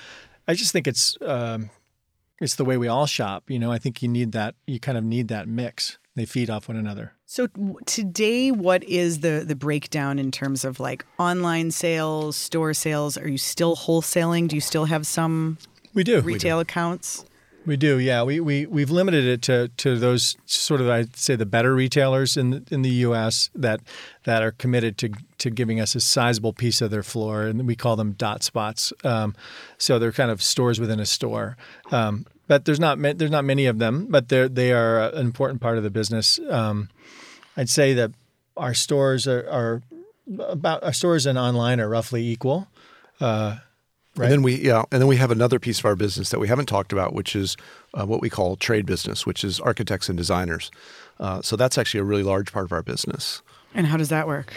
i 0.49 0.55
just 0.55 0.73
think 0.73 0.87
it's 0.89 1.17
um, 1.21 1.71
it's 2.41 2.57
the 2.57 2.65
way 2.65 2.77
we 2.77 2.89
all 2.89 3.07
shop 3.07 3.45
you 3.49 3.59
know? 3.59 3.71
I 3.71 3.79
think 3.79 4.03
you 4.03 4.09
need 4.09 4.33
that 4.33 4.55
you 4.67 4.81
kind 4.81 4.97
of 4.97 5.05
need 5.05 5.29
that 5.29 5.47
mix. 5.47 5.99
They 6.15 6.27
feed 6.27 6.51
off 6.51 6.69
one 6.69 6.77
another. 6.77 7.15
So 7.27 7.49
today 7.87 8.51
what 8.51 8.83
is 8.85 9.21
the 9.21 9.45
the 9.47 9.57
breakdown 9.57 10.19
in 10.19 10.31
terms 10.31 10.65
of 10.65 10.81
like 10.81 11.05
online 11.19 11.71
sales 11.71 12.37
store 12.37 12.73
sales? 12.73 13.19
Are 13.19 13.29
you 13.29 13.39
still 13.39 13.77
wholesaling? 13.77 14.49
Do 14.49 14.57
you 14.57 14.61
still 14.61 14.87
have 14.87 15.07
some 15.07 15.59
we 15.93 16.05
do. 16.05 16.21
Retail 16.23 16.57
we 16.57 16.65
do. 16.65 16.71
accounts 16.71 17.25
we 17.67 17.77
do, 17.77 17.99
yeah. 17.99 18.23
We 18.23 18.41
we 18.41 18.67
we've 18.67 18.91
limited 18.91 19.25
it 19.25 19.43
to 19.43 19.69
to 19.69 19.99
those 19.99 20.37
sort 20.47 20.81
of 20.81 20.89
I'd 20.89 21.17
say 21.17 21.37
the 21.37 21.47
better 21.47 21.75
retailers 21.75 22.37
in 22.37 22.51
the, 22.51 22.65
in 22.71 22.83
the 22.83 22.91
U.S. 22.91 23.51
that 23.55 23.81
that 24.25 24.43
are 24.43 24.53
committed 24.53 24.99
to 24.99 25.11
to 25.39 25.51
giving 25.51 25.81
us 25.81 25.95
a 25.95 26.01
sizable 26.01 26.53
piece 26.53 26.81
of 26.81 26.91
their 26.91 27.03
floor, 27.03 27.43
and 27.43 27.67
we 27.67 27.77
call 27.77 27.97
them 27.97 28.13
dot 28.13 28.43
spots. 28.43 28.93
Um, 29.05 29.35
so 29.79 29.99
they're 29.99 30.13
kind 30.13 30.31
of 30.31 30.43
stores 30.43 30.81
within 30.81 31.01
a 31.01 31.07
store. 31.07 31.57
Um, 31.91 32.27
but 32.49 32.65
there's 32.65 32.81
not 32.81 32.99
there's 33.01 33.31
not 33.31 33.45
many 33.45 33.67
of 33.67 33.79
them, 33.79 34.07
but 34.11 34.29
they 34.29 34.49
they 34.49 34.73
are 34.73 35.09
an 35.11 35.25
important 35.25 35.61
part 35.61 35.79
of 35.79 35.85
the 35.85 35.91
business. 35.91 36.41
Um, 36.51 36.89
I'd 37.57 37.69
say 37.71 37.95
that 37.95 38.13
our 38.57 38.75
stores 38.75 39.27
are, 39.27 39.49
are, 39.49 39.83
about 40.39 40.83
our 40.83 40.93
stores 40.93 41.27
and 41.27 41.39
online 41.39 41.81
are 41.81 41.89
roughly 41.89 42.27
equal. 42.27 42.69
Uh, 43.21 43.59
Right. 44.15 44.27
And 44.27 44.33
then 44.33 44.43
we 44.43 44.61
yeah, 44.61 44.85
and 44.93 45.01
then 45.01 45.09
we 45.09 45.17
have 45.17 45.31
another 45.31 45.59
piece 45.59 45.79
of 45.79 45.87
our 45.87 45.97
business 45.97 46.29
that 46.31 46.39
we 46.39 46.49
haven't 46.49 46.67
talked 46.67 46.93
about, 46.93 47.15
which 47.15 47.35
is 47.35 47.57
uh, 47.95 48.05
what 48.05 48.21
we 48.21 48.29
call 48.29 48.57
trade 48.57 48.85
business, 48.85 49.25
which 49.25 49.43
is 49.43 49.59
architects 49.59 50.09
and 50.09 50.19
designers. 50.19 50.71
Uh, 51.19 51.41
so 51.41 51.57
that's 51.57 51.79
actually 51.79 52.01
a 52.01 52.05
really 52.05 52.23
large 52.23 52.53
part 52.53 52.67
of 52.67 52.73
our 52.73 52.83
business. 52.83 53.43
And 53.75 53.87
how 53.87 53.97
does 53.97 54.11
that 54.11 54.27
work? 54.27 54.53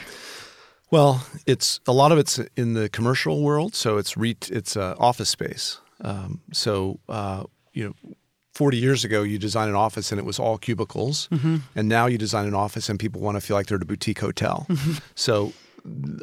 Well, 0.91 1.25
it's 1.45 1.79
a 1.87 1.93
lot 1.93 2.11
of 2.11 2.17
it's 2.17 2.39
in 2.57 2.73
the 2.73 2.89
commercial 2.89 3.43
world, 3.43 3.75
so 3.75 3.97
it's 3.97 4.17
re- 4.17 4.37
it's 4.49 4.75
uh, 4.75 4.95
office 4.99 5.29
space. 5.29 5.79
Um, 6.01 6.41
so 6.51 6.99
uh, 7.07 7.43
you 7.73 7.85
know, 7.85 8.15
40 8.53 8.77
years 8.77 9.03
ago, 9.05 9.23
you 9.23 9.37
design 9.37 9.69
an 9.69 9.75
office 9.75 10.11
and 10.11 10.19
it 10.19 10.25
was 10.25 10.37
all 10.37 10.57
cubicles, 10.57 11.29
mm-hmm. 11.31 11.57
and 11.75 11.89
now 11.89 12.07
you 12.07 12.17
design 12.17 12.45
an 12.45 12.53
office 12.53 12.89
and 12.89 12.99
people 12.99 13.21
want 13.21 13.35
to 13.35 13.41
feel 13.41 13.55
like 13.55 13.67
they're 13.67 13.77
at 13.77 13.81
a 13.81 13.85
boutique 13.85 14.19
hotel. 14.19 14.65
Mm-hmm. 14.69 14.93
So 15.15 15.53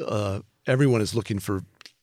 uh, 0.07 0.41
everyone 0.67 1.01
is 1.01 1.15
looking 1.15 1.39
for 1.39 1.63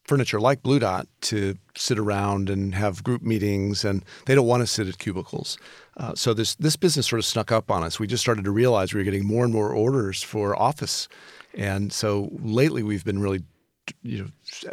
furniture 0.10 0.42
like 0.42 0.64
Blu 0.64 0.80
Dot 0.80 1.08
to 1.22 1.56
sit 1.76 2.00
around 2.00 2.50
and 2.50 2.74
have 2.74 3.04
group 3.04 3.22
meetings, 3.22 3.86
and 3.86 4.04
they 4.26 4.34
don't 4.34 4.48
want 4.48 4.62
to 4.62 4.68
sit 4.68 4.88
at 4.88 4.98
cubicles. 4.98 5.58
Uh, 5.98 6.16
so 6.16 6.34
this 6.34 6.56
this 6.56 6.76
business 6.76 7.08
sort 7.08 7.20
of 7.20 7.26
snuck 7.26 7.52
up 7.52 7.70
on 7.70 7.84
us. 7.84 8.00
We 8.00 8.08
just 8.08 8.22
started 8.22 8.44
to 8.46 8.52
realize 8.52 8.92
we 8.92 9.00
were 9.00 9.06
getting 9.06 9.26
more 9.26 9.44
and 9.44 9.54
more 9.54 9.72
orders 9.72 10.24
for 10.24 10.60
office, 10.60 11.08
and 11.54 11.94
so 11.94 12.30
lately 12.42 12.82
we've 12.82 13.06
been 13.06 13.20
really 13.20 13.44
you 14.02 14.24
know 14.24 14.28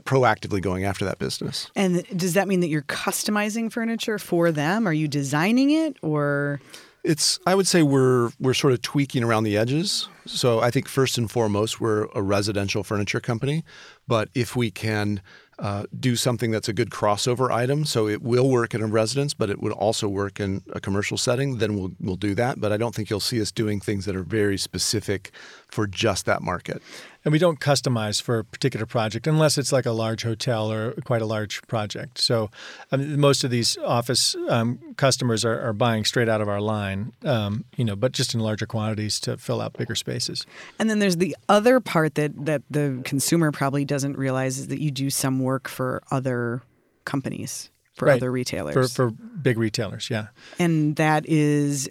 proactively 0.04 0.62
going 0.62 0.84
after 0.84 1.04
that 1.04 1.18
business. 1.18 1.70
And 1.76 2.02
does 2.16 2.32
that 2.32 2.48
mean 2.48 2.60
that 2.60 2.68
you're 2.68 2.82
customizing 2.82 3.70
furniture 3.70 4.18
for 4.18 4.50
them? 4.50 4.88
Are 4.88 4.92
you 4.92 5.06
designing 5.06 5.70
it 5.70 5.98
or 6.02 6.60
it's 7.06 7.38
I 7.46 7.54
would 7.54 7.66
say 7.66 7.82
we're 7.82 8.30
we're 8.40 8.54
sort 8.54 8.72
of 8.72 8.82
tweaking 8.82 9.22
around 9.22 9.44
the 9.44 9.56
edges. 9.56 10.08
So 10.26 10.60
I 10.60 10.70
think 10.70 10.88
first 10.88 11.18
and 11.18 11.30
foremost 11.30 11.80
we're 11.80 12.08
a 12.14 12.20
residential 12.20 12.82
furniture 12.82 13.20
company, 13.20 13.64
but 14.08 14.28
if 14.34 14.56
we 14.56 14.72
can 14.72 15.22
uh, 15.60 15.84
do 15.98 16.16
something 16.16 16.50
that's 16.50 16.68
a 16.68 16.72
good 16.72 16.90
crossover 16.90 17.50
item, 17.50 17.84
so 17.84 18.08
it 18.08 18.22
will 18.22 18.50
work 18.50 18.74
in 18.74 18.82
a 18.82 18.86
residence, 18.86 19.34
but 19.34 19.48
it 19.48 19.62
would 19.62 19.72
also 19.72 20.08
work 20.08 20.40
in 20.40 20.62
a 20.72 20.80
commercial 20.80 21.16
setting, 21.16 21.58
then 21.58 21.78
we'll 21.78 21.92
we'll 22.00 22.16
do 22.16 22.34
that. 22.34 22.60
But 22.60 22.72
I 22.72 22.76
don't 22.76 22.94
think 22.94 23.08
you'll 23.08 23.20
see 23.20 23.40
us 23.40 23.52
doing 23.52 23.80
things 23.80 24.04
that 24.06 24.16
are 24.16 24.24
very 24.24 24.58
specific 24.58 25.30
for 25.68 25.86
just 25.86 26.26
that 26.26 26.42
market. 26.42 26.82
And 27.24 27.32
we 27.32 27.38
don't 27.38 27.58
customize 27.58 28.22
for 28.22 28.38
a 28.38 28.44
particular 28.44 28.86
project 28.86 29.26
unless 29.26 29.58
it's 29.58 29.72
like 29.72 29.84
a 29.84 29.90
large 29.90 30.22
hotel 30.22 30.70
or 30.70 30.92
quite 31.04 31.22
a 31.22 31.26
large 31.26 31.60
project. 31.62 32.18
So 32.18 32.50
I 32.92 32.96
mean, 32.96 33.18
most 33.18 33.42
of 33.42 33.50
these 33.50 33.76
office 33.78 34.36
um, 34.48 34.78
customers 34.96 35.44
are, 35.44 35.60
are, 35.60 35.72
buying 35.72 36.04
straight 36.04 36.28
out 36.28 36.40
of 36.40 36.48
our 36.48 36.60
line, 36.60 37.12
um, 37.24 37.64
you 37.76 37.84
know, 37.84 37.96
but 37.96 38.12
just 38.12 38.32
in 38.32 38.40
larger 38.40 38.66
quantities 38.66 39.18
to 39.20 39.36
fill 39.36 39.60
out 39.60 39.72
bigger 39.72 39.96
spaces. 39.96 40.46
And 40.78 40.88
then 40.88 41.00
there's 41.00 41.16
the 41.16 41.36
other 41.48 41.80
part 41.80 42.14
that 42.14 42.46
that 42.46 42.62
the 42.70 43.00
consumer 43.04 43.50
probably 43.50 43.84
doesn't 43.84 44.16
realize 44.16 44.58
is 44.58 44.68
that 44.68 44.80
you 44.80 44.90
do 44.92 45.10
some 45.10 45.40
work 45.40 45.68
for 45.68 46.02
other 46.10 46.62
companies 47.04 47.70
for 47.96 48.06
right. 48.06 48.16
other 48.16 48.30
retailers. 48.30 48.74
For, 48.74 48.88
for 48.88 49.10
big 49.10 49.58
retailers, 49.58 50.10
yeah. 50.10 50.28
And 50.58 50.96
that 50.96 51.26
is, 51.26 51.88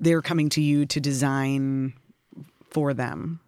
they're 0.00 0.22
coming 0.22 0.48
to 0.50 0.60
you 0.60 0.84
to 0.86 1.00
design 1.00 1.94
for 2.74 2.92
them 2.92 3.40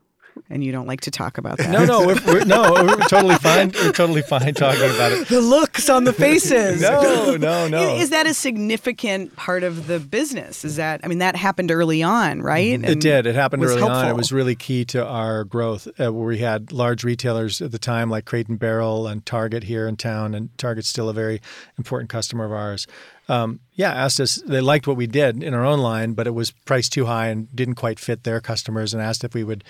and 0.51 0.63
you 0.63 0.73
don't 0.73 0.87
like 0.87 1.03
to 1.03 1.11
talk 1.11 1.39
about 1.39 1.59
that. 1.59 1.71
No, 1.71 1.85
no, 1.85 2.07
we're, 2.07 2.19
we're, 2.27 2.45
no, 2.45 2.73
we're 2.73 2.97
totally 3.09 3.37
fine. 3.37 3.73
We're 3.75 3.93
totally 3.93 4.23
fine 4.23 4.55
talking 4.55 4.85
about 4.85 5.13
it. 5.13 5.29
The 5.29 5.41
looks 5.41 5.89
on 5.89 6.05
the 6.05 6.13
faces. 6.13 6.81
no, 6.81 7.37
no, 7.37 7.69
no. 7.69 7.97
Is 7.97 8.11
that 8.11 8.27
a 8.27 8.35
significant 8.35 9.35
part 9.37 9.63
of 9.63 9.87
the 9.87 9.99
business? 9.99 10.65
Is 10.65 10.77
that 10.77 11.01
I 11.03 11.09
mean 11.09 11.19
that 11.19 11.37
happened 11.37 11.71
early 11.71 12.03
on, 12.03 12.43
right? 12.43 12.75
And 12.75 12.85
it 12.85 13.01
did. 13.01 13.27
It 13.27 13.35
happened 13.35 13.65
early 13.65 13.79
helpful. 13.79 13.97
on. 13.97 14.09
It 14.09 14.17
was 14.17 14.33
really 14.33 14.55
key 14.55 14.85
to 14.87 15.05
our 15.05 15.45
growth. 15.45 15.89
Uh, 16.01 16.13
we 16.13 16.39
had 16.39 16.73
large 16.73 17.05
retailers 17.05 17.61
at 17.61 17.73
the 17.73 17.79
time 17.79 18.11
like 18.11 18.25
Crate 18.25 18.49
and 18.49 18.59
Barrel 18.59 19.07
and 19.07 19.25
Target 19.27 19.65
here 19.65 19.89
in 19.89 19.97
town, 19.97 20.35
and 20.35 20.57
Target's 20.59 20.89
still 20.89 21.09
a 21.09 21.15
very 21.15 21.41
important 21.79 22.11
customer 22.11 22.45
of 22.45 22.53
ours 22.53 22.87
um, 23.29 23.61
yeah, 23.73 23.93
asked 23.93 24.21
us. 24.21 24.37
They 24.47 24.61
liked 24.61 24.87
what 24.87 24.97
we 24.97 25.07
did 25.07 25.43
in 25.43 25.53
our 25.53 25.65
own 25.65 25.81
line, 25.81 26.13
but 26.13 26.27
it 26.27 26.35
was 26.35 26.51
priced 26.51 26.93
too 26.93 27.07
high 27.07 27.29
and 27.29 27.55
didn't 27.55 27.75
quite 27.75 27.99
fit 27.99 28.25
their 28.25 28.41
customers, 28.41 28.95
and 28.95 29.03
asked 29.03 29.25
if 29.25 29.35
we 29.35 29.45
would 29.45 29.65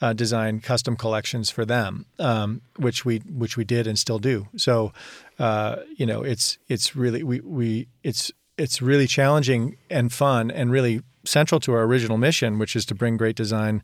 uh, 0.00 0.12
design 0.12 0.60
custom 0.60 0.96
collections 0.96 1.50
for 1.50 1.64
them, 1.64 2.06
um, 2.18 2.62
which 2.76 3.04
we 3.04 3.18
which 3.18 3.56
we 3.56 3.64
did 3.64 3.86
and 3.86 3.98
still 3.98 4.18
do. 4.18 4.48
So, 4.56 4.92
uh, 5.38 5.76
you 5.96 6.06
know, 6.06 6.22
it's 6.22 6.58
it's 6.68 6.96
really 6.96 7.22
we 7.22 7.40
we 7.40 7.88
it's 8.02 8.32
it's 8.56 8.82
really 8.82 9.06
challenging 9.06 9.76
and 9.90 10.12
fun 10.12 10.50
and 10.50 10.70
really 10.70 11.02
central 11.24 11.60
to 11.60 11.72
our 11.72 11.82
original 11.82 12.18
mission, 12.18 12.58
which 12.58 12.74
is 12.74 12.84
to 12.86 12.94
bring 12.94 13.16
great 13.16 13.36
design 13.36 13.82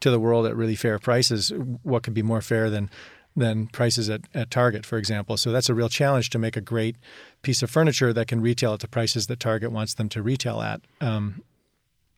to 0.00 0.10
the 0.10 0.20
world 0.20 0.46
at 0.46 0.56
really 0.56 0.76
fair 0.76 0.98
prices. 0.98 1.52
What 1.82 2.02
could 2.02 2.14
be 2.14 2.22
more 2.22 2.40
fair 2.40 2.70
than 2.70 2.90
than 3.38 3.68
prices 3.68 4.10
at, 4.10 4.22
at 4.34 4.50
Target, 4.50 4.84
for 4.84 4.98
example? 4.98 5.36
So 5.36 5.52
that's 5.52 5.68
a 5.68 5.74
real 5.74 5.88
challenge 5.88 6.30
to 6.30 6.38
make 6.38 6.56
a 6.56 6.60
great 6.60 6.96
piece 7.42 7.62
of 7.62 7.70
furniture 7.70 8.12
that 8.12 8.28
can 8.28 8.40
retail 8.40 8.74
at 8.74 8.80
the 8.80 8.88
prices 8.88 9.26
that 9.28 9.40
Target 9.40 9.72
wants 9.72 9.94
them 9.94 10.08
to 10.10 10.22
retail 10.22 10.60
at. 10.60 10.80
Um, 11.00 11.42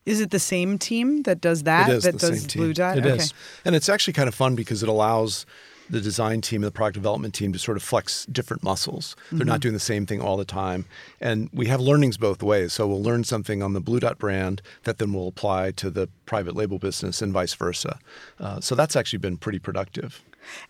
is 0.05 0.19
it 0.19 0.31
the 0.31 0.39
same 0.39 0.77
team 0.77 1.23
that 1.23 1.41
does 1.41 1.63
that? 1.63 1.89
It 1.89 1.93
is 1.97 2.03
that 2.03 2.13
the 2.13 2.29
does 2.29 2.39
same 2.39 2.47
team. 2.47 2.61
Blu 2.63 2.73
Dot? 2.73 2.97
It 2.97 3.05
okay. 3.05 3.17
is. 3.17 3.33
And 3.63 3.75
it's 3.75 3.87
actually 3.87 4.13
kind 4.13 4.27
of 4.27 4.35
fun 4.35 4.55
because 4.55 4.81
it 4.81 4.89
allows 4.89 5.45
the 5.91 6.01
design 6.01 6.39
team 6.39 6.63
and 6.63 6.67
the 6.67 6.71
product 6.71 6.95
development 6.95 7.33
team 7.33 7.51
to 7.51 7.59
sort 7.59 7.75
of 7.75 7.83
flex 7.83 8.25
different 8.27 8.63
muscles. 8.63 9.15
They're 9.31 9.45
not 9.45 9.59
doing 9.59 9.73
the 9.73 9.79
same 9.79 10.05
thing 10.05 10.21
all 10.21 10.37
the 10.37 10.45
time. 10.45 10.85
And 11.19 11.49
we 11.51 11.67
have 11.67 11.81
learnings 11.81 12.17
both 12.17 12.41
ways. 12.41 12.71
So 12.71 12.87
we'll 12.87 13.03
learn 13.03 13.25
something 13.25 13.61
on 13.61 13.73
the 13.73 13.81
Blu 13.81 13.99
Dot 13.99 14.17
brand 14.17 14.61
that 14.83 14.99
then 14.99 15.11
will 15.11 15.27
apply 15.27 15.71
to 15.71 15.89
the 15.89 16.07
private 16.25 16.55
label 16.55 16.79
business 16.79 17.21
and 17.21 17.33
vice 17.33 17.53
versa. 17.53 17.99
Uh, 18.39 18.61
so 18.61 18.73
that's 18.73 18.95
actually 18.95 19.19
been 19.19 19.35
pretty 19.35 19.59
productive. 19.59 20.23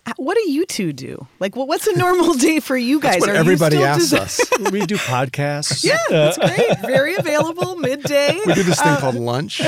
Uh, 0.06 0.12
What 0.16 0.36
do 0.36 0.50
you 0.50 0.66
two 0.66 0.92
do? 0.92 1.26
Like, 1.40 1.56
what, 1.56 1.68
what's 1.68 1.86
a 1.86 1.96
normal 1.96 2.34
day 2.48 2.60
for 2.60 2.76
you 2.76 3.00
guys? 3.00 3.14
That's 3.14 3.20
what 3.22 3.30
Are 3.30 3.34
you 3.34 3.40
everybody 3.40 3.76
still 3.76 3.86
asks 3.86 4.12
desi- 4.12 4.62
us. 4.66 4.70
we 4.72 4.86
do 4.86 4.96
podcasts. 4.96 5.84
Yeah, 5.84 5.98
that's 6.08 6.38
great. 6.38 6.78
Very 6.80 7.14
available 7.16 7.76
midday. 7.76 8.38
We 8.46 8.54
do 8.54 8.62
this 8.62 8.80
thing 8.80 8.96
called 8.96 9.14
lunch. 9.14 9.60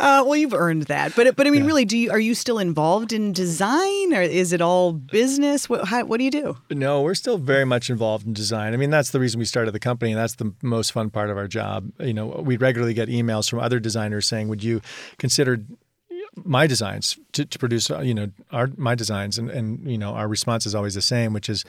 Uh, 0.00 0.22
well, 0.26 0.36
you've 0.36 0.54
earned 0.54 0.84
that, 0.84 1.14
but 1.14 1.36
but 1.36 1.46
I 1.46 1.50
mean, 1.50 1.64
really, 1.64 1.84
do 1.84 1.96
you 1.96 2.10
are 2.10 2.18
you 2.18 2.34
still 2.34 2.58
involved 2.58 3.12
in 3.12 3.32
design, 3.32 4.12
or 4.12 4.20
is 4.22 4.52
it 4.52 4.60
all 4.60 4.92
business? 4.92 5.68
What 5.68 5.86
how, 5.88 6.04
what 6.04 6.18
do 6.18 6.24
you 6.24 6.30
do? 6.30 6.56
No, 6.70 7.00
we're 7.02 7.14
still 7.14 7.38
very 7.38 7.64
much 7.64 7.88
involved 7.90 8.26
in 8.26 8.32
design. 8.32 8.74
I 8.74 8.76
mean, 8.76 8.90
that's 8.90 9.10
the 9.12 9.20
reason 9.20 9.38
we 9.38 9.44
started 9.44 9.70
the 9.72 9.80
company, 9.80 10.10
and 10.12 10.20
that's 10.20 10.34
the 10.34 10.52
most 10.62 10.92
fun 10.92 11.10
part 11.10 11.30
of 11.30 11.36
our 11.36 11.46
job. 11.46 11.90
You 12.00 12.12
know, 12.12 12.26
we 12.26 12.56
regularly 12.56 12.92
get 12.94 13.08
emails 13.08 13.48
from 13.48 13.60
other 13.60 13.78
designers 13.78 14.26
saying, 14.26 14.48
"Would 14.48 14.64
you 14.64 14.80
consider 15.18 15.60
my 16.44 16.66
designs 16.66 17.18
to, 17.32 17.44
to 17.44 17.58
produce? 17.58 17.90
uh, 17.90 18.00
You 18.00 18.14
know, 18.14 18.28
our 18.50 18.68
my 18.76 18.94
designs?" 18.94 19.38
And 19.38 19.50
and 19.50 19.90
you 19.90 19.98
know, 19.98 20.14
our 20.14 20.28
response 20.28 20.66
is 20.66 20.74
always 20.74 20.94
the 20.94 21.02
same, 21.02 21.32
which 21.32 21.48
is. 21.48 21.64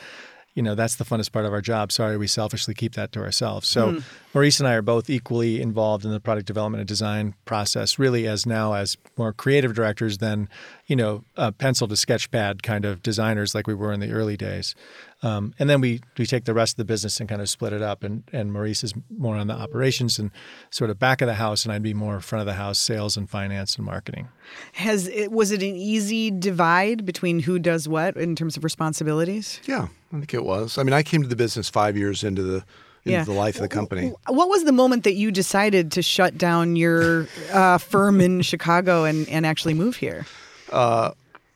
You 0.58 0.64
know, 0.64 0.74
that's 0.74 0.96
the 0.96 1.04
funnest 1.04 1.34
part 1.34 1.46
of 1.46 1.52
our 1.52 1.60
job. 1.60 1.92
Sorry, 1.92 2.16
we 2.16 2.28
selfishly 2.28 2.74
keep 2.74 2.94
that 2.94 3.12
to 3.12 3.20
ourselves. 3.20 3.68
So, 3.68 4.02
Maurice 4.34 4.62
and 4.62 4.70
I 4.70 4.76
are 4.76 4.82
both 4.82 5.10
equally 5.10 5.62
involved 5.62 6.06
in 6.06 6.12
the 6.12 6.20
product 6.22 6.48
development 6.48 6.80
and 6.80 6.88
design 6.88 7.34
process, 7.44 8.00
really, 8.00 8.26
as 8.26 8.46
now 8.46 8.72
as 8.72 8.96
more 9.18 9.34
creative 9.34 9.74
directors 9.74 10.20
than, 10.20 10.48
you 10.88 10.96
know, 10.96 11.24
uh, 11.36 11.52
pencil 11.52 11.88
to 11.88 11.96
sketch 11.96 12.30
pad 12.30 12.62
kind 12.62 12.86
of 12.86 13.02
designers 13.02 13.56
like 13.56 13.66
we 13.66 13.74
were 13.74 13.92
in 13.92 14.00
the 14.00 14.12
early 14.12 14.38
days. 14.38 14.76
Um, 15.24 15.56
and 15.58 15.68
then 15.68 15.82
we 15.82 16.02
we 16.18 16.28
take 16.28 16.46
the 16.46 16.54
rest 16.54 16.74
of 16.74 16.78
the 16.78 16.86
business 16.86 17.20
and 17.20 17.28
kind 17.28 17.42
of 17.42 17.50
split 17.50 17.74
it 17.74 17.82
up. 17.82 18.04
And 18.04 18.24
and 18.32 18.54
Maurice 18.54 18.84
is 18.84 18.94
more 19.10 19.36
on 19.36 19.48
the 19.48 19.56
operations 19.56 20.20
and 20.20 20.30
sort 20.70 20.92
of 20.92 21.00
back 21.00 21.22
of 21.22 21.28
the 21.28 21.36
house, 21.36 21.66
and 21.66 21.74
I'd 21.74 21.82
be 21.82 21.96
more 21.96 22.20
front 22.20 22.42
of 22.42 22.46
the 22.46 22.54
house, 22.54 22.78
sales 22.78 23.18
and 23.18 23.28
finance 23.28 23.78
and 23.78 23.86
marketing. 23.86 24.28
Has 24.74 25.08
it 25.08 25.32
was 25.32 25.52
it 25.52 25.64
an 25.64 25.76
easy 25.76 26.30
divide 26.30 27.06
between 27.06 27.40
who 27.40 27.58
does 27.58 27.88
what 27.88 28.16
in 28.16 28.36
terms 28.36 28.56
of 28.56 28.64
responsibilities? 28.64 29.60
Yeah, 29.66 29.88
I 30.14 30.18
think 30.20 30.34
it 30.34 30.44
was. 30.44 30.78
I 30.78 30.84
mean, 30.84 30.94
I 30.94 31.02
came 31.02 31.24
to 31.24 31.28
the 31.28 31.36
business 31.36 31.70
five 31.70 31.98
years 31.98 32.24
into 32.24 32.44
the 32.44 32.64
into 33.06 33.26
the 33.26 33.38
life 33.38 33.56
of 33.56 33.62
the 33.62 33.70
company. 33.70 34.14
What 34.28 34.50
was 34.50 34.64
the 34.64 34.72
moment 34.72 35.04
that 35.04 35.14
you 35.14 35.32
decided 35.32 35.92
to 35.94 36.02
shut 36.02 36.38
down 36.38 36.76
your 36.76 37.28
uh, 37.54 37.78
firm 37.78 38.20
in 38.20 38.42
Chicago 38.44 39.04
and, 39.04 39.30
and 39.30 39.46
actually 39.46 39.76
move 39.76 39.96
here? 39.96 40.26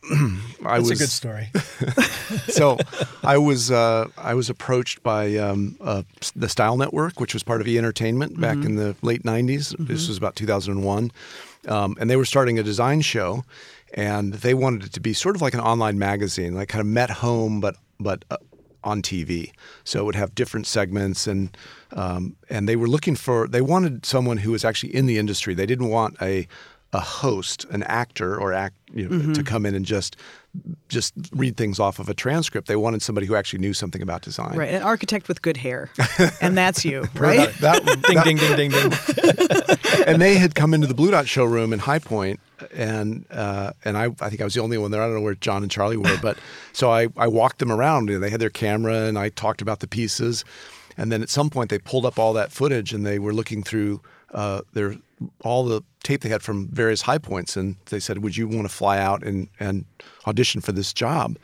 I 0.12 0.38
That's 0.62 0.90
was 0.90 0.92
a 0.92 0.96
good 0.96 1.10
story. 1.10 1.52
so 2.48 2.78
I 3.22 3.38
was 3.38 3.70
uh, 3.70 4.08
I 4.18 4.34
was 4.34 4.50
approached 4.50 5.04
by 5.04 5.36
um, 5.36 5.78
uh, 5.82 6.04
the 6.36 6.48
Style 6.50 6.78
Network, 6.78 7.20
which 7.20 7.34
was 7.34 7.44
part 7.44 7.62
of 7.62 7.68
E 7.68 7.78
Entertainment 7.78 8.40
back 8.40 8.58
in 8.58 8.76
the 8.76 8.96
late 9.02 9.24
'90s. 9.24 9.76
This 9.78 10.08
was 10.08 10.18
about 10.18 10.36
2001, 10.36 11.12
um, 11.68 11.98
and 12.00 12.10
they 12.10 12.16
were 12.16 12.26
starting 12.26 12.58
a 12.58 12.64
design 12.64 13.02
show, 13.02 13.44
and 13.94 14.34
they 14.36 14.54
wanted 14.54 14.86
it 14.86 14.94
to 14.94 15.00
be 15.00 15.14
sort 15.14 15.36
of 15.36 15.42
like 15.42 15.54
an 15.54 15.60
online 15.60 16.00
magazine, 16.00 16.56
like 16.56 16.70
kind 16.70 16.82
of 16.82 16.88
met 16.88 17.10
home, 17.10 17.60
but 17.60 17.76
but. 18.00 18.26
Uh, 18.32 18.38
on 18.82 19.02
TV, 19.02 19.52
so 19.84 20.00
it 20.00 20.06
would 20.06 20.16
have 20.16 20.34
different 20.36 20.66
segments, 20.66 21.28
and 21.28 21.58
um, 21.92 22.38
and 22.50 22.68
they 22.68 22.78
were 22.78 22.88
looking 22.88 23.14
for 23.14 23.46
they 23.46 23.60
wanted 23.60 24.06
someone 24.06 24.38
who 24.38 24.52
was 24.52 24.64
actually 24.64 24.96
in 24.96 25.06
the 25.06 25.18
industry. 25.18 25.54
They 25.54 25.66
didn't 25.66 25.90
want 25.90 26.16
a 26.22 26.48
a 26.92 27.00
host, 27.00 27.66
an 27.66 27.84
actor, 27.84 28.40
or 28.40 28.54
act 28.54 28.76
you 28.94 29.08
know, 29.08 29.34
to 29.34 29.44
come 29.44 29.66
in 29.66 29.76
and 29.76 29.86
just 29.86 30.16
just 30.88 31.14
read 31.32 31.56
things 31.56 31.80
off 31.80 32.00
of 32.00 32.10
a 32.10 32.14
transcript. 32.16 32.68
They 32.68 32.76
wanted 32.76 33.04
somebody 33.04 33.28
who 33.28 33.36
actually 33.36 33.60
knew 33.60 33.74
something 33.74 34.02
about 34.02 34.24
design. 34.24 34.58
Right, 34.58 34.74
an 34.74 34.82
architect 34.82 35.28
with 35.28 35.44
good 35.44 35.58
hair, 35.58 35.92
and 36.42 36.58
that's 36.58 36.84
you, 36.84 37.06
right? 37.14 37.54
That, 37.60 37.86
ding, 38.08 38.22
ding, 38.24 38.38
ding, 38.38 38.72
ding, 38.72 38.72
ding. 38.72 40.04
and 40.08 40.20
they 40.20 40.36
had 40.36 40.56
come 40.56 40.74
into 40.74 40.88
the 40.88 40.96
Blu 40.96 41.12
Dot 41.12 41.28
showroom 41.28 41.74
in 41.74 41.80
High 41.80 42.00
Point, 42.00 42.40
and 42.74 43.26
uh, 43.30 43.74
and 43.86 43.96
I, 43.96 44.06
I 44.20 44.30
think 44.30 44.42
I 44.42 44.44
was 44.44 44.56
the 44.56 44.62
only 44.62 44.80
one 44.80 44.90
there. 44.90 45.04
I 45.04 45.06
don't 45.06 45.16
know 45.16 45.22
where 45.22 45.36
John 45.36 45.62
and 45.62 45.72
Charlie 45.72 45.98
were, 45.98 46.18
but 46.22 46.40
so 46.74 46.90
I, 46.92 47.08
I 47.16 47.28
walked 47.28 47.60
them 47.60 47.72
around. 47.72 48.10
and 48.10 48.24
They 48.24 48.32
had 48.32 48.42
their 48.42 48.50
camera, 48.50 49.04
and 49.04 49.20
I 49.20 49.30
talked 49.30 49.62
about 49.62 49.80
the 49.80 49.88
pieces. 49.88 50.44
And 50.98 51.12
then 51.12 51.22
at 51.22 51.30
some 51.30 51.50
point, 51.50 51.70
they 51.70 51.80
pulled 51.80 52.06
up 52.06 52.20
all 52.20 52.34
that 52.34 52.52
footage, 52.52 52.92
and 52.92 53.06
they 53.06 53.20
were 53.20 53.34
looking 53.34 53.64
through 53.64 54.02
uh, 54.34 54.62
their 54.74 54.96
all 55.42 55.64
the 55.66 55.82
tape 56.04 56.22
they 56.22 56.30
had 56.30 56.42
from 56.42 56.68
various 56.68 57.02
high 57.02 57.18
points, 57.18 57.58
and 57.58 57.76
they 57.86 58.00
said, 58.00 58.20
"Would 58.20 58.38
you 58.38 58.48
want 58.48 58.64
to 58.64 58.74
fly 58.74 59.00
out 59.00 59.24
and 59.24 59.48
and 59.60 59.86
audition 60.28 60.62
for 60.62 60.72
this 60.72 60.94
job?" 60.94 61.38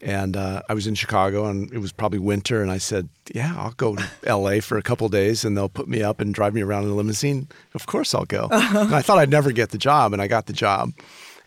And 0.00 0.36
uh, 0.36 0.62
I 0.68 0.74
was 0.74 0.88
in 0.88 0.96
Chicago, 0.96 1.46
and 1.46 1.72
it 1.72 1.78
was 1.78 1.92
probably 1.92 2.18
winter, 2.18 2.60
and 2.62 2.70
I 2.70 2.78
said, 2.78 3.08
"Yeah, 3.32 3.54
I'll 3.56 3.72
go 3.72 3.96
to 3.96 4.04
L.A. 4.24 4.60
for 4.60 4.76
a 4.76 4.82
couple 4.82 5.06
of 5.06 5.12
days, 5.12 5.44
and 5.44 5.56
they'll 5.56 5.68
put 5.68 5.88
me 5.88 6.02
up 6.02 6.20
and 6.20 6.34
drive 6.34 6.54
me 6.54 6.62
around 6.62 6.84
in 6.84 6.90
a 6.90 6.94
limousine. 6.94 7.48
Of 7.74 7.86
course, 7.86 8.14
I'll 8.14 8.24
go." 8.24 8.48
And 8.52 8.94
I 8.94 9.02
thought 9.02 9.18
I'd 9.18 9.30
never 9.30 9.52
get 9.52 9.70
the 9.70 9.78
job, 9.78 10.12
and 10.12 10.20
I 10.20 10.26
got 10.26 10.46
the 10.46 10.52
job. 10.52 10.92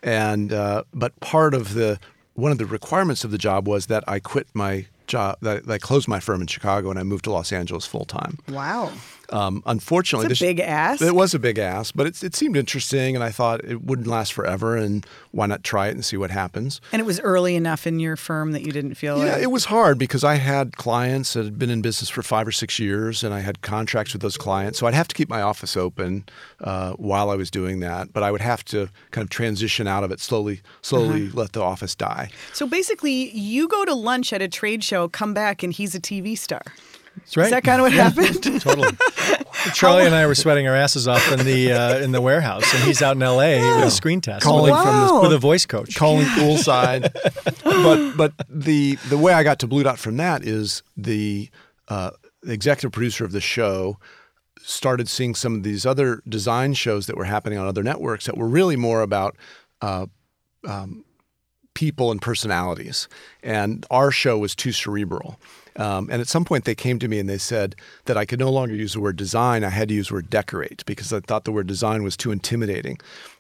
And 0.04 0.54
uh, 0.54 0.84
but 0.94 1.20
part 1.20 1.54
of 1.54 1.74
the 1.74 2.00
one 2.36 2.52
of 2.52 2.58
the 2.58 2.66
requirements 2.66 3.24
of 3.24 3.32
the 3.32 3.38
job 3.38 3.68
was 3.68 3.88
that 3.88 4.04
I 4.08 4.20
quit 4.20 4.48
my 4.54 4.86
job, 5.08 5.38
that, 5.42 5.66
that 5.66 5.74
I 5.74 5.78
closed 5.78 6.08
my 6.08 6.20
firm 6.20 6.42
in 6.42 6.48
Chicago, 6.48 6.90
and 6.90 7.00
I 7.00 7.04
moved 7.04 7.26
to 7.26 7.32
Los 7.32 7.52
Angeles 7.52 7.86
full 7.86 8.06
time. 8.06 8.38
Wow, 8.50 8.92
Um, 9.32 9.64
unfortunately, 9.66 10.26
it's 10.26 10.42
a 10.42 10.46
this- 10.46 10.56
big 10.56 10.60
it 10.60 11.16
was 11.16 11.34
a 11.34 11.40
big 11.40 11.58
ass, 11.58 11.92
but 11.92 12.08
it, 12.08 12.24
it 12.24 12.36
seemed 12.36 12.58
interesting, 12.58 13.16
and 13.16 13.24
I 13.24 13.32
thought 13.32 13.64
it 13.64 13.84
wouldn't 13.84 14.08
last 14.08 14.34
forever, 14.34 14.76
and 14.76 15.06
why 15.32 15.46
not 15.48 15.64
try 15.64 15.88
it 15.88 15.92
and 15.92 16.04
see 16.06 16.18
what 16.18 16.32
happens? 16.32 16.82
and 16.92 17.00
it 17.00 17.06
was 17.06 17.20
early 17.22 17.56
enough 17.56 17.86
in 17.88 18.00
your 18.00 18.16
firm 18.16 18.52
that 18.54 18.62
you 18.62 18.72
didn't 18.72 18.96
feel 18.96 19.18
Yeah, 19.20 19.34
like 19.34 19.42
it 19.44 19.52
was 19.52 19.66
hard 19.66 19.98
because 19.98 20.24
I 20.24 20.36
had 20.36 20.78
clients 20.78 21.34
that 21.34 21.46
had 21.46 21.58
been 21.60 21.70
in 21.70 21.82
business 21.82 22.10
for 22.10 22.22
five 22.24 22.48
or 22.48 22.52
six 22.52 22.80
years, 22.80 23.24
and 23.24 23.34
I 23.34 23.40
had 23.42 23.62
contracts 23.62 24.14
with 24.14 24.22
those 24.22 24.38
clients. 24.38 24.80
So 24.80 24.88
I'd 24.88 24.94
have 24.94 25.08
to 25.10 25.16
keep 25.16 25.30
my 25.30 25.42
office 25.42 25.76
open 25.78 26.26
uh, 26.62 26.94
while 26.94 27.30
I 27.30 27.36
was 27.36 27.50
doing 27.52 27.80
that, 27.82 28.14
but 28.14 28.24
I 28.24 28.32
would 28.32 28.42
have 28.42 28.64
to 28.66 28.90
kind 29.12 29.24
of 29.26 29.30
transition 29.30 29.88
out 29.88 30.04
of 30.04 30.12
it 30.12 30.20
slowly, 30.20 30.62
slowly 30.82 31.30
let 31.30 31.54
the 31.54 31.62
office 31.62 31.96
die. 31.96 32.30
So 32.54 32.68
basically, 32.68 33.32
you 33.38 33.68
go 33.68 33.86
to 33.86 33.94
lunch 33.94 34.34
at 34.34 34.42
a 34.42 34.48
trade 34.48 34.84
show, 34.84 35.08
come 35.08 35.34
back, 35.34 35.64
and 35.64 35.74
he's 35.74 35.96
a 35.96 36.00
TV 36.00 36.38
star. 36.38 36.62
That's 37.18 37.38
right. 37.38 37.46
Is 37.46 37.52
that 37.52 37.64
kind 37.64 37.82
of 37.82 37.86
what 37.86 37.94
happened? 37.94 38.44
Totally. 38.62 38.90
Charlie 39.74 40.06
and 40.06 40.14
I 40.14 40.28
were 40.28 40.36
sweating 40.36 40.68
our 40.68 40.76
asses 40.76 41.08
off 41.08 41.32
in 41.32 41.44
the 41.46 41.72
uh, 41.72 41.98
in 42.00 42.12
the 42.12 42.22
warehouse, 42.22 42.72
and 42.74 42.84
he's 42.84 43.02
out 43.02 43.16
in 43.16 43.24
L.A. 43.24 43.60
with 43.78 43.86
a 43.86 43.92
screen 43.92 44.22
test 44.22 44.44
Calling 44.44 44.72
with, 44.72 44.82
from 44.82 45.08
the- 45.08 45.20
with 45.22 45.34
a 45.34 45.38
voice 45.40 45.66
coach. 45.66 45.96
calling 45.96 46.26
poolside. 46.28 47.12
but 47.64 48.16
but 48.16 48.34
the 48.50 48.96
the 49.10 49.18
way 49.18 49.34
I 49.34 49.44
got 49.44 49.60
to 49.60 49.68
Blu 49.68 49.84
Dot 49.84 49.98
from 49.98 50.18
that 50.18 50.44
is 50.44 50.84
the 50.96 51.50
uh, 51.88 52.12
executive 52.46 52.92
producer 52.92 53.26
of 53.26 53.32
the 53.32 53.42
show 53.42 53.98
started 54.62 55.08
seeing 55.10 55.36
some 55.36 55.56
of 55.56 55.64
these 55.64 55.86
other 55.86 56.22
design 56.28 56.74
shows 56.74 57.08
that 57.08 57.16
were 57.18 57.26
happening 57.26 57.58
on 57.58 57.68
other 57.68 57.84
networks 57.84 58.26
that 58.26 58.38
were 58.38 58.48
really 58.48 58.76
more 58.76 59.02
about 59.02 59.36
uh, 59.82 60.06
um, 60.68 61.06
people 61.74 62.12
and 62.12 62.22
personalities, 62.22 63.08
and 63.42 63.86
our 63.90 64.12
show 64.12 64.38
was 64.38 64.56
too 64.56 64.72
cerebral. 64.72 65.40
Um, 65.78 66.10
and 66.10 66.22
at 66.22 66.28
some 66.28 66.46
point, 66.46 66.66
they 66.66 66.76
came 66.76 67.00
to 67.00 67.08
me 67.08 67.20
and 67.20 67.30
they 67.30 67.38
said 67.38 67.76
that 68.06 68.18
I 68.18 68.26
could 68.26 68.40
no 68.40 68.50
longer 68.50 68.76
use 68.76 68.94
the 68.94 69.02
word 69.02 69.18
design. 69.18 69.64
I 69.64 69.70
had 69.70 69.90
to 69.90 69.94
use 69.94 70.08
the 70.08 70.16
word 70.16 70.30
decorate 70.30 70.86
because 70.86 71.12
I 71.12 71.20
thought 71.20 71.44
the 71.44 71.52
word 71.52 71.68
design 71.68 72.04
was 72.04 72.16
too 72.16 72.32
intimidating. 72.32 72.98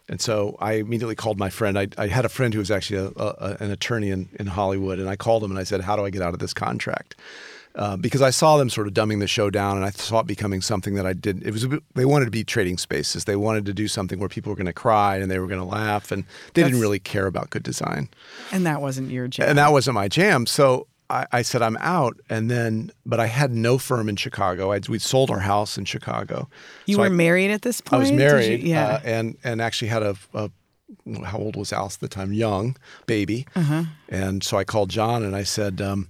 And 0.07 0.21
so 0.21 0.57
I 0.59 0.73
immediately 0.73 1.15
called 1.15 1.39
my 1.39 1.49
friend. 1.49 1.79
I, 1.79 1.87
I 1.97 2.07
had 2.07 2.25
a 2.25 2.29
friend 2.29 2.53
who 2.53 2.59
was 2.59 2.69
actually 2.69 3.11
a, 3.17 3.21
a, 3.21 3.57
an 3.59 3.71
attorney 3.71 4.11
in, 4.11 4.29
in 4.39 4.47
Hollywood, 4.47 4.99
and 4.99 5.09
I 5.09 5.15
called 5.15 5.43
him 5.43 5.49
and 5.51 5.59
I 5.59 5.63
said, 5.63 5.81
"How 5.81 5.95
do 5.95 6.05
I 6.05 6.09
get 6.11 6.21
out 6.21 6.33
of 6.33 6.39
this 6.39 6.53
contract?" 6.53 7.15
Uh, 7.73 7.97
because 7.97 8.21
I 8.21 8.29
saw 8.29 8.55
them 8.55 8.69
sort 8.69 8.87
of 8.87 8.93
dumbing 8.93 9.19
the 9.19 9.27
show 9.27 9.49
down, 9.49 9.75
and 9.75 9.85
I 9.85 9.89
saw 9.89 10.19
it 10.19 10.27
becoming 10.27 10.61
something 10.61 10.95
that 10.95 11.05
I 11.05 11.13
did. 11.13 11.43
It 11.45 11.51
was 11.51 11.67
they 11.95 12.05
wanted 12.05 12.25
to 12.25 12.31
be 12.31 12.43
trading 12.43 12.77
spaces. 12.77 13.25
They 13.25 13.35
wanted 13.35 13.65
to 13.65 13.73
do 13.73 13.87
something 13.87 14.19
where 14.19 14.29
people 14.29 14.51
were 14.51 14.55
going 14.55 14.65
to 14.67 14.73
cry 14.73 15.17
and 15.17 15.29
they 15.29 15.39
were 15.39 15.47
going 15.47 15.59
to 15.59 15.65
laugh, 15.65 16.11
and 16.11 16.23
they 16.53 16.63
didn't 16.63 16.79
really 16.79 16.99
care 16.99 17.25
about 17.25 17.49
good 17.49 17.63
design. 17.63 18.09
and 18.51 18.65
that 18.65 18.81
wasn't 18.81 19.09
your 19.09 19.27
jam. 19.27 19.49
And 19.49 19.57
that 19.57 19.71
wasn't 19.71 19.95
my 19.95 20.07
jam. 20.07 20.45
So 20.45 20.87
I, 21.09 21.27
I 21.31 21.41
said, 21.43 21.61
I'm 21.61 21.77
out. 21.81 22.19
And 22.29 22.49
then, 22.49 22.91
but 23.05 23.19
I 23.19 23.27
had 23.27 23.51
no 23.51 23.77
firm 23.77 24.09
in 24.09 24.15
Chicago. 24.15 24.71
I'd, 24.71 24.87
we'd 24.89 25.01
sold 25.01 25.29
our 25.29 25.39
house 25.39 25.77
in 25.77 25.85
Chicago. 25.85 26.49
you 26.85 26.95
So 26.95 27.01
were 27.01 27.07
I, 27.07 27.09
married 27.09 27.51
at 27.51 27.61
this 27.61 27.81
point. 27.81 27.93
I 27.93 27.99
was 27.99 28.09
Did 28.09 28.13
you- 28.19 28.25
married. 28.25 28.63
yeah. 28.63 28.85
Uh, 28.87 28.99
and, 29.03 29.37
and 29.43 29.61
actually 29.61 29.89
had 29.89 30.03
a, 30.03 30.15
a, 30.33 30.49
how 31.25 31.37
old 31.37 31.55
was 31.55 31.71
Alice 31.71 31.95
at 31.95 31.99
the 32.01 32.07
time? 32.07 32.33
Young 32.33 32.75
baby. 33.05 33.45
Uh-huh. 33.55 33.83
And 34.09 34.43
so 34.43 34.57
I 34.57 34.63
called 34.63 34.89
John 34.89 35.23
and 35.23 35.35
I 35.35 35.43
said, 35.43 35.81
um, 35.81 36.09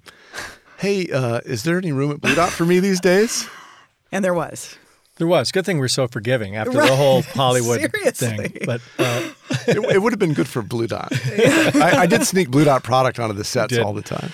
Hey, 0.78 1.08
uh, 1.12 1.40
is 1.46 1.64
there 1.64 1.78
any 1.78 1.92
room 1.94 2.12
at 2.12 2.20
Blu 2.22 2.36
Dot 2.36 2.50
for 2.52 2.66
me 2.66 2.80
these 2.80 3.00
days? 3.00 3.48
and 4.12 4.24
there 4.24 4.34
was. 4.34 4.78
There 5.18 5.28
was. 5.28 5.52
Good 5.54 5.66
thing 5.66 5.78
we're 5.80 5.88
so 5.88 6.08
forgiving 6.10 6.58
after 6.58 6.74
the 6.74 6.94
whole 6.96 7.22
Hollywood 7.22 7.90
thing. 8.14 8.58
But 8.66 8.82
uh, 9.00 9.30
it, 9.68 9.78
it 9.96 10.02
would 10.02 10.14
have 10.14 10.20
been 10.20 10.34
good 10.34 10.48
for 10.48 10.62
Blu 10.62 10.88
Dot. 10.88 11.12
I, 11.14 12.02
I 12.02 12.06
did 12.06 12.24
sneak 12.24 12.50
Blu 12.50 12.64
Dot 12.64 12.84
product 12.84 13.20
onto 13.20 13.36
the 13.36 13.44
sets 13.44 13.78
all 13.78 13.94
the 13.94 14.02
time. 14.02 14.32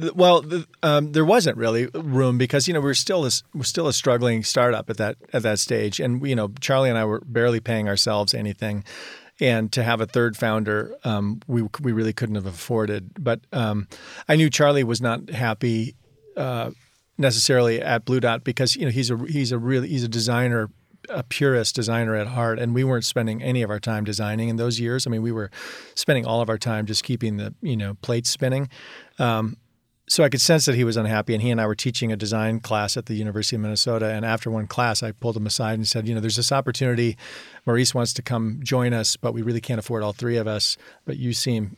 th- 0.00 0.14
well, 0.14 0.42
the, 0.42 0.66
um, 0.82 1.12
there 1.12 1.24
wasn't 1.24 1.56
really 1.56 1.86
room 1.94 2.38
because 2.38 2.66
you 2.68 2.74
know 2.74 2.80
we're 2.80 2.94
still 2.94 3.24
a, 3.26 3.30
we're 3.54 3.64
still 3.64 3.88
a 3.88 3.92
struggling 3.92 4.42
startup 4.42 4.90
at 4.90 4.96
that 4.98 5.16
at 5.32 5.42
that 5.42 5.58
stage, 5.58 6.00
and 6.00 6.26
you 6.26 6.34
know 6.34 6.52
Charlie 6.60 6.88
and 6.88 6.98
I 6.98 7.04
were 7.04 7.20
barely 7.24 7.60
paying 7.60 7.88
ourselves 7.88 8.34
anything, 8.34 8.84
and 9.40 9.72
to 9.72 9.82
have 9.82 10.00
a 10.00 10.06
third 10.06 10.36
founder, 10.36 10.96
um, 11.04 11.40
we 11.46 11.62
we 11.80 11.92
really 11.92 12.12
couldn't 12.12 12.34
have 12.36 12.46
afforded. 12.46 13.10
But 13.22 13.40
um, 13.52 13.88
I 14.28 14.36
knew 14.36 14.50
Charlie 14.50 14.84
was 14.84 15.00
not 15.00 15.30
happy 15.30 15.94
uh, 16.36 16.70
necessarily 17.18 17.80
at 17.80 18.04
Blu 18.04 18.20
Dot 18.20 18.44
because 18.44 18.76
you 18.76 18.84
know 18.84 18.90
he's 18.90 19.10
a 19.10 19.16
he's 19.28 19.52
a 19.52 19.58
really 19.58 19.88
he's 19.88 20.04
a 20.04 20.08
designer 20.08 20.70
a 21.08 21.22
purist 21.22 21.74
designer 21.74 22.14
at 22.14 22.28
heart 22.28 22.58
and 22.58 22.74
we 22.74 22.84
weren't 22.84 23.04
spending 23.04 23.42
any 23.42 23.62
of 23.62 23.70
our 23.70 23.80
time 23.80 24.04
designing 24.04 24.48
in 24.48 24.56
those 24.56 24.80
years 24.80 25.06
i 25.06 25.10
mean 25.10 25.22
we 25.22 25.32
were 25.32 25.50
spending 25.94 26.26
all 26.26 26.40
of 26.40 26.48
our 26.48 26.58
time 26.58 26.86
just 26.86 27.02
keeping 27.02 27.36
the 27.36 27.54
you 27.60 27.76
know 27.76 27.94
plates 28.02 28.30
spinning 28.30 28.68
um, 29.18 29.56
so 30.06 30.22
I 30.22 30.28
could 30.28 30.40
sense 30.40 30.66
that 30.66 30.74
he 30.74 30.84
was 30.84 30.98
unhappy, 30.98 31.32
and 31.32 31.42
he 31.42 31.50
and 31.50 31.60
I 31.60 31.66
were 31.66 31.74
teaching 31.74 32.12
a 32.12 32.16
design 32.16 32.60
class 32.60 32.96
at 32.96 33.06
the 33.06 33.14
University 33.14 33.56
of 33.56 33.62
Minnesota. 33.62 34.10
And 34.10 34.24
after 34.24 34.50
one 34.50 34.66
class, 34.66 35.02
I 35.02 35.12
pulled 35.12 35.36
him 35.36 35.46
aside 35.46 35.74
and 35.74 35.88
said, 35.88 36.06
"You 36.06 36.14
know, 36.14 36.20
there's 36.20 36.36
this 36.36 36.52
opportunity. 36.52 37.16
Maurice 37.64 37.94
wants 37.94 38.12
to 38.14 38.22
come 38.22 38.60
join 38.62 38.92
us, 38.92 39.16
but 39.16 39.32
we 39.32 39.40
really 39.40 39.62
can't 39.62 39.78
afford 39.78 40.02
all 40.02 40.12
three 40.12 40.36
of 40.36 40.46
us. 40.46 40.76
But 41.06 41.16
you 41.16 41.32
seem 41.32 41.76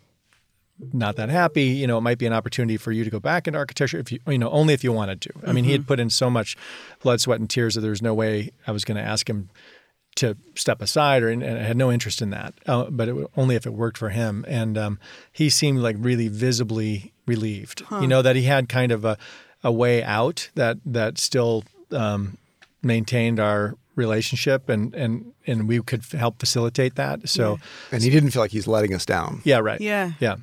not 0.93 1.17
that 1.17 1.29
happy. 1.29 1.65
You 1.65 1.87
know, 1.87 1.99
it 1.99 2.03
might 2.03 2.19
be 2.19 2.27
an 2.27 2.33
opportunity 2.33 2.77
for 2.77 2.93
you 2.93 3.05
to 3.05 3.11
go 3.11 3.21
back 3.21 3.47
into 3.47 3.59
architecture 3.59 3.99
if 3.99 4.13
you, 4.13 4.19
you 4.27 4.39
know, 4.39 4.51
only 4.51 4.75
if 4.75 4.85
you 4.85 4.93
wanted 4.93 5.21
to. 5.23 5.31
I 5.47 5.53
mean, 5.53 5.65
he 5.65 5.73
had 5.73 5.87
put 5.87 6.01
in 6.01 6.11
so 6.11 6.29
much 6.31 6.57
blood, 7.03 7.21
sweat, 7.21 7.41
and 7.41 7.49
tears 7.49 7.75
that 7.75 7.81
there 7.81 7.91
was 7.91 8.03
no 8.03 8.15
way 8.15 8.51
I 8.67 8.73
was 8.73 8.85
going 8.85 8.97
to 8.97 9.03
ask 9.03 9.29
him 9.29 9.49
to 10.17 10.37
step 10.55 10.81
aside, 10.81 11.23
or 11.23 11.29
and 11.29 11.45
I 11.45 11.63
had 11.63 11.77
no 11.77 11.93
interest 11.93 12.23
in 12.23 12.31
that. 12.31 12.55
Uh, 12.67 12.85
but 12.91 13.09
it, 13.09 13.13
would- 13.15 13.29
only 13.37 13.55
if 13.55 13.67
it 13.67 13.73
worked 13.75 13.99
for 13.99 14.09
him. 14.11 14.45
And 14.49 14.79
um, 14.79 14.99
he 15.33 15.51
seemed 15.51 15.79
like 15.81 15.97
really 15.99 16.29
visibly 16.29 17.13
relieved. 17.27 17.83
You 17.91 18.07
know 18.09 18.23
that 18.23 18.37
he 18.37 18.43
had 18.43 18.69
kind 18.69 18.93
of 18.93 19.05
a, 19.05 19.19
a 19.63 19.73
way 19.73 20.03
out 20.03 20.49
that 20.55 20.79
that 20.87 21.19
still 21.19 21.65
um, 21.91 22.39
maintained 22.83 23.39
our 23.41 23.77
relationship, 23.97 24.69
and 24.69 24.95
and 24.95 25.33
and 25.47 25.67
we 25.69 25.81
could 25.83 26.01
f- 26.01 26.13
help 26.13 26.39
facilitate 26.39 26.95
that. 26.97 27.29
So 27.29 27.59
And 27.91 28.03
he 28.03 28.11
didn't 28.11 28.31
feel 28.31 28.43
like 28.43 28.53
he's 28.53 28.67
letting 28.69 28.95
us 28.95 29.05
down. 29.05 29.41
yeah, 29.45 29.59
right. 29.59 29.81
Yeah. 29.81 30.13
yeah. 30.21 30.37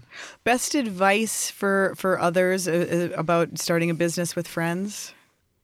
Best 0.44 0.76
advice 0.76 1.50
for 1.52 1.94
for 1.96 2.20
others 2.20 2.68
uh, 2.68 3.10
uh, 3.14 3.20
about 3.20 3.58
starting 3.60 3.90
a 3.90 3.94
business 3.94 4.36
with 4.36 4.48
friends 4.48 5.14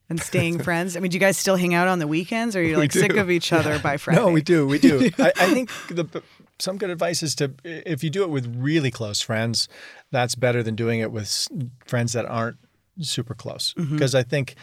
and 0.09 0.19
staying 0.21 0.59
friends. 0.63 0.95
I 0.95 0.99
mean, 1.01 1.11
do 1.11 1.15
you 1.15 1.19
guys 1.19 1.37
still 1.37 1.55
hang 1.57 1.73
out 1.73 1.87
on 1.87 1.99
the 1.99 2.07
weekends, 2.07 2.55
or 2.55 2.59
are 2.59 2.63
you 2.63 2.77
like 2.77 2.91
sick 2.91 3.15
of 3.17 3.29
each 3.29 3.51
other 3.51 3.79
by 3.79 3.97
Friday? 3.97 4.19
No, 4.25 4.31
we 4.31 4.41
do. 4.41 4.65
We 4.67 4.79
do. 4.79 5.09
I, 5.19 5.31
I 5.39 5.53
think 5.53 5.69
the 5.89 6.23
some 6.59 6.77
good 6.77 6.89
advice 6.89 7.23
is 7.23 7.35
to 7.35 7.51
if 7.63 8.03
you 8.03 8.09
do 8.09 8.23
it 8.23 8.29
with 8.29 8.45
really 8.57 8.91
close 8.91 9.21
friends, 9.21 9.67
that's 10.11 10.35
better 10.35 10.61
than 10.63 10.75
doing 10.75 10.99
it 10.99 11.11
with 11.11 11.47
friends 11.85 12.13
that 12.13 12.25
aren't 12.25 12.57
super 13.01 13.33
close. 13.33 13.73
Because 13.75 14.13
I 14.13 14.23
think, 14.23 14.55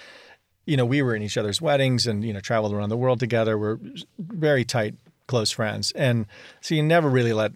you 0.66 0.76
know, 0.76 0.84
we 0.84 1.00
were 1.00 1.14
in 1.14 1.22
each 1.22 1.38
other's 1.38 1.60
weddings 1.62 2.06
and 2.06 2.24
you 2.24 2.32
know 2.32 2.40
traveled 2.40 2.72
around 2.74 2.90
the 2.90 2.96
world 2.96 3.18
together. 3.20 3.56
We're 3.56 3.78
very 4.18 4.64
tight, 4.64 4.94
close 5.26 5.50
friends, 5.50 5.92
and 5.92 6.26
so 6.60 6.74
you 6.74 6.82
never 6.82 7.08
really 7.08 7.32
let 7.32 7.52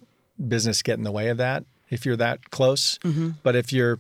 business 0.49 0.81
get 0.83 0.97
in 0.97 1.05
the 1.05 1.13
way 1.13 1.29
of 1.29 1.37
that 1.37 1.65
if 1.91 2.07
you're 2.07 2.17
that 2.17 2.51
close. 2.51 2.99
But 3.43 3.57
if 3.57 3.73
you're 3.73 3.99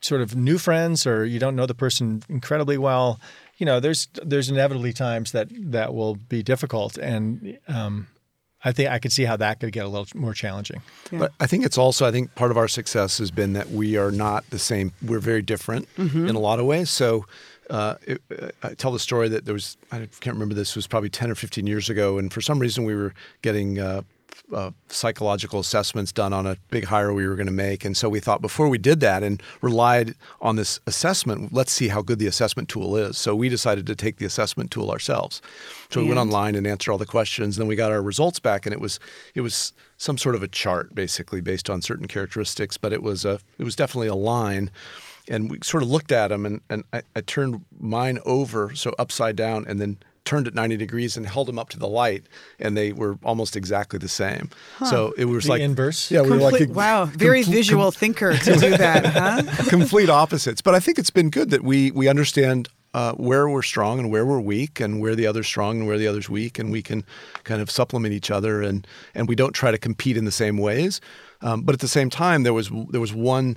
sort 0.00 0.20
of 0.20 0.36
new 0.36 0.58
friends 0.58 1.06
or 1.06 1.24
you 1.24 1.38
don't 1.38 1.56
know 1.56 1.66
the 1.66 1.74
person 1.74 2.22
incredibly 2.28 2.78
well, 2.78 3.20
you 3.58 3.66
know, 3.66 3.80
there's 3.80 4.08
there's 4.22 4.48
inevitably 4.48 4.92
times 4.92 5.32
that 5.32 5.48
that 5.72 5.92
will 5.94 6.14
be 6.14 6.42
difficult, 6.42 6.96
and 6.98 7.58
um, 7.68 8.06
I 8.64 8.72
think 8.72 8.90
I 8.90 8.98
could 8.98 9.12
see 9.12 9.24
how 9.24 9.36
that 9.36 9.60
could 9.60 9.72
get 9.72 9.84
a 9.84 9.88
little 9.88 10.06
more 10.14 10.34
challenging. 10.34 10.82
But 11.10 11.32
I 11.40 11.46
think 11.46 11.64
it's 11.64 11.78
also, 11.78 12.06
I 12.06 12.10
think 12.10 12.34
part 12.34 12.50
of 12.50 12.56
our 12.56 12.68
success 12.68 13.18
has 13.18 13.30
been 13.30 13.52
that 13.54 13.70
we 13.70 13.96
are 13.96 14.10
not 14.10 14.48
the 14.50 14.58
same. 14.58 14.92
We're 15.02 15.20
very 15.20 15.42
different 15.42 15.88
in 16.28 16.34
a 16.36 16.40
lot 16.40 16.58
of 16.58 16.66
ways. 16.66 16.90
So 16.90 17.26
uh, 17.70 17.96
it, 18.02 18.22
uh, 18.30 18.48
I 18.62 18.74
tell 18.74 18.92
the 18.92 18.98
story 18.98 19.28
that 19.28 19.44
there 19.44 19.54
was, 19.54 19.76
I 19.92 20.08
can't 20.20 20.34
remember 20.34 20.54
this, 20.54 20.76
was 20.76 20.86
probably 20.86 21.10
10 21.10 21.30
or 21.30 21.34
15 21.34 21.66
years 21.66 21.90
ago. 21.90 22.18
And 22.18 22.32
for 22.32 22.40
some 22.40 22.58
reason, 22.58 22.84
we 22.84 22.94
were 22.94 23.14
getting 23.42 23.78
uh, 23.78 24.02
uh, 24.52 24.70
psychological 24.88 25.58
assessments 25.58 26.12
done 26.12 26.32
on 26.32 26.46
a 26.46 26.56
big 26.70 26.84
hire 26.84 27.12
we 27.12 27.26
were 27.26 27.34
going 27.34 27.46
to 27.46 27.52
make. 27.52 27.84
And 27.84 27.96
so 27.96 28.08
we 28.08 28.20
thought 28.20 28.40
before 28.40 28.68
we 28.68 28.78
did 28.78 29.00
that 29.00 29.22
and 29.22 29.42
relied 29.60 30.14
on 30.40 30.56
this 30.56 30.78
assessment, 30.86 31.52
let's 31.52 31.72
see 31.72 31.88
how 31.88 32.02
good 32.02 32.18
the 32.18 32.26
assessment 32.26 32.68
tool 32.68 32.96
is. 32.96 33.18
So 33.18 33.34
we 33.34 33.48
decided 33.48 33.86
to 33.86 33.96
take 33.96 34.18
the 34.18 34.26
assessment 34.26 34.70
tool 34.70 34.90
ourselves. 34.90 35.42
So 35.90 36.00
we 36.00 36.08
went 36.08 36.20
online 36.20 36.54
and 36.54 36.66
answered 36.66 36.92
all 36.92 36.98
the 36.98 37.06
questions. 37.06 37.56
And 37.56 37.62
then 37.62 37.68
we 37.68 37.76
got 37.76 37.92
our 37.92 38.02
results 38.02 38.38
back, 38.38 38.66
and 38.66 38.72
it 38.72 38.80
was 38.80 39.00
it 39.34 39.40
was 39.40 39.72
some 39.98 40.18
sort 40.18 40.34
of 40.34 40.42
a 40.42 40.48
chart 40.48 40.94
basically 40.94 41.40
based 41.40 41.70
on 41.70 41.80
certain 41.80 42.06
characteristics, 42.06 42.76
but 42.76 42.92
it 42.92 43.02
was 43.02 43.24
a 43.24 43.40
it 43.58 43.64
was 43.64 43.76
definitely 43.76 44.08
a 44.08 44.14
line. 44.14 44.70
And 45.28 45.50
we 45.50 45.58
sort 45.62 45.82
of 45.82 45.88
looked 45.88 46.12
at 46.12 46.28
them, 46.28 46.46
and, 46.46 46.60
and 46.70 46.84
I, 46.92 47.02
I 47.16 47.20
turned 47.20 47.64
mine 47.80 48.18
over, 48.24 48.74
so 48.74 48.94
upside 48.98 49.34
down, 49.36 49.64
and 49.66 49.80
then 49.80 49.98
turned 50.24 50.46
it 50.48 50.54
90 50.54 50.76
degrees 50.76 51.16
and 51.16 51.24
held 51.26 51.46
them 51.48 51.58
up 51.58 51.68
to 51.70 51.78
the 51.78 51.86
light, 51.88 52.24
and 52.58 52.76
they 52.76 52.92
were 52.92 53.16
almost 53.24 53.56
exactly 53.56 53.98
the 53.98 54.08
same. 54.08 54.50
So 54.88 55.14
it 55.16 55.24
was 55.26 55.44
The 55.44 55.50
like 55.50 55.60
inverse? 55.62 56.10
Yeah, 56.10 56.22
we 56.22 56.30
were 56.30 56.36
like 56.36 56.60
a- 56.60 56.66
wow, 56.72 57.04
very 57.06 57.42
complete- 57.42 57.56
visual 57.58 57.90
thinker 57.92 58.36
to 58.36 58.54
do 58.56 58.76
that, 58.76 59.06
huh? 59.06 59.64
complete 59.68 60.08
opposites. 60.10 60.60
But 60.62 60.74
I 60.74 60.80
think 60.80 60.98
it's 60.98 61.10
been 61.10 61.30
good 61.30 61.50
that 61.50 61.62
we 61.62 61.90
we 61.92 62.08
understand 62.08 62.68
uh, 62.94 63.12
where 63.12 63.48
we're 63.48 63.62
strong 63.62 63.98
and 64.00 64.10
where 64.10 64.24
we're 64.26 64.40
weak, 64.40 64.80
and 64.80 65.00
where 65.00 65.14
the 65.14 65.26
other's 65.28 65.46
strong 65.46 65.78
and 65.78 65.86
where 65.86 65.98
the 65.98 66.06
other's 66.08 66.28
weak, 66.30 66.58
and 66.58 66.72
we 66.72 66.82
can 66.82 67.04
kind 67.44 67.60
of 67.60 67.70
supplement 67.70 68.12
each 68.14 68.30
other, 68.30 68.62
and 68.62 68.86
and 69.14 69.28
we 69.28 69.34
don't 69.36 69.52
try 69.52 69.70
to 69.70 69.78
compete 69.78 70.16
in 70.16 70.24
the 70.24 70.32
same 70.32 70.56
ways. 70.58 71.00
Um, 71.40 71.62
but 71.62 71.72
at 71.74 71.80
the 71.80 71.88
same 71.88 72.10
time, 72.10 72.42
there 72.42 72.54
was 72.54 72.68
there 72.90 73.00
was 73.00 73.12
one. 73.14 73.56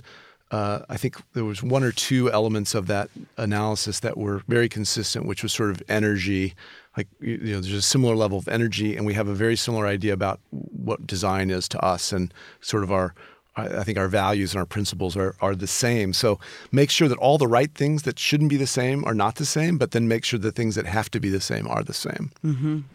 Uh, 0.50 0.80
I 0.88 0.96
think 0.96 1.16
there 1.32 1.44
was 1.44 1.62
one 1.62 1.84
or 1.84 1.92
two 1.92 2.30
elements 2.30 2.74
of 2.74 2.88
that 2.88 3.08
analysis 3.36 4.00
that 4.00 4.16
were 4.16 4.42
very 4.48 4.68
consistent, 4.68 5.26
which 5.26 5.42
was 5.42 5.52
sort 5.52 5.70
of 5.70 5.82
energy. 5.88 6.54
Like 6.96 7.06
you 7.20 7.38
you 7.42 7.54
know, 7.54 7.60
there's 7.60 7.72
a 7.72 7.82
similar 7.82 8.16
level 8.16 8.36
of 8.38 8.48
energy, 8.48 8.96
and 8.96 9.06
we 9.06 9.14
have 9.14 9.28
a 9.28 9.34
very 9.34 9.56
similar 9.56 9.86
idea 9.86 10.12
about 10.12 10.40
what 10.50 11.06
design 11.06 11.50
is 11.50 11.68
to 11.68 11.84
us, 11.84 12.12
and 12.12 12.34
sort 12.60 12.82
of 12.82 12.90
our 12.90 13.14
I 13.60 13.80
I 13.80 13.84
think 13.84 13.98
our 13.98 14.08
values 14.08 14.52
and 14.52 14.58
our 14.58 14.66
principles 14.66 15.16
are, 15.16 15.34
are 15.40 15.54
the 15.54 15.66
same. 15.66 16.12
So 16.12 16.38
make 16.72 16.90
sure 16.90 17.08
that 17.08 17.18
all 17.18 17.38
the 17.38 17.46
right 17.46 17.72
things 17.74 18.02
that 18.02 18.18
shouldn't 18.18 18.50
be 18.50 18.56
the 18.56 18.66
same 18.66 19.04
are 19.04 19.14
not 19.14 19.36
the 19.36 19.46
same, 19.46 19.78
but 19.78 19.90
then 19.92 20.08
make 20.08 20.24
sure 20.24 20.38
the 20.38 20.52
things 20.52 20.74
that 20.74 20.86
have 20.86 21.10
to 21.12 21.20
be 21.20 21.28
the 21.28 21.40
same 21.40 21.66
are 21.68 21.82
the 21.82 21.94
same. 21.94 22.30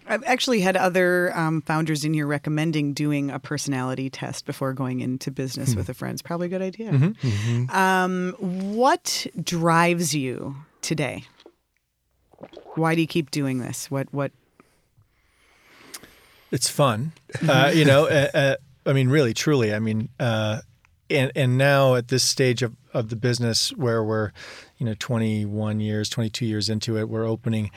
I've 0.07 0.23
actually 0.25 0.61
had 0.61 0.75
other 0.77 1.35
um, 1.35 1.61
founders 1.61 2.05
in 2.05 2.13
here 2.13 2.27
recommending 2.27 2.93
doing 2.93 3.31
a 3.31 3.39
personality 3.39 4.09
test 4.09 4.45
before 4.45 4.73
going 4.73 4.99
into 4.99 5.31
business 5.31 5.75
with 5.75 5.89
a 5.89 5.93
friend. 5.93 6.13
It's 6.13 6.21
probably 6.21 6.47
a 6.47 6.49
good 6.49 6.61
idea. 6.61 7.13
Um, 7.69 8.35
what 8.39 9.27
drives 9.41 10.13
you 10.13 10.55
today? 10.81 11.23
Why 12.75 12.95
do 12.95 13.01
you 13.01 13.07
keep 13.07 13.31
doing 13.31 13.59
this? 13.59 13.89
What 13.89 14.13
what 14.13 14.31
It's 16.51 16.69
fun, 16.69 17.13
uh, 17.47 17.71
you 17.73 17.85
know. 17.85 18.07
Uh, 18.07 18.29
uh, 18.33 18.55
I 18.85 18.93
mean, 18.93 19.09
really, 19.09 19.33
truly. 19.33 19.73
I 19.73 19.79
mean, 19.79 20.09
uh, 20.19 20.61
and 21.09 21.31
and 21.35 21.57
now 21.57 21.95
at 21.95 22.07
this 22.07 22.23
stage 22.23 22.61
of, 22.61 22.75
of 22.93 23.09
the 23.09 23.15
business 23.15 23.69
where 23.73 24.03
we're, 24.03 24.31
you 24.77 24.85
know, 24.85 24.95
21 24.97 25.79
years, 25.79 26.09
22 26.09 26.45
years 26.45 26.69
into 26.69 26.97
it, 26.97 27.09
we're 27.09 27.25
opening 27.25 27.71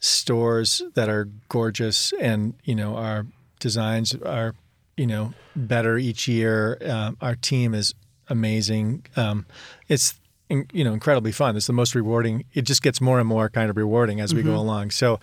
stores 0.00 0.82
that 0.94 1.08
are 1.08 1.28
gorgeous, 1.48 2.12
and 2.20 2.54
you 2.64 2.74
know, 2.74 2.96
our 2.96 3.26
designs 3.58 4.14
are, 4.14 4.54
you 4.96 5.06
know, 5.06 5.32
better 5.56 5.98
each 5.98 6.28
year. 6.28 6.78
Um, 6.84 7.16
our 7.20 7.34
team 7.34 7.74
is 7.74 7.94
amazing. 8.28 9.06
Um, 9.16 9.46
it's 9.88 10.18
you 10.48 10.84
know 10.84 10.92
incredibly 10.92 11.32
fun. 11.32 11.56
It's 11.56 11.66
the 11.66 11.72
most 11.72 11.94
rewarding. 11.94 12.44
It 12.54 12.62
just 12.62 12.82
gets 12.82 13.00
more 13.00 13.18
and 13.18 13.28
more 13.28 13.48
kind 13.48 13.70
of 13.70 13.76
rewarding 13.76 14.20
as 14.20 14.34
we 14.34 14.42
go 14.42 14.56
along. 14.56 14.92
So 14.92 15.20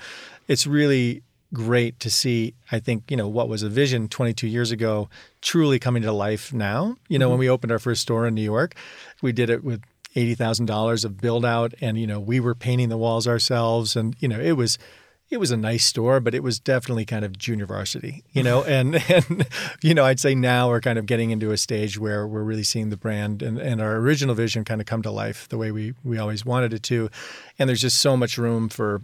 it's 0.48 0.68
really 0.68 1.24
great 1.56 2.00
to 2.02 2.12
see. 2.12 2.54
I 2.72 2.80
think 2.80 3.10
you 3.10 3.18
know 3.18 3.28
what 3.28 3.50
was 3.50 3.64
a 3.64 3.70
vision 3.70 4.08
22 4.08 4.48
years 4.48 4.72
ago 4.72 5.10
truly 5.42 5.80
coming 5.80 6.04
to 6.04 6.12
life 6.12 6.54
now. 6.54 6.98
You 7.08 7.18
know 7.18 7.30
when 7.30 7.36
mm-hmm. 7.36 7.42
we 7.42 7.50
opened 7.50 7.72
our 7.72 7.80
first 7.80 8.02
store 8.02 8.28
in 8.28 8.36
New 8.36 8.44
York, 8.44 8.76
we 9.24 9.32
did 9.32 9.50
it 9.50 9.64
with 9.64 9.82
eighty 10.16 10.36
thousand 10.36 10.68
dollars 10.68 11.04
of 11.04 11.18
build 11.20 11.46
out, 11.46 11.74
and 11.82 11.98
you 11.98 12.06
know 12.06 12.20
we 12.20 12.40
were 12.40 12.54
painting 12.54 12.90
the 12.90 12.98
walls 12.98 13.28
ourselves, 13.28 13.96
and 13.96 14.16
you 14.20 14.28
know 14.28 14.40
it 14.40 14.54
was 14.54 14.78
it 15.30 15.38
was 15.38 15.50
a 15.50 15.58
nice 15.58 15.84
store, 15.84 16.20
but 16.20 16.36
it 16.36 16.44
was 16.44 16.60
definitely 16.60 17.04
kind 17.04 17.26
of 17.26 17.38
junior 17.38 17.66
varsity, 17.66 18.24
you 18.32 18.44
know. 18.44 18.64
and 18.78 18.96
and 19.10 19.48
you 19.82 19.94
know, 19.94 20.06
I'd 20.06 20.20
say 20.20 20.36
now 20.36 20.70
we're 20.70 20.82
kind 20.82 21.00
of 21.00 21.06
getting 21.06 21.32
into 21.32 21.52
a 21.52 21.58
stage 21.58 21.98
where 21.98 22.28
we're 22.28 22.44
really 22.44 22.64
seeing 22.64 22.90
the 22.90 22.98
brand 22.98 23.42
and, 23.42 23.58
and 23.58 23.82
our 23.82 23.96
original 23.96 24.36
vision 24.36 24.64
kind 24.64 24.82
of 24.82 24.88
come 24.88 25.02
to 25.02 25.12
life 25.12 25.48
the 25.50 25.58
way 25.58 25.72
we 25.72 25.94
we 26.04 26.18
always 26.18 26.46
wanted 26.46 26.74
it 26.74 26.84
to. 26.84 27.10
And 27.58 27.70
there's 27.70 27.82
just 27.82 28.00
so 28.00 28.16
much 28.16 28.38
room 28.38 28.70
for 28.70 29.02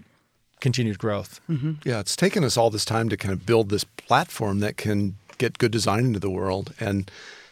continued 0.61 0.97
growth. 0.99 1.41
Yeah, 1.83 1.99
it's 1.99 2.15
taken 2.15 2.43
us 2.43 2.55
all 2.55 2.69
this 2.69 2.85
time 2.85 3.09
to 3.09 3.17
kind 3.17 3.33
of 3.33 3.45
build 3.45 3.69
this 3.69 3.83
platform 3.83 4.59
that 4.59 4.77
can 4.77 5.15
get 5.37 5.57
good 5.57 5.71
design 5.71 6.05
into 6.05 6.19
the 6.19 6.29
world, 6.29 6.73
and 6.79 7.11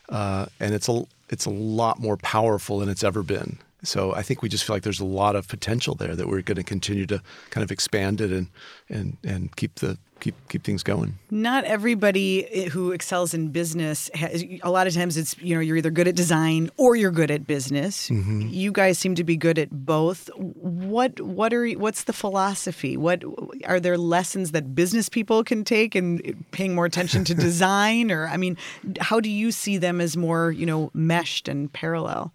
uh, 0.09 0.45
and 0.59 0.73
it's 0.73 0.87
a 0.87 1.05
it's 1.29 1.45
a 1.45 1.49
lot 1.49 1.99
more 1.99 2.17
powerful 2.17 2.79
than 2.79 2.89
it's 2.89 3.03
ever 3.03 3.23
been. 3.23 3.57
So 3.83 4.13
I 4.13 4.23
think 4.23 4.41
we 4.41 4.49
just 4.49 4.63
feel 4.65 4.75
like 4.75 4.83
there's 4.83 4.99
a 4.99 5.05
lot 5.05 5.35
of 5.35 5.47
potential 5.47 5.95
there 5.95 6.15
that 6.15 6.27
we're 6.27 6.41
going 6.41 6.57
to 6.57 6.63
continue 6.63 7.05
to 7.07 7.21
kind 7.49 7.63
of 7.63 7.71
expand 7.71 8.21
it 8.21 8.31
and 8.31 8.47
and 8.89 9.17
and 9.23 9.55
keep 9.55 9.75
the 9.75 9.97
keep 10.19 10.35
keep 10.49 10.63
things 10.63 10.83
going. 10.83 11.17
Not 11.31 11.63
everybody 11.65 12.69
who 12.69 12.91
excels 12.91 13.33
in 13.33 13.49
business. 13.49 14.09
Has, 14.13 14.43
a 14.63 14.69
lot 14.69 14.87
of 14.87 14.93
times, 14.93 15.17
it's 15.17 15.37
you 15.39 15.55
know 15.55 15.61
you're 15.61 15.77
either 15.77 15.91
good 15.91 16.07
at 16.07 16.15
design 16.15 16.69
or 16.77 16.95
you're 16.95 17.11
good 17.11 17.31
at 17.31 17.47
business. 17.47 18.09
Mm-hmm. 18.09 18.47
You 18.49 18.71
guys 18.71 18.97
seem 18.97 19.15
to 19.15 19.23
be 19.23 19.37
good 19.37 19.59
at 19.59 19.69
both. 19.71 20.29
What 20.35 21.19
what 21.21 21.53
are 21.53 21.67
what's 21.71 22.03
the 22.03 22.13
philosophy? 22.13 22.97
What 22.97 23.23
are 23.65 23.79
there 23.79 23.97
lessons 23.97 24.51
that 24.51 24.75
business 24.75 25.09
people 25.09 25.43
can 25.43 25.63
take 25.63 25.95
in 25.95 26.45
paying 26.51 26.75
more 26.75 26.85
attention 26.85 27.23
to 27.25 27.35
design? 27.49 28.11
or 28.11 28.27
I 28.27 28.37
mean, 28.37 28.57
how 28.99 29.19
do 29.19 29.29
you 29.29 29.51
see 29.51 29.77
them 29.77 30.01
as 30.01 30.15
more 30.17 30.51
you 30.51 30.65
know 30.65 30.91
meshed 30.93 31.47
and 31.47 31.71
parallel? 31.71 32.33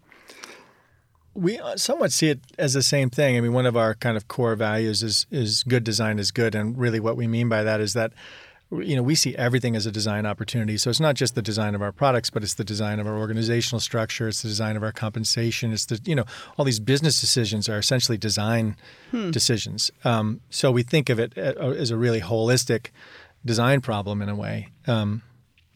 We 1.35 1.59
uh, 1.59 1.75
somewhat 1.75 2.11
see 2.11 2.29
it 2.29 2.39
as 2.57 2.73
the 2.73 2.81
same 2.81 3.09
thing. 3.09 3.37
I 3.37 3.41
mean, 3.41 3.53
one 3.53 3.65
of 3.65 3.77
our 3.77 3.93
kind 3.93 4.17
of 4.17 4.27
core 4.27 4.55
values 4.55 5.03
is 5.03 5.27
is 5.29 5.63
good 5.63 5.83
design 5.83 6.17
is 6.17 6.31
good, 6.31 6.55
and 6.55 6.77
really 6.77 6.99
what 6.99 7.17
we 7.17 7.27
mean 7.27 7.49
by 7.49 7.61
that 7.63 7.81
is 7.81 7.93
that 7.93 8.13
you 8.71 8.95
know 8.95 9.03
we 9.03 9.13
see 9.15 9.35
everything 9.35 9.75
as 9.75 9.85
a 9.85 9.91
design 9.91 10.25
opportunity. 10.25 10.77
So 10.77 10.89
it's 10.89 10.99
not 10.99 11.15
just 11.15 11.35
the 11.35 11.41
design 11.41 11.75
of 11.75 11.81
our 11.81 11.91
products, 11.91 12.29
but 12.29 12.41
it's 12.41 12.55
the 12.55 12.63
design 12.63 12.99
of 12.99 13.05
our 13.05 13.17
organizational 13.17 13.81
structure, 13.81 14.29
it's 14.29 14.41
the 14.41 14.47
design 14.47 14.77
of 14.77 14.83
our 14.83 14.93
compensation, 14.93 15.73
it's 15.73 15.85
the 15.85 15.99
you 16.05 16.15
know 16.15 16.25
all 16.57 16.65
these 16.65 16.79
business 16.79 17.19
decisions 17.19 17.67
are 17.67 17.77
essentially 17.77 18.17
design 18.17 18.77
hmm. 19.11 19.29
decisions. 19.29 19.91
Um, 20.05 20.41
so 20.49 20.71
we 20.71 20.83
think 20.83 21.09
of 21.09 21.19
it 21.19 21.37
uh, 21.37 21.71
as 21.71 21.91
a 21.91 21.97
really 21.97 22.21
holistic 22.21 22.87
design 23.43 23.81
problem 23.81 24.21
in 24.21 24.29
a 24.29 24.35
way. 24.35 24.69
Um, 24.87 25.21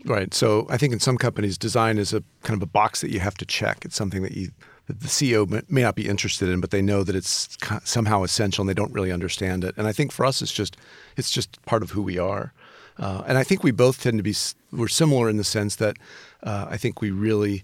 Right. 0.05 0.33
So 0.33 0.65
I 0.69 0.77
think 0.77 0.93
in 0.93 1.01
some 1.01 1.17
companies, 1.17 1.57
design 1.57 1.97
is 1.97 2.13
a 2.13 2.23
kind 2.43 2.55
of 2.55 2.63
a 2.63 2.71
box 2.71 3.01
that 3.01 3.11
you 3.11 3.19
have 3.19 3.35
to 3.35 3.45
check. 3.45 3.83
It's 3.83 3.97
something 3.97 4.21
that 4.23 4.31
you 4.31 4.51
that 4.89 5.01
the 5.01 5.07
CEO 5.07 5.69
may 5.69 5.83
not 5.83 5.93
be 5.93 6.07
interested 6.07 6.49
in, 6.49 6.59
but 6.59 6.71
they 6.71 6.81
know 6.81 7.03
that 7.03 7.15
it's 7.15 7.55
somehow 7.83 8.23
essential 8.23 8.63
and 8.63 8.69
they 8.69 8.73
don't 8.73 8.91
really 8.91 9.11
understand 9.11 9.63
it. 9.63 9.75
And 9.77 9.85
I 9.85 9.91
think 9.91 10.11
for 10.11 10.25
us, 10.25 10.41
it's 10.41 10.51
just 10.51 10.77
it's 11.15 11.29
just 11.29 11.63
part 11.65 11.83
of 11.83 11.91
who 11.91 12.01
we 12.01 12.17
are. 12.17 12.53
Uh, 12.97 13.21
and 13.27 13.37
I 13.37 13.43
think 13.43 13.63
we 13.63 13.69
both 13.69 14.01
tend 14.01 14.17
to 14.17 14.23
be 14.23 14.33
we're 14.71 14.87
similar 14.87 15.29
in 15.29 15.37
the 15.37 15.43
sense 15.43 15.75
that 15.75 15.97
uh, 16.41 16.65
I 16.67 16.77
think 16.77 17.01
we 17.01 17.11
really 17.11 17.61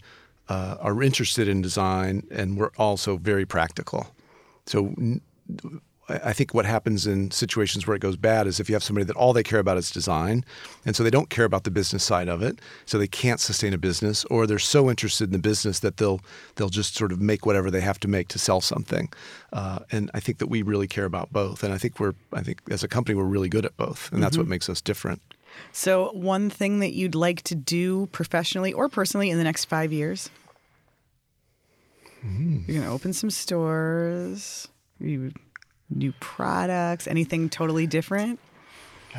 uh, 0.49 0.78
are 0.80 1.01
interested 1.01 1.47
in 1.47 1.63
design 1.63 2.28
and 2.30 2.57
we're 2.57 2.71
also 2.78 3.17
very 3.17 3.45
practical. 3.45 4.13
So 4.67 4.93
I 6.08 6.34
think 6.34 6.53
what 6.53 6.66
happens 6.66 7.08
in 7.08 7.32
situations 7.32 7.88
where 7.88 7.95
it 7.95 7.99
goes 7.99 8.16
bad 8.16 8.45
is 8.45 8.60
if 8.60 8.70
you 8.70 8.76
have 8.76 8.84
somebody 8.84 9.06
that 9.06 9.16
all 9.16 9.34
they 9.34 9.41
care 9.41 9.60
about 9.60 9.78
is 9.78 9.89
design, 9.89 10.45
and 10.86 10.95
so 10.95 11.03
they 11.03 11.10
don't 11.10 11.30
care 11.32 11.45
about 11.45 11.64
the 11.64 11.72
business 11.72 12.03
side 12.03 12.30
of 12.30 12.43
it, 12.43 12.60
so 12.86 12.99
they 12.99 13.08
can't 13.08 13.39
sustain 13.39 13.74
a 13.74 13.78
business, 13.78 14.24
or 14.26 14.45
they're 14.45 14.60
so 14.60 14.89
interested 14.89 15.26
in 15.26 15.32
the 15.32 15.39
business 15.39 15.80
that 15.80 15.97
they'll 15.97 16.22
they'll 16.56 16.70
just 16.70 16.95
sort 16.95 17.12
of 17.12 17.20
make 17.20 17.45
whatever 17.45 17.72
they 17.72 17.82
have 17.82 17.99
to 18.01 18.08
make 18.08 18.28
to 18.30 18.39
sell 18.39 18.62
something. 18.62 19.12
Uh, 19.51 19.80
and 19.91 20.12
I 20.14 20.20
think 20.20 20.38
that 20.38 20.47
we 20.47 20.62
really 20.62 20.88
care 20.88 21.06
about 21.06 21.34
both, 21.34 21.64
and 21.64 21.74
I 21.74 21.80
think 21.80 21.99
we're 21.99 22.14
I 22.34 22.41
think 22.41 22.62
as 22.70 22.84
a 22.84 22.88
company 22.88 23.16
we're 23.16 23.24
really 23.24 23.49
good 23.49 23.66
at 23.66 23.76
both, 23.76 24.12
and 24.12 24.22
that's 24.22 24.34
mm-hmm. 24.34 24.41
what 24.41 24.49
makes 24.49 24.70
us 24.70 24.82
different. 24.82 25.22
So, 25.72 26.12
one 26.14 26.49
thing 26.49 26.80
that 26.82 26.93
you'd 26.93 27.16
like 27.16 27.41
to 27.43 27.56
do 27.56 28.08
professionally 28.08 28.74
or 28.74 28.89
personally 28.89 29.30
in 29.30 29.38
the 29.38 29.43
next 29.43 29.66
five 29.66 29.91
years? 29.91 30.30
Mm. 32.24 32.68
You're 32.68 32.78
going 32.78 32.88
to 32.88 32.93
open 32.93 33.14
some 33.14 33.30
stores. 33.30 34.68
You 34.99 35.32
new 35.89 36.13
products, 36.19 37.07
anything 37.07 37.49
totally 37.49 37.88
different? 37.88 38.39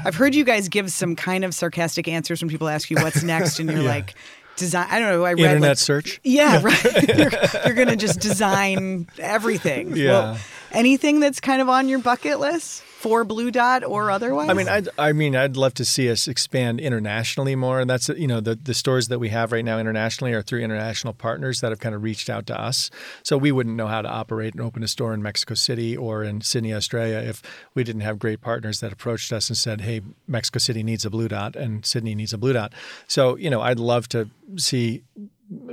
I've 0.04 0.14
heard 0.14 0.34
you 0.34 0.44
guys 0.44 0.68
give 0.68 0.90
some 0.90 1.16
kind 1.16 1.44
of 1.44 1.54
sarcastic 1.54 2.06
answers 2.06 2.42
when 2.42 2.50
people 2.50 2.68
ask 2.68 2.90
you 2.90 2.96
what's 2.96 3.22
next, 3.24 3.58
and 3.58 3.70
you're 3.70 3.80
yeah. 3.80 3.88
like, 3.88 4.14
design. 4.56 4.86
I 4.90 4.98
don't 4.98 5.10
know. 5.10 5.24
I 5.24 5.32
read 5.32 5.40
internet 5.40 5.70
like, 5.70 5.78
search. 5.78 6.20
Yeah, 6.24 6.60
right. 6.62 7.08
you're, 7.16 7.30
you're 7.64 7.74
going 7.74 7.88
to 7.88 7.96
just 7.96 8.20
design 8.20 9.08
everything. 9.18 9.96
Yeah. 9.96 10.10
Well, 10.10 10.38
anything 10.72 11.20
that's 11.20 11.40
kind 11.40 11.62
of 11.62 11.68
on 11.68 11.88
your 11.88 11.98
bucket 11.98 12.40
list? 12.40 12.82
For 12.98 13.24
Blu 13.24 13.50
Dot 13.50 13.84
or 13.84 14.04
mm-hmm. 14.04 14.14
otherwise? 14.14 14.48
I 14.48 14.54
mean, 14.54 14.68
I'd, 14.68 14.88
I 14.98 15.12
mean, 15.12 15.36
I'd 15.36 15.56
love 15.56 15.74
to 15.74 15.84
see 15.84 16.10
us 16.10 16.26
expand 16.26 16.80
internationally 16.80 17.54
more. 17.54 17.78
And 17.78 17.90
that's 17.90 18.08
you 18.08 18.26
know 18.26 18.40
the 18.40 18.54
the 18.54 18.72
stores 18.72 19.08
that 19.08 19.18
we 19.18 19.28
have 19.28 19.52
right 19.52 19.64
now 19.64 19.78
internationally 19.78 20.32
are 20.32 20.40
through 20.40 20.60
international 20.60 21.12
partners 21.12 21.60
that 21.60 21.70
have 21.70 21.78
kind 21.78 21.94
of 21.94 22.02
reached 22.02 22.30
out 22.30 22.46
to 22.46 22.58
us. 22.58 22.90
So 23.22 23.36
we 23.36 23.52
wouldn't 23.52 23.76
know 23.76 23.86
how 23.86 24.00
to 24.00 24.08
operate 24.08 24.54
and 24.54 24.62
open 24.62 24.82
a 24.82 24.88
store 24.88 25.12
in 25.12 25.22
Mexico 25.22 25.54
City 25.54 25.94
or 25.94 26.24
in 26.24 26.40
Sydney, 26.40 26.72
Australia, 26.72 27.18
if 27.18 27.42
we 27.74 27.84
didn't 27.84 28.00
have 28.00 28.18
great 28.18 28.40
partners 28.40 28.80
that 28.80 28.92
approached 28.92 29.30
us 29.30 29.50
and 29.50 29.58
said, 29.58 29.82
"Hey, 29.82 30.00
Mexico 30.26 30.58
City 30.58 30.82
needs 30.82 31.04
a 31.04 31.10
Blu 31.10 31.28
Dot 31.28 31.54
and 31.54 31.84
Sydney 31.84 32.14
needs 32.14 32.32
a 32.32 32.38
Blu 32.38 32.54
Dot." 32.54 32.72
So 33.06 33.36
you 33.36 33.50
know, 33.50 33.60
I'd 33.60 33.78
love 33.78 34.08
to 34.08 34.30
see 34.56 35.02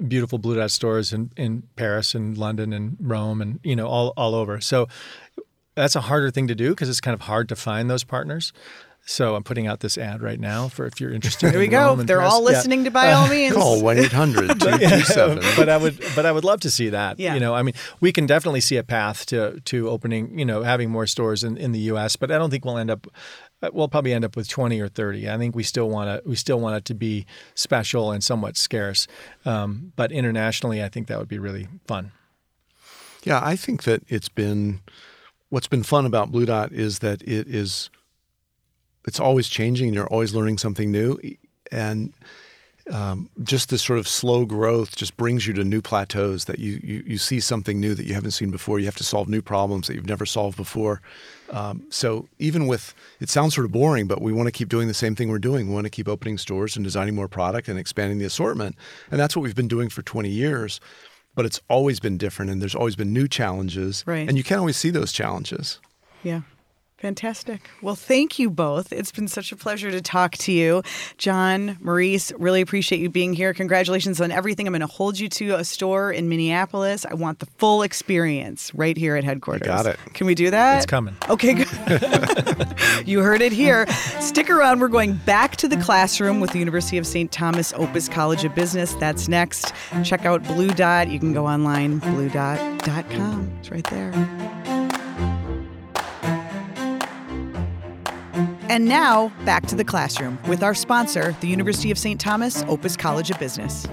beautiful 0.08 0.38
Blu 0.38 0.56
Dot 0.56 0.72
stores 0.72 1.14
in, 1.14 1.32
in 1.36 1.64
Paris 1.76 2.14
and 2.14 2.38
London 2.38 2.74
and 2.74 2.98
Rome 3.00 3.42
and 3.42 3.60
you 3.64 3.76
know 3.76 3.88
all 3.88 4.14
all 4.18 4.36
over. 4.36 4.62
So 4.62 4.88
that's 5.76 5.96
a 5.96 6.02
harder 6.02 6.32
thing 6.32 6.48
to 6.48 6.56
do 6.56 6.70
because 6.70 6.90
it's 6.90 7.02
kind 7.02 7.14
of 7.14 7.22
hard 7.22 7.50
to 7.50 7.56
find 7.56 7.90
those 7.90 8.04
partners. 8.04 8.54
So 9.06 9.36
I'm 9.36 9.44
putting 9.44 9.68
out 9.68 9.82
this 9.82 9.98
ad 9.98 10.22
right 10.22 10.40
now 10.40 10.70
for 10.70 10.86
if 10.86 11.02
you're 11.02 11.12
interested. 11.12 11.50
Here 11.50 11.60
we 11.60 11.66
in 11.66 11.72
go. 11.72 11.96
They're 11.96 12.22
all 12.22 12.42
listening 12.42 12.80
yeah. 12.80 12.86
to 12.86 12.92
by 12.92 13.12
all 13.12 13.28
means. 13.30 13.54
Call 13.54 13.82
one 13.82 13.98
800 13.98 14.60
But 14.60 15.68
I 15.68 15.78
would, 15.78 16.02
but 16.16 16.26
I 16.26 16.32
would 16.32 16.46
love 16.46 16.62
to 16.62 16.72
see 16.72 16.90
that. 16.90 17.20
Yeah. 17.20 17.34
You 17.34 17.42
know, 17.42 17.54
I 17.54 17.64
mean, 17.64 17.74
we 18.00 18.14
can 18.14 18.26
definitely 18.26 18.62
see 18.62 18.78
a 18.78 18.84
path 18.84 19.26
to 19.28 19.60
to 19.60 19.90
opening, 19.90 20.40
you 20.40 20.46
know, 20.46 20.64
having 20.64 20.90
more 20.90 21.06
stores 21.06 21.44
in, 21.44 21.58
in 21.58 21.74
the 21.74 21.80
U.S. 21.80 22.16
But 22.16 22.32
I 22.32 22.38
don't 22.38 22.50
think 22.50 22.64
we'll 22.64 22.78
end 22.78 22.92
up. 22.92 23.08
Uh, 23.62 23.70
we'll 23.74 23.90
probably 23.90 24.14
end 24.14 24.24
up 24.24 24.38
with 24.38 24.48
20 24.48 24.80
or 24.80 24.88
30. 24.88 25.30
I 25.30 25.38
think 25.38 25.54
we 25.54 25.64
still 25.64 25.90
want 25.90 26.24
to. 26.24 26.30
We 26.30 26.38
still 26.38 26.62
want 26.62 26.78
it 26.78 26.86
to 26.86 26.94
be 26.94 27.26
special 27.56 28.12
and 28.12 28.24
somewhat 28.24 28.56
scarce. 28.56 29.08
Um, 29.44 29.92
but 29.98 30.14
internationally, 30.14 30.82
I 30.82 30.88
think 30.88 31.08
that 31.08 31.20
would 31.20 31.28
be 31.28 31.40
really 31.40 31.68
fun. 31.88 32.14
Yeah, 33.26 33.42
I 33.44 33.58
think 33.58 33.84
that 33.84 34.04
it's 34.08 34.30
been 34.30 34.80
what's 35.54 35.68
been 35.68 35.84
fun 35.84 36.08
about 36.08 36.32
Blu 36.32 36.48
Dot 36.48 36.72
is 36.72 37.00
that 37.00 37.22
it 37.22 37.48
is 37.48 37.92
it's 39.06 39.20
always 39.20 39.48
changing 39.48 39.90
and 39.90 39.96
you're 39.96 40.08
always 40.08 40.34
learning 40.34 40.58
something 40.58 40.92
new 40.92 41.20
and 41.72 42.12
um, 42.92 43.30
just 43.44 43.70
this 43.70 43.84
sort 43.84 44.00
of 44.00 44.08
slow 44.08 44.46
growth 44.46 44.96
just 44.96 45.16
brings 45.16 45.46
you 45.46 45.54
to 45.54 45.64
new 45.64 45.82
plateaus 45.82 46.46
that 46.46 46.58
you, 46.58 46.82
you, 46.84 47.04
you 47.06 47.18
see 47.20 47.40
something 47.40 47.80
new 47.80 47.94
that 47.94 48.06
you 48.06 48.16
haven't 48.16 48.32
seen 48.32 48.50
before. 48.52 48.80
You 48.80 48.86
have 48.86 48.98
to 48.98 49.06
solve 49.06 49.30
new 49.30 49.42
problems 49.42 49.88
that 49.88 49.94
you've 49.94 50.08
never 50.08 50.26
solved 50.26 50.58
before. 50.58 51.02
Um, 51.52 51.86
so 51.90 52.28
even 52.40 52.66
with 52.66 52.94
it 53.22 53.30
sounds 53.30 53.54
sort 53.54 53.66
of 53.66 53.72
boring, 53.72 54.08
but 54.08 54.22
we 54.22 54.34
want 54.34 54.48
to 54.48 54.52
keep 54.52 54.70
doing 54.70 54.88
the 54.88 54.94
same 54.94 55.16
thing 55.16 55.30
we're 55.30 55.40
doing. 55.40 55.70
We 55.70 55.74
want 55.76 55.86
to 55.86 55.92
keep 55.92 56.10
opening 56.10 56.38
stores 56.40 56.76
and 56.76 56.84
designing 56.84 57.16
more 57.16 57.28
product 57.28 57.68
and 57.70 57.78
expanding 57.78 58.18
the 58.18 58.26
assortment, 58.26 58.76
and 59.12 59.20
that's 59.20 59.36
what 59.36 59.44
we've 59.44 59.56
been 59.56 59.68
doing 59.68 59.88
for 59.88 60.02
20 60.02 60.30
years 60.30 60.82
but 61.36 61.46
it's 61.46 61.62
always 61.70 62.00
been 62.00 62.18
different 62.18 62.52
and 62.52 62.62
there's 62.62 62.76
always 62.76 62.96
been 62.96 63.14
new 63.14 63.28
challenges. 63.28 64.04
Right. 64.06 64.28
And 64.28 64.38
you 64.38 64.44
can't 64.44 64.60
always 64.60 64.78
see 64.78 64.90
those 64.90 65.12
challenges. 65.12 65.80
Yeah. 66.24 66.42
Fantastic. 67.04 67.70
Well, 67.82 67.96
thank 67.96 68.40
you 68.40 68.50
both. 68.50 68.94
It's 68.94 69.12
been 69.12 69.28
such 69.28 69.52
a 69.52 69.58
pleasure 69.58 69.92
to 69.92 70.00
talk 70.02 70.38
to 70.38 70.54
you. 70.54 70.84
John, 71.18 71.78
Maurice, 71.82 72.32
really 72.38 72.62
appreciate 72.62 73.02
you 73.02 73.10
being 73.10 73.34
here. 73.34 73.54
Congratulations 73.54 74.22
on 74.22 74.32
everything. 74.32 74.68
I'm 74.68 74.72
going 74.72 74.80
to 74.80 74.88
hold 74.88 75.20
you 75.20 75.28
to 75.28 75.56
a 75.56 75.66
store 75.66 76.14
in 76.14 76.30
Minneapolis. 76.30 77.06
I 77.06 77.16
want 77.16 77.40
the 77.40 77.46
full 77.58 77.82
experience 77.82 78.74
right 78.74 78.96
here 78.96 79.18
at 79.18 79.26
headquarters. 79.26 79.68
You 79.68 79.74
got 79.74 79.86
it. 79.86 80.00
Can 80.14 80.28
we 80.28 80.34
do 80.34 80.50
that? 80.52 80.78
It's 80.78 80.86
coming. 80.86 81.14
Okay, 81.28 81.56
good. 81.56 81.68
you 83.06 83.20
heard 83.20 83.42
it 83.42 83.52
here. 83.52 83.86
Stick 84.22 84.50
around. 84.50 84.80
We're 84.80 84.88
going 84.88 85.16
back 85.26 85.58
to 85.58 85.68
the 85.68 85.76
classroom 85.76 86.40
with 86.40 86.52
the 86.52 86.60
University 86.60 86.98
of 86.98 87.06
St. 87.06 87.30
Thomas 87.34 87.74
Opus 87.74 88.08
College 88.08 88.46
of 88.46 88.56
Business. 88.56 88.94
That's 88.94 89.28
next. 89.28 89.74
Check 90.06 90.24
out 90.24 90.42
Blu 90.44 90.70
Dot. 90.70 91.10
You 91.10 91.20
can 91.20 91.34
go 91.34 91.46
online, 91.46 92.00
bludot.com. 92.00 93.58
It's 93.60 93.72
right 93.72 93.84
there. 93.90 94.73
And 98.70 98.86
now, 98.86 99.32
back 99.46 99.66
to 99.68 99.76
the 99.76 99.84
classroom 99.84 100.40
with 100.48 100.64
our 100.64 100.74
sponsor, 100.74 101.36
the 101.42 101.48
University 101.48 101.92
of 101.92 101.98
St. 101.98 102.20
Thomas 102.20 102.64
Opus 102.64 102.96
College 102.96 103.30
of 103.30 103.40
Business. 103.40 103.88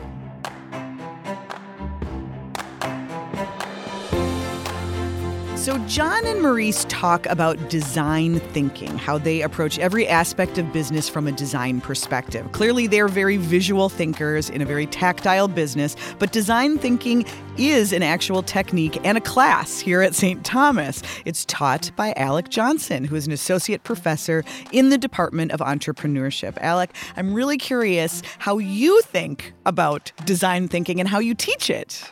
So, 5.61 5.77
John 5.81 6.27
and 6.27 6.41
Maurice 6.41 6.87
talk 6.89 7.27
about 7.27 7.69
design 7.69 8.41
thinking, 8.41 8.97
how 8.97 9.19
they 9.19 9.43
approach 9.43 9.79
every 9.79 10.09
aspect 10.09 10.57
of 10.57 10.73
business 10.73 11.07
from 11.07 11.27
a 11.27 11.33
design 11.33 11.83
perspective. 11.83 12.51
Clearly, 12.53 12.87
they're 12.87 13.09
very 13.09 13.37
visual 13.37 13.91
thinkers 13.91 14.49
in 14.49 14.63
a 14.63 14.65
very 14.65 14.87
tactile 14.87 15.49
business, 15.49 15.97
but 16.19 16.33
design 16.33 16.79
thinking 16.79 17.27
is 17.59 17.93
an 17.93 18.03
actual 18.03 18.43
technique 18.43 18.99
and 19.05 19.19
a 19.19 19.21
class 19.21 19.79
here 19.79 20.01
at 20.01 20.15
St. 20.15 20.43
Thomas. 20.47 21.03
It's 21.27 21.45
taught 21.45 21.91
by 21.95 22.15
Alec 22.17 22.49
Johnson, 22.49 23.05
who 23.05 23.15
is 23.15 23.27
an 23.27 23.33
associate 23.33 23.85
professor 23.85 24.43
in 24.73 24.89
the 24.89 24.97
Department 24.97 25.53
of 25.53 25.61
Entrepreneurship. 25.61 26.57
Alec, 26.57 26.97
I'm 27.19 27.35
really 27.35 27.59
curious 27.59 28.23
how 28.39 28.57
you 28.57 29.03
think 29.03 29.53
about 29.67 30.11
design 30.25 30.69
thinking 30.69 31.01
and 31.01 31.09
how 31.11 31.19
you 31.19 31.35
teach 31.35 31.69
it. 31.69 32.11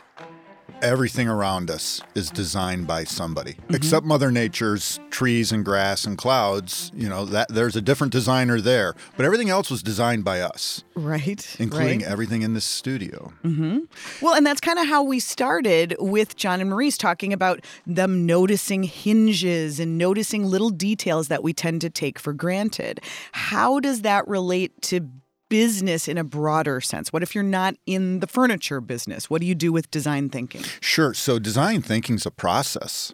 Everything 0.83 1.29
around 1.29 1.71
us 1.71 2.01
is 2.15 2.31
designed 2.31 2.87
by 2.87 3.05
somebody 3.05 3.55
mm-hmm. 3.55 3.75
except 3.75 4.07
mother 4.07 4.31
nature's 4.31 5.01
trees 5.11 5.53
and 5.53 5.65
grass 5.65 6.05
and 6.05 6.17
clouds 6.19 6.93
you 6.95 7.09
know 7.09 7.25
that 7.25 7.49
there's 7.49 7.77
a 7.77 7.81
different 7.81 8.13
designer 8.13 8.61
there 8.61 8.95
but 9.17 9.27
everything 9.27 9.49
else 9.51 9.71
was 9.71 9.83
designed 9.83 10.25
by 10.25 10.41
us 10.41 10.85
right 10.95 11.57
including 11.59 12.01
right. 12.01 12.09
everything 12.09 12.43
in 12.43 12.55
this 12.55 12.65
studio 12.65 13.33
mm-hmm. 13.43 13.79
well 14.21 14.35
and 14.35 14.47
that's 14.47 14.61
kind 14.61 14.79
of 14.79 14.87
how 14.87 15.03
we 15.03 15.19
started 15.19 15.97
with 15.99 16.37
john 16.37 16.61
and 16.61 16.71
maurice 16.71 16.97
talking 16.97 17.33
about 17.33 17.61
them 17.87 18.27
noticing 18.27 18.83
hinges 18.83 19.81
and 19.81 19.99
noticing 19.99 20.45
little 20.45 20.71
details 20.71 21.29
that 21.29 21.43
we 21.43 21.53
tend 21.53 21.81
to 21.81 21.91
take 21.91 22.19
for 22.19 22.33
granted 22.33 23.01
how 23.33 23.81
does 23.81 24.03
that 24.03 24.27
relate 24.29 24.81
to 24.83 25.09
business 25.49 26.09
in 26.09 26.19
a 26.19 26.25
broader 26.25 26.81
sense? 26.81 27.13
What 27.13 27.23
if 27.23 27.35
you're 27.35 27.45
not 27.45 27.77
in 27.87 28.21
the 28.21 28.27
furniture 28.27 28.81
business? 28.81 29.29
What 29.29 29.41
do 29.41 29.47
you 29.47 29.55
do 29.55 29.73
with 29.73 29.91
design 29.91 30.29
thinking? 30.29 30.63
Sure. 30.81 31.15
So, 31.15 31.39
design 31.39 31.83
thinking 31.83 32.17
is 32.17 32.27
a 32.27 32.31
process. 32.31 33.13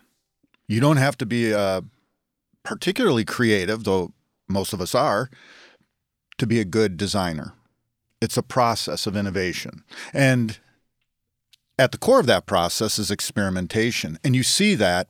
You 0.66 0.80
don't 0.80 0.96
have 0.96 1.18
to 1.18 1.26
be 1.26 1.52
uh, 1.52 1.82
particularly 2.62 3.24
creative, 3.24 3.84
though 3.84 4.12
most 4.48 4.72
of 4.72 4.80
us 4.80 4.94
are, 4.94 5.30
to 6.38 6.46
be 6.46 6.60
a 6.60 6.64
good 6.64 6.96
designer. 6.96 7.52
It's 8.20 8.36
a 8.36 8.42
process 8.42 9.06
of 9.06 9.16
innovation. 9.16 9.84
And 10.12 10.58
at 11.78 11.92
the 11.92 11.98
core 11.98 12.20
of 12.20 12.26
that 12.26 12.46
process 12.46 12.98
is 12.98 13.10
experimentation. 13.10 14.18
And 14.24 14.34
you 14.34 14.42
see 14.42 14.74
that 14.76 15.08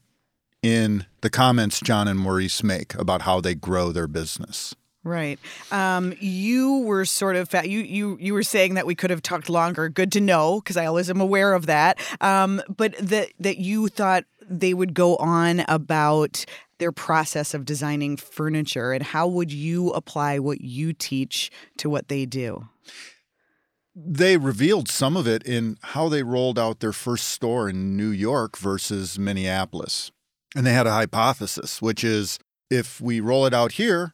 in 0.63 1.07
the 1.21 1.31
comments 1.31 1.81
John 1.81 2.09
and 2.09 2.19
Maurice 2.19 2.63
make 2.63 2.95
about 2.95 3.23
how 3.23 3.41
they 3.41 3.55
grow 3.55 3.93
their 3.93 4.09
business. 4.09 4.75
Right. 5.05 5.39
Um, 5.71 6.15
you 6.19 6.79
were 6.79 7.05
sort 7.05 7.37
of 7.37 7.53
you 7.67 7.81
you 7.81 8.17
you 8.19 8.33
were 8.33 8.43
saying 8.43 8.75
that 8.75 8.87
we 8.87 8.95
could 8.95 9.11
have 9.11 9.21
talked 9.21 9.51
longer. 9.51 9.91
Good 9.91 10.11
to 10.13 10.21
know 10.21 10.61
because 10.61 10.79
I 10.79 10.87
always 10.87 11.11
am 11.11 11.21
aware 11.21 11.53
of 11.53 11.67
that. 11.67 11.99
Um, 12.23 12.63
but 12.75 12.97
that 12.97 13.29
that 13.39 13.59
you 13.59 13.89
thought 13.89 14.25
they 14.49 14.73
would 14.73 14.95
go 14.95 15.17
on 15.17 15.61
about 15.69 16.47
their 16.79 16.91
process 16.91 17.53
of 17.55 17.65
designing 17.65 18.17
furniture 18.17 18.93
and 18.93 19.03
how 19.03 19.29
would 19.29 19.53
you 19.53 19.91
apply 19.91 20.39
what 20.39 20.63
you 20.63 20.93
teach 20.93 21.51
to 21.77 21.89
what 21.91 22.09
they 22.09 22.25
do? 22.27 22.69
They 23.95 24.37
revealed 24.39 24.89
some 24.89 25.17
of 25.17 25.29
it 25.29 25.45
in 25.45 25.77
how 25.83 26.09
they 26.09 26.23
rolled 26.23 26.59
out 26.59 26.81
their 26.81 26.93
first 26.93 27.29
store 27.29 27.69
in 27.69 27.97
New 27.97 28.09
York 28.09 28.57
versus 28.57 29.19
Minneapolis. 29.19 30.11
And 30.57 30.67
they 30.67 30.73
had 30.73 30.87
a 30.87 30.93
hypothesis, 30.93 31.81
which 31.81 32.03
is 32.03 32.39
if 32.71 33.01
we 33.01 33.21
roll 33.21 33.47
it 33.47 33.55
out 33.55 33.73
here, 33.73 34.14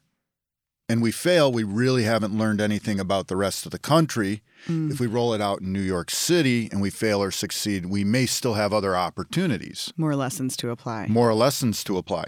and 0.91 1.01
we 1.01 1.13
fail, 1.13 1.53
we 1.53 1.63
really 1.63 2.03
haven't 2.03 2.37
learned 2.37 2.61
anything 2.61 2.99
about 2.99 3.29
the 3.29 3.37
rest 3.37 3.65
of 3.65 3.71
the 3.71 3.79
country. 3.79 4.43
Mm. 4.67 4.91
If 4.91 4.99
we 4.99 5.07
roll 5.07 5.33
it 5.33 5.41
out 5.41 5.61
in 5.61 5.73
New 5.73 5.81
York 5.81 6.11
City 6.11 6.69
and 6.73 6.83
we 6.83 6.91
fail 6.91 7.23
or 7.23 7.31
succeed, 7.31 7.87
we 7.87 8.03
may 8.03 8.27
still 8.27 8.55
have 8.55 8.73
other 8.73 8.97
opportunities. 8.97 9.93
More 9.97 10.17
lessons 10.17 10.57
to 10.57 10.71
apply. 10.71 11.07
More 11.07 11.33
lessons 11.33 11.85
to 11.85 11.97
apply. 11.97 12.25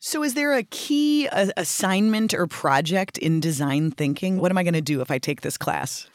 So, 0.00 0.22
is 0.22 0.32
there 0.32 0.54
a 0.54 0.62
key 0.62 1.26
a- 1.26 1.52
assignment 1.58 2.32
or 2.32 2.46
project 2.46 3.18
in 3.18 3.40
design 3.40 3.90
thinking? 3.90 4.38
What 4.38 4.50
am 4.50 4.56
I 4.56 4.62
going 4.62 4.72
to 4.72 4.80
do 4.80 5.02
if 5.02 5.10
I 5.10 5.18
take 5.18 5.42
this 5.42 5.58
class? 5.58 6.08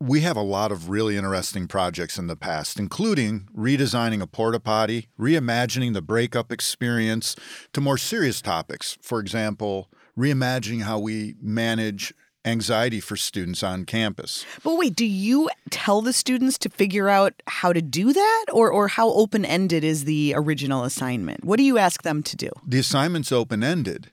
We 0.00 0.20
have 0.20 0.36
a 0.36 0.42
lot 0.42 0.72
of 0.72 0.88
really 0.88 1.16
interesting 1.16 1.66
projects 1.66 2.16
in 2.16 2.28
the 2.28 2.36
past, 2.36 2.78
including 2.78 3.48
redesigning 3.54 4.22
a 4.22 4.26
porta 4.28 4.60
potty, 4.60 5.08
reimagining 5.18 5.92
the 5.92 6.00
breakup 6.00 6.52
experience 6.52 7.34
to 7.72 7.80
more 7.80 7.98
serious 7.98 8.40
topics. 8.40 8.96
For 9.02 9.18
example, 9.18 9.90
reimagining 10.18 10.82
how 10.82 10.98
we 10.98 11.36
manage 11.40 12.12
anxiety 12.44 13.00
for 13.00 13.16
students 13.16 13.62
on 13.62 13.84
campus. 13.84 14.44
But 14.62 14.76
wait, 14.76 14.96
do 14.96 15.04
you 15.04 15.50
tell 15.70 16.00
the 16.00 16.12
students 16.12 16.56
to 16.58 16.70
figure 16.70 17.08
out 17.08 17.34
how 17.46 17.72
to 17.72 17.82
do 17.82 18.12
that 18.12 18.46
or 18.52 18.70
or 18.70 18.88
how 18.88 19.10
open-ended 19.10 19.84
is 19.84 20.04
the 20.04 20.34
original 20.36 20.84
assignment? 20.84 21.44
What 21.44 21.58
do 21.58 21.62
you 21.62 21.78
ask 21.78 22.02
them 22.02 22.22
to 22.22 22.36
do? 22.36 22.50
The 22.66 22.78
assignment's 22.78 23.32
open-ended. 23.32 24.10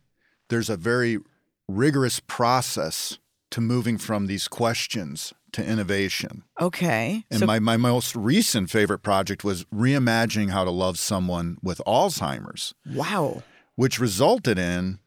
There's 0.50 0.70
a 0.70 0.78
very 0.78 1.20
rigorous 1.68 2.20
process 2.20 3.18
to 3.52 3.62
moving 3.62 3.98
from 3.98 4.28
these 4.28 4.48
questions 4.48 5.34
to 5.54 5.66
innovation. 5.66 6.44
Okay. 6.60 7.24
And 7.32 7.40
so- 7.40 7.46
my, 7.46 7.60
my 7.60 7.78
most 7.78 8.16
recent 8.16 8.70
favorite 8.70 9.00
project 9.00 9.44
was 9.44 9.64
reimagining 9.66 10.50
how 10.50 10.66
to 10.66 10.72
love 10.72 11.00
someone 11.00 11.58
with 11.64 11.80
Alzheimer's. 11.88 12.74
Wow. 12.92 13.44
Which 13.76 14.00
resulted 14.00 14.60
in 14.60 15.00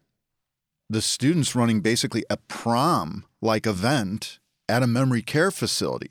the 0.91 1.03
students 1.03 1.55
running 1.55 1.81
basically 1.81 2.25
a 2.31 2.37
prom 2.37 3.25
like 3.41 3.67
event 3.67 4.39
at 4.69 4.83
a 4.83 4.87
memory 4.87 5.23
care 5.23 5.51
facility 5.51 6.11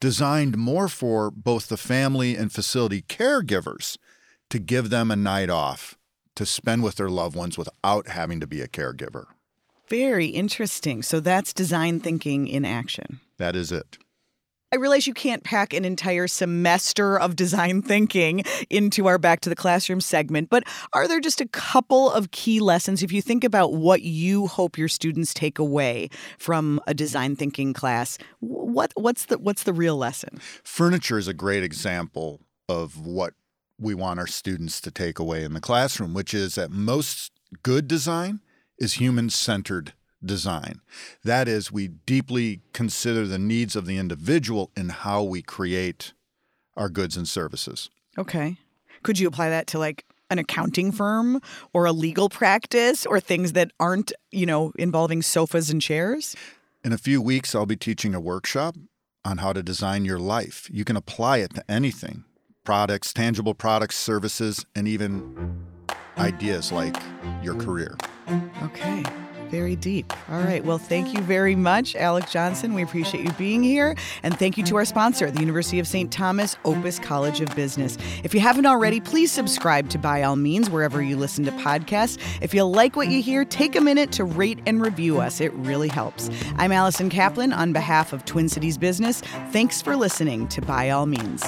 designed 0.00 0.56
more 0.56 0.88
for 0.88 1.30
both 1.30 1.68
the 1.68 1.76
family 1.76 2.36
and 2.36 2.52
facility 2.52 3.02
caregivers 3.02 3.96
to 4.50 4.58
give 4.58 4.90
them 4.90 5.10
a 5.10 5.16
night 5.16 5.50
off 5.50 5.96
to 6.34 6.44
spend 6.44 6.82
with 6.82 6.96
their 6.96 7.08
loved 7.08 7.34
ones 7.34 7.56
without 7.56 8.08
having 8.08 8.40
to 8.40 8.46
be 8.46 8.60
a 8.60 8.68
caregiver. 8.68 9.26
Very 9.88 10.26
interesting. 10.26 11.02
So 11.02 11.20
that's 11.20 11.52
design 11.52 12.00
thinking 12.00 12.46
in 12.46 12.64
action. 12.64 13.20
That 13.38 13.56
is 13.56 13.72
it. 13.72 13.98
I 14.72 14.76
realize 14.76 15.06
you 15.06 15.14
can't 15.14 15.44
pack 15.44 15.72
an 15.72 15.84
entire 15.84 16.26
semester 16.26 17.16
of 17.16 17.36
design 17.36 17.82
thinking 17.82 18.42
into 18.68 19.06
our 19.06 19.16
Back 19.16 19.40
to 19.42 19.48
the 19.48 19.54
Classroom 19.54 20.00
segment, 20.00 20.50
but 20.50 20.64
are 20.92 21.06
there 21.06 21.20
just 21.20 21.40
a 21.40 21.46
couple 21.46 22.10
of 22.10 22.32
key 22.32 22.58
lessons 22.58 23.00
if 23.00 23.12
you 23.12 23.22
think 23.22 23.44
about 23.44 23.74
what 23.74 24.02
you 24.02 24.48
hope 24.48 24.76
your 24.76 24.88
students 24.88 25.32
take 25.32 25.60
away 25.60 26.08
from 26.36 26.80
a 26.88 26.94
design 26.94 27.36
thinking 27.36 27.74
class? 27.74 28.18
What 28.40 28.90
what's 28.96 29.26
the 29.26 29.38
what's 29.38 29.62
the 29.62 29.72
real 29.72 29.96
lesson? 29.96 30.40
Furniture 30.64 31.16
is 31.16 31.28
a 31.28 31.34
great 31.34 31.62
example 31.62 32.40
of 32.68 32.98
what 33.06 33.34
we 33.78 33.94
want 33.94 34.18
our 34.18 34.26
students 34.26 34.80
to 34.80 34.90
take 34.90 35.20
away 35.20 35.44
in 35.44 35.54
the 35.54 35.60
classroom, 35.60 36.12
which 36.12 36.34
is 36.34 36.56
that 36.56 36.72
most 36.72 37.30
good 37.62 37.86
design 37.86 38.40
is 38.78 38.94
human 38.94 39.30
centered 39.30 39.92
design. 40.24 40.80
That 41.24 41.48
is, 41.48 41.70
we 41.70 41.88
deeply 41.88 42.60
consider 42.72 43.26
the 43.26 43.38
needs 43.38 43.76
of 43.76 43.86
the 43.86 43.98
individual 43.98 44.70
in 44.76 44.88
how 44.88 45.22
we 45.22 45.42
create 45.42 46.12
our 46.76 46.88
goods 46.88 47.16
and 47.16 47.28
services. 47.28 47.90
Okay. 48.18 48.56
Could 49.02 49.18
you 49.18 49.28
apply 49.28 49.50
that 49.50 49.66
to 49.68 49.78
like 49.78 50.04
an 50.30 50.38
accounting 50.38 50.90
firm 50.90 51.40
or 51.72 51.86
a 51.86 51.92
legal 51.92 52.28
practice 52.28 53.06
or 53.06 53.20
things 53.20 53.52
that 53.52 53.70
aren't, 53.78 54.12
you 54.30 54.46
know, 54.46 54.72
involving 54.78 55.22
sofas 55.22 55.70
and 55.70 55.80
chairs? 55.80 56.34
In 56.84 56.92
a 56.92 56.98
few 56.98 57.20
weeks, 57.20 57.54
I'll 57.54 57.66
be 57.66 57.76
teaching 57.76 58.14
a 58.14 58.20
workshop 58.20 58.76
on 59.24 59.38
how 59.38 59.52
to 59.52 59.62
design 59.62 60.04
your 60.04 60.18
life. 60.18 60.68
You 60.72 60.84
can 60.84 60.96
apply 60.96 61.38
it 61.38 61.54
to 61.54 61.64
anything 61.70 62.24
products, 62.64 63.12
tangible 63.12 63.54
products, 63.54 63.96
services, 63.96 64.66
and 64.74 64.88
even 64.88 65.64
ideas 66.18 66.72
like 66.72 66.96
your 67.42 67.54
career. 67.54 67.96
Okay. 68.62 69.04
Very 69.50 69.76
deep. 69.76 70.12
All 70.30 70.40
right. 70.42 70.64
Well, 70.64 70.78
thank 70.78 71.14
you 71.14 71.20
very 71.20 71.54
much, 71.54 71.94
Alec 71.94 72.28
Johnson. 72.28 72.74
We 72.74 72.82
appreciate 72.82 73.24
you 73.24 73.32
being 73.32 73.62
here. 73.62 73.96
And 74.22 74.36
thank 74.38 74.58
you 74.58 74.64
to 74.64 74.76
our 74.76 74.84
sponsor, 74.84 75.30
the 75.30 75.40
University 75.40 75.78
of 75.78 75.86
St. 75.86 76.10
Thomas 76.10 76.56
Opus 76.64 76.98
College 76.98 77.40
of 77.40 77.54
Business. 77.54 77.96
If 78.24 78.34
you 78.34 78.40
haven't 78.40 78.66
already, 78.66 79.00
please 79.00 79.30
subscribe 79.30 79.88
to 79.90 79.98
By 79.98 80.22
All 80.22 80.36
Means 80.36 80.68
wherever 80.68 81.02
you 81.02 81.16
listen 81.16 81.44
to 81.44 81.52
podcasts. 81.52 82.18
If 82.40 82.54
you 82.54 82.64
like 82.64 82.96
what 82.96 83.08
you 83.08 83.22
hear, 83.22 83.44
take 83.44 83.76
a 83.76 83.80
minute 83.80 84.12
to 84.12 84.24
rate 84.24 84.58
and 84.66 84.80
review 84.80 85.20
us. 85.20 85.40
It 85.40 85.52
really 85.54 85.88
helps. 85.88 86.28
I'm 86.56 86.72
Allison 86.72 87.08
Kaplan 87.08 87.52
on 87.52 87.72
behalf 87.72 88.12
of 88.12 88.24
Twin 88.24 88.48
Cities 88.48 88.76
Business. 88.76 89.20
Thanks 89.52 89.80
for 89.80 89.96
listening 89.96 90.48
to 90.48 90.60
By 90.60 90.90
All 90.90 91.06
Means. 91.06 91.44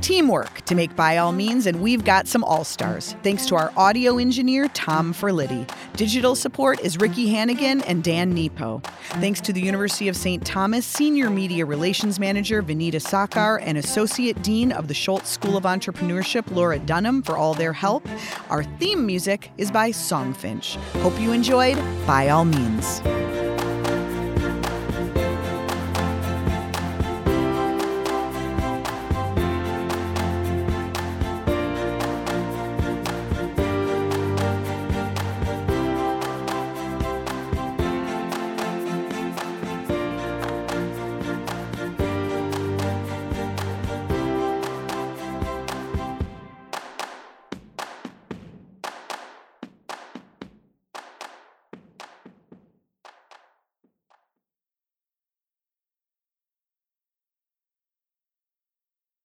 Teamwork 0.00 0.62
to 0.62 0.74
make 0.74 0.94
By 0.96 1.16
All 1.18 1.32
Means, 1.32 1.66
and 1.66 1.80
we've 1.80 2.04
got 2.04 2.26
some 2.26 2.44
all 2.44 2.64
stars. 2.64 3.14
Thanks 3.22 3.46
to 3.46 3.56
our 3.56 3.72
audio 3.76 4.18
engineer, 4.18 4.68
Tom 4.68 5.12
Ferlitti. 5.12 5.68
Digital 5.96 6.34
support 6.34 6.80
is 6.80 6.98
Ricky 6.98 7.28
Hannigan 7.28 7.82
and 7.82 8.02
Dan 8.02 8.32
Nepo. 8.32 8.80
Thanks 9.20 9.40
to 9.42 9.52
the 9.52 9.60
University 9.60 10.08
of 10.08 10.16
St. 10.16 10.44
Thomas 10.44 10.86
Senior 10.86 11.30
Media 11.30 11.66
Relations 11.66 12.18
Manager, 12.18 12.62
Vanita 12.62 12.94
Sakar, 12.94 13.60
and 13.62 13.78
Associate 13.78 14.40
Dean 14.42 14.72
of 14.72 14.88
the 14.88 14.94
Schulze 14.94 15.26
School 15.26 15.56
of 15.56 15.64
Entrepreneurship, 15.64 16.50
Laura 16.54 16.78
Dunham, 16.78 17.22
for 17.22 17.36
all 17.36 17.54
their 17.54 17.72
help. 17.72 18.08
Our 18.50 18.64
theme 18.64 19.04
music 19.04 19.50
is 19.58 19.70
by 19.70 19.90
Songfinch. 19.90 20.76
Hope 21.02 21.18
you 21.20 21.32
enjoyed 21.32 21.76
By 22.06 22.28
All 22.28 22.44
Means. 22.44 23.02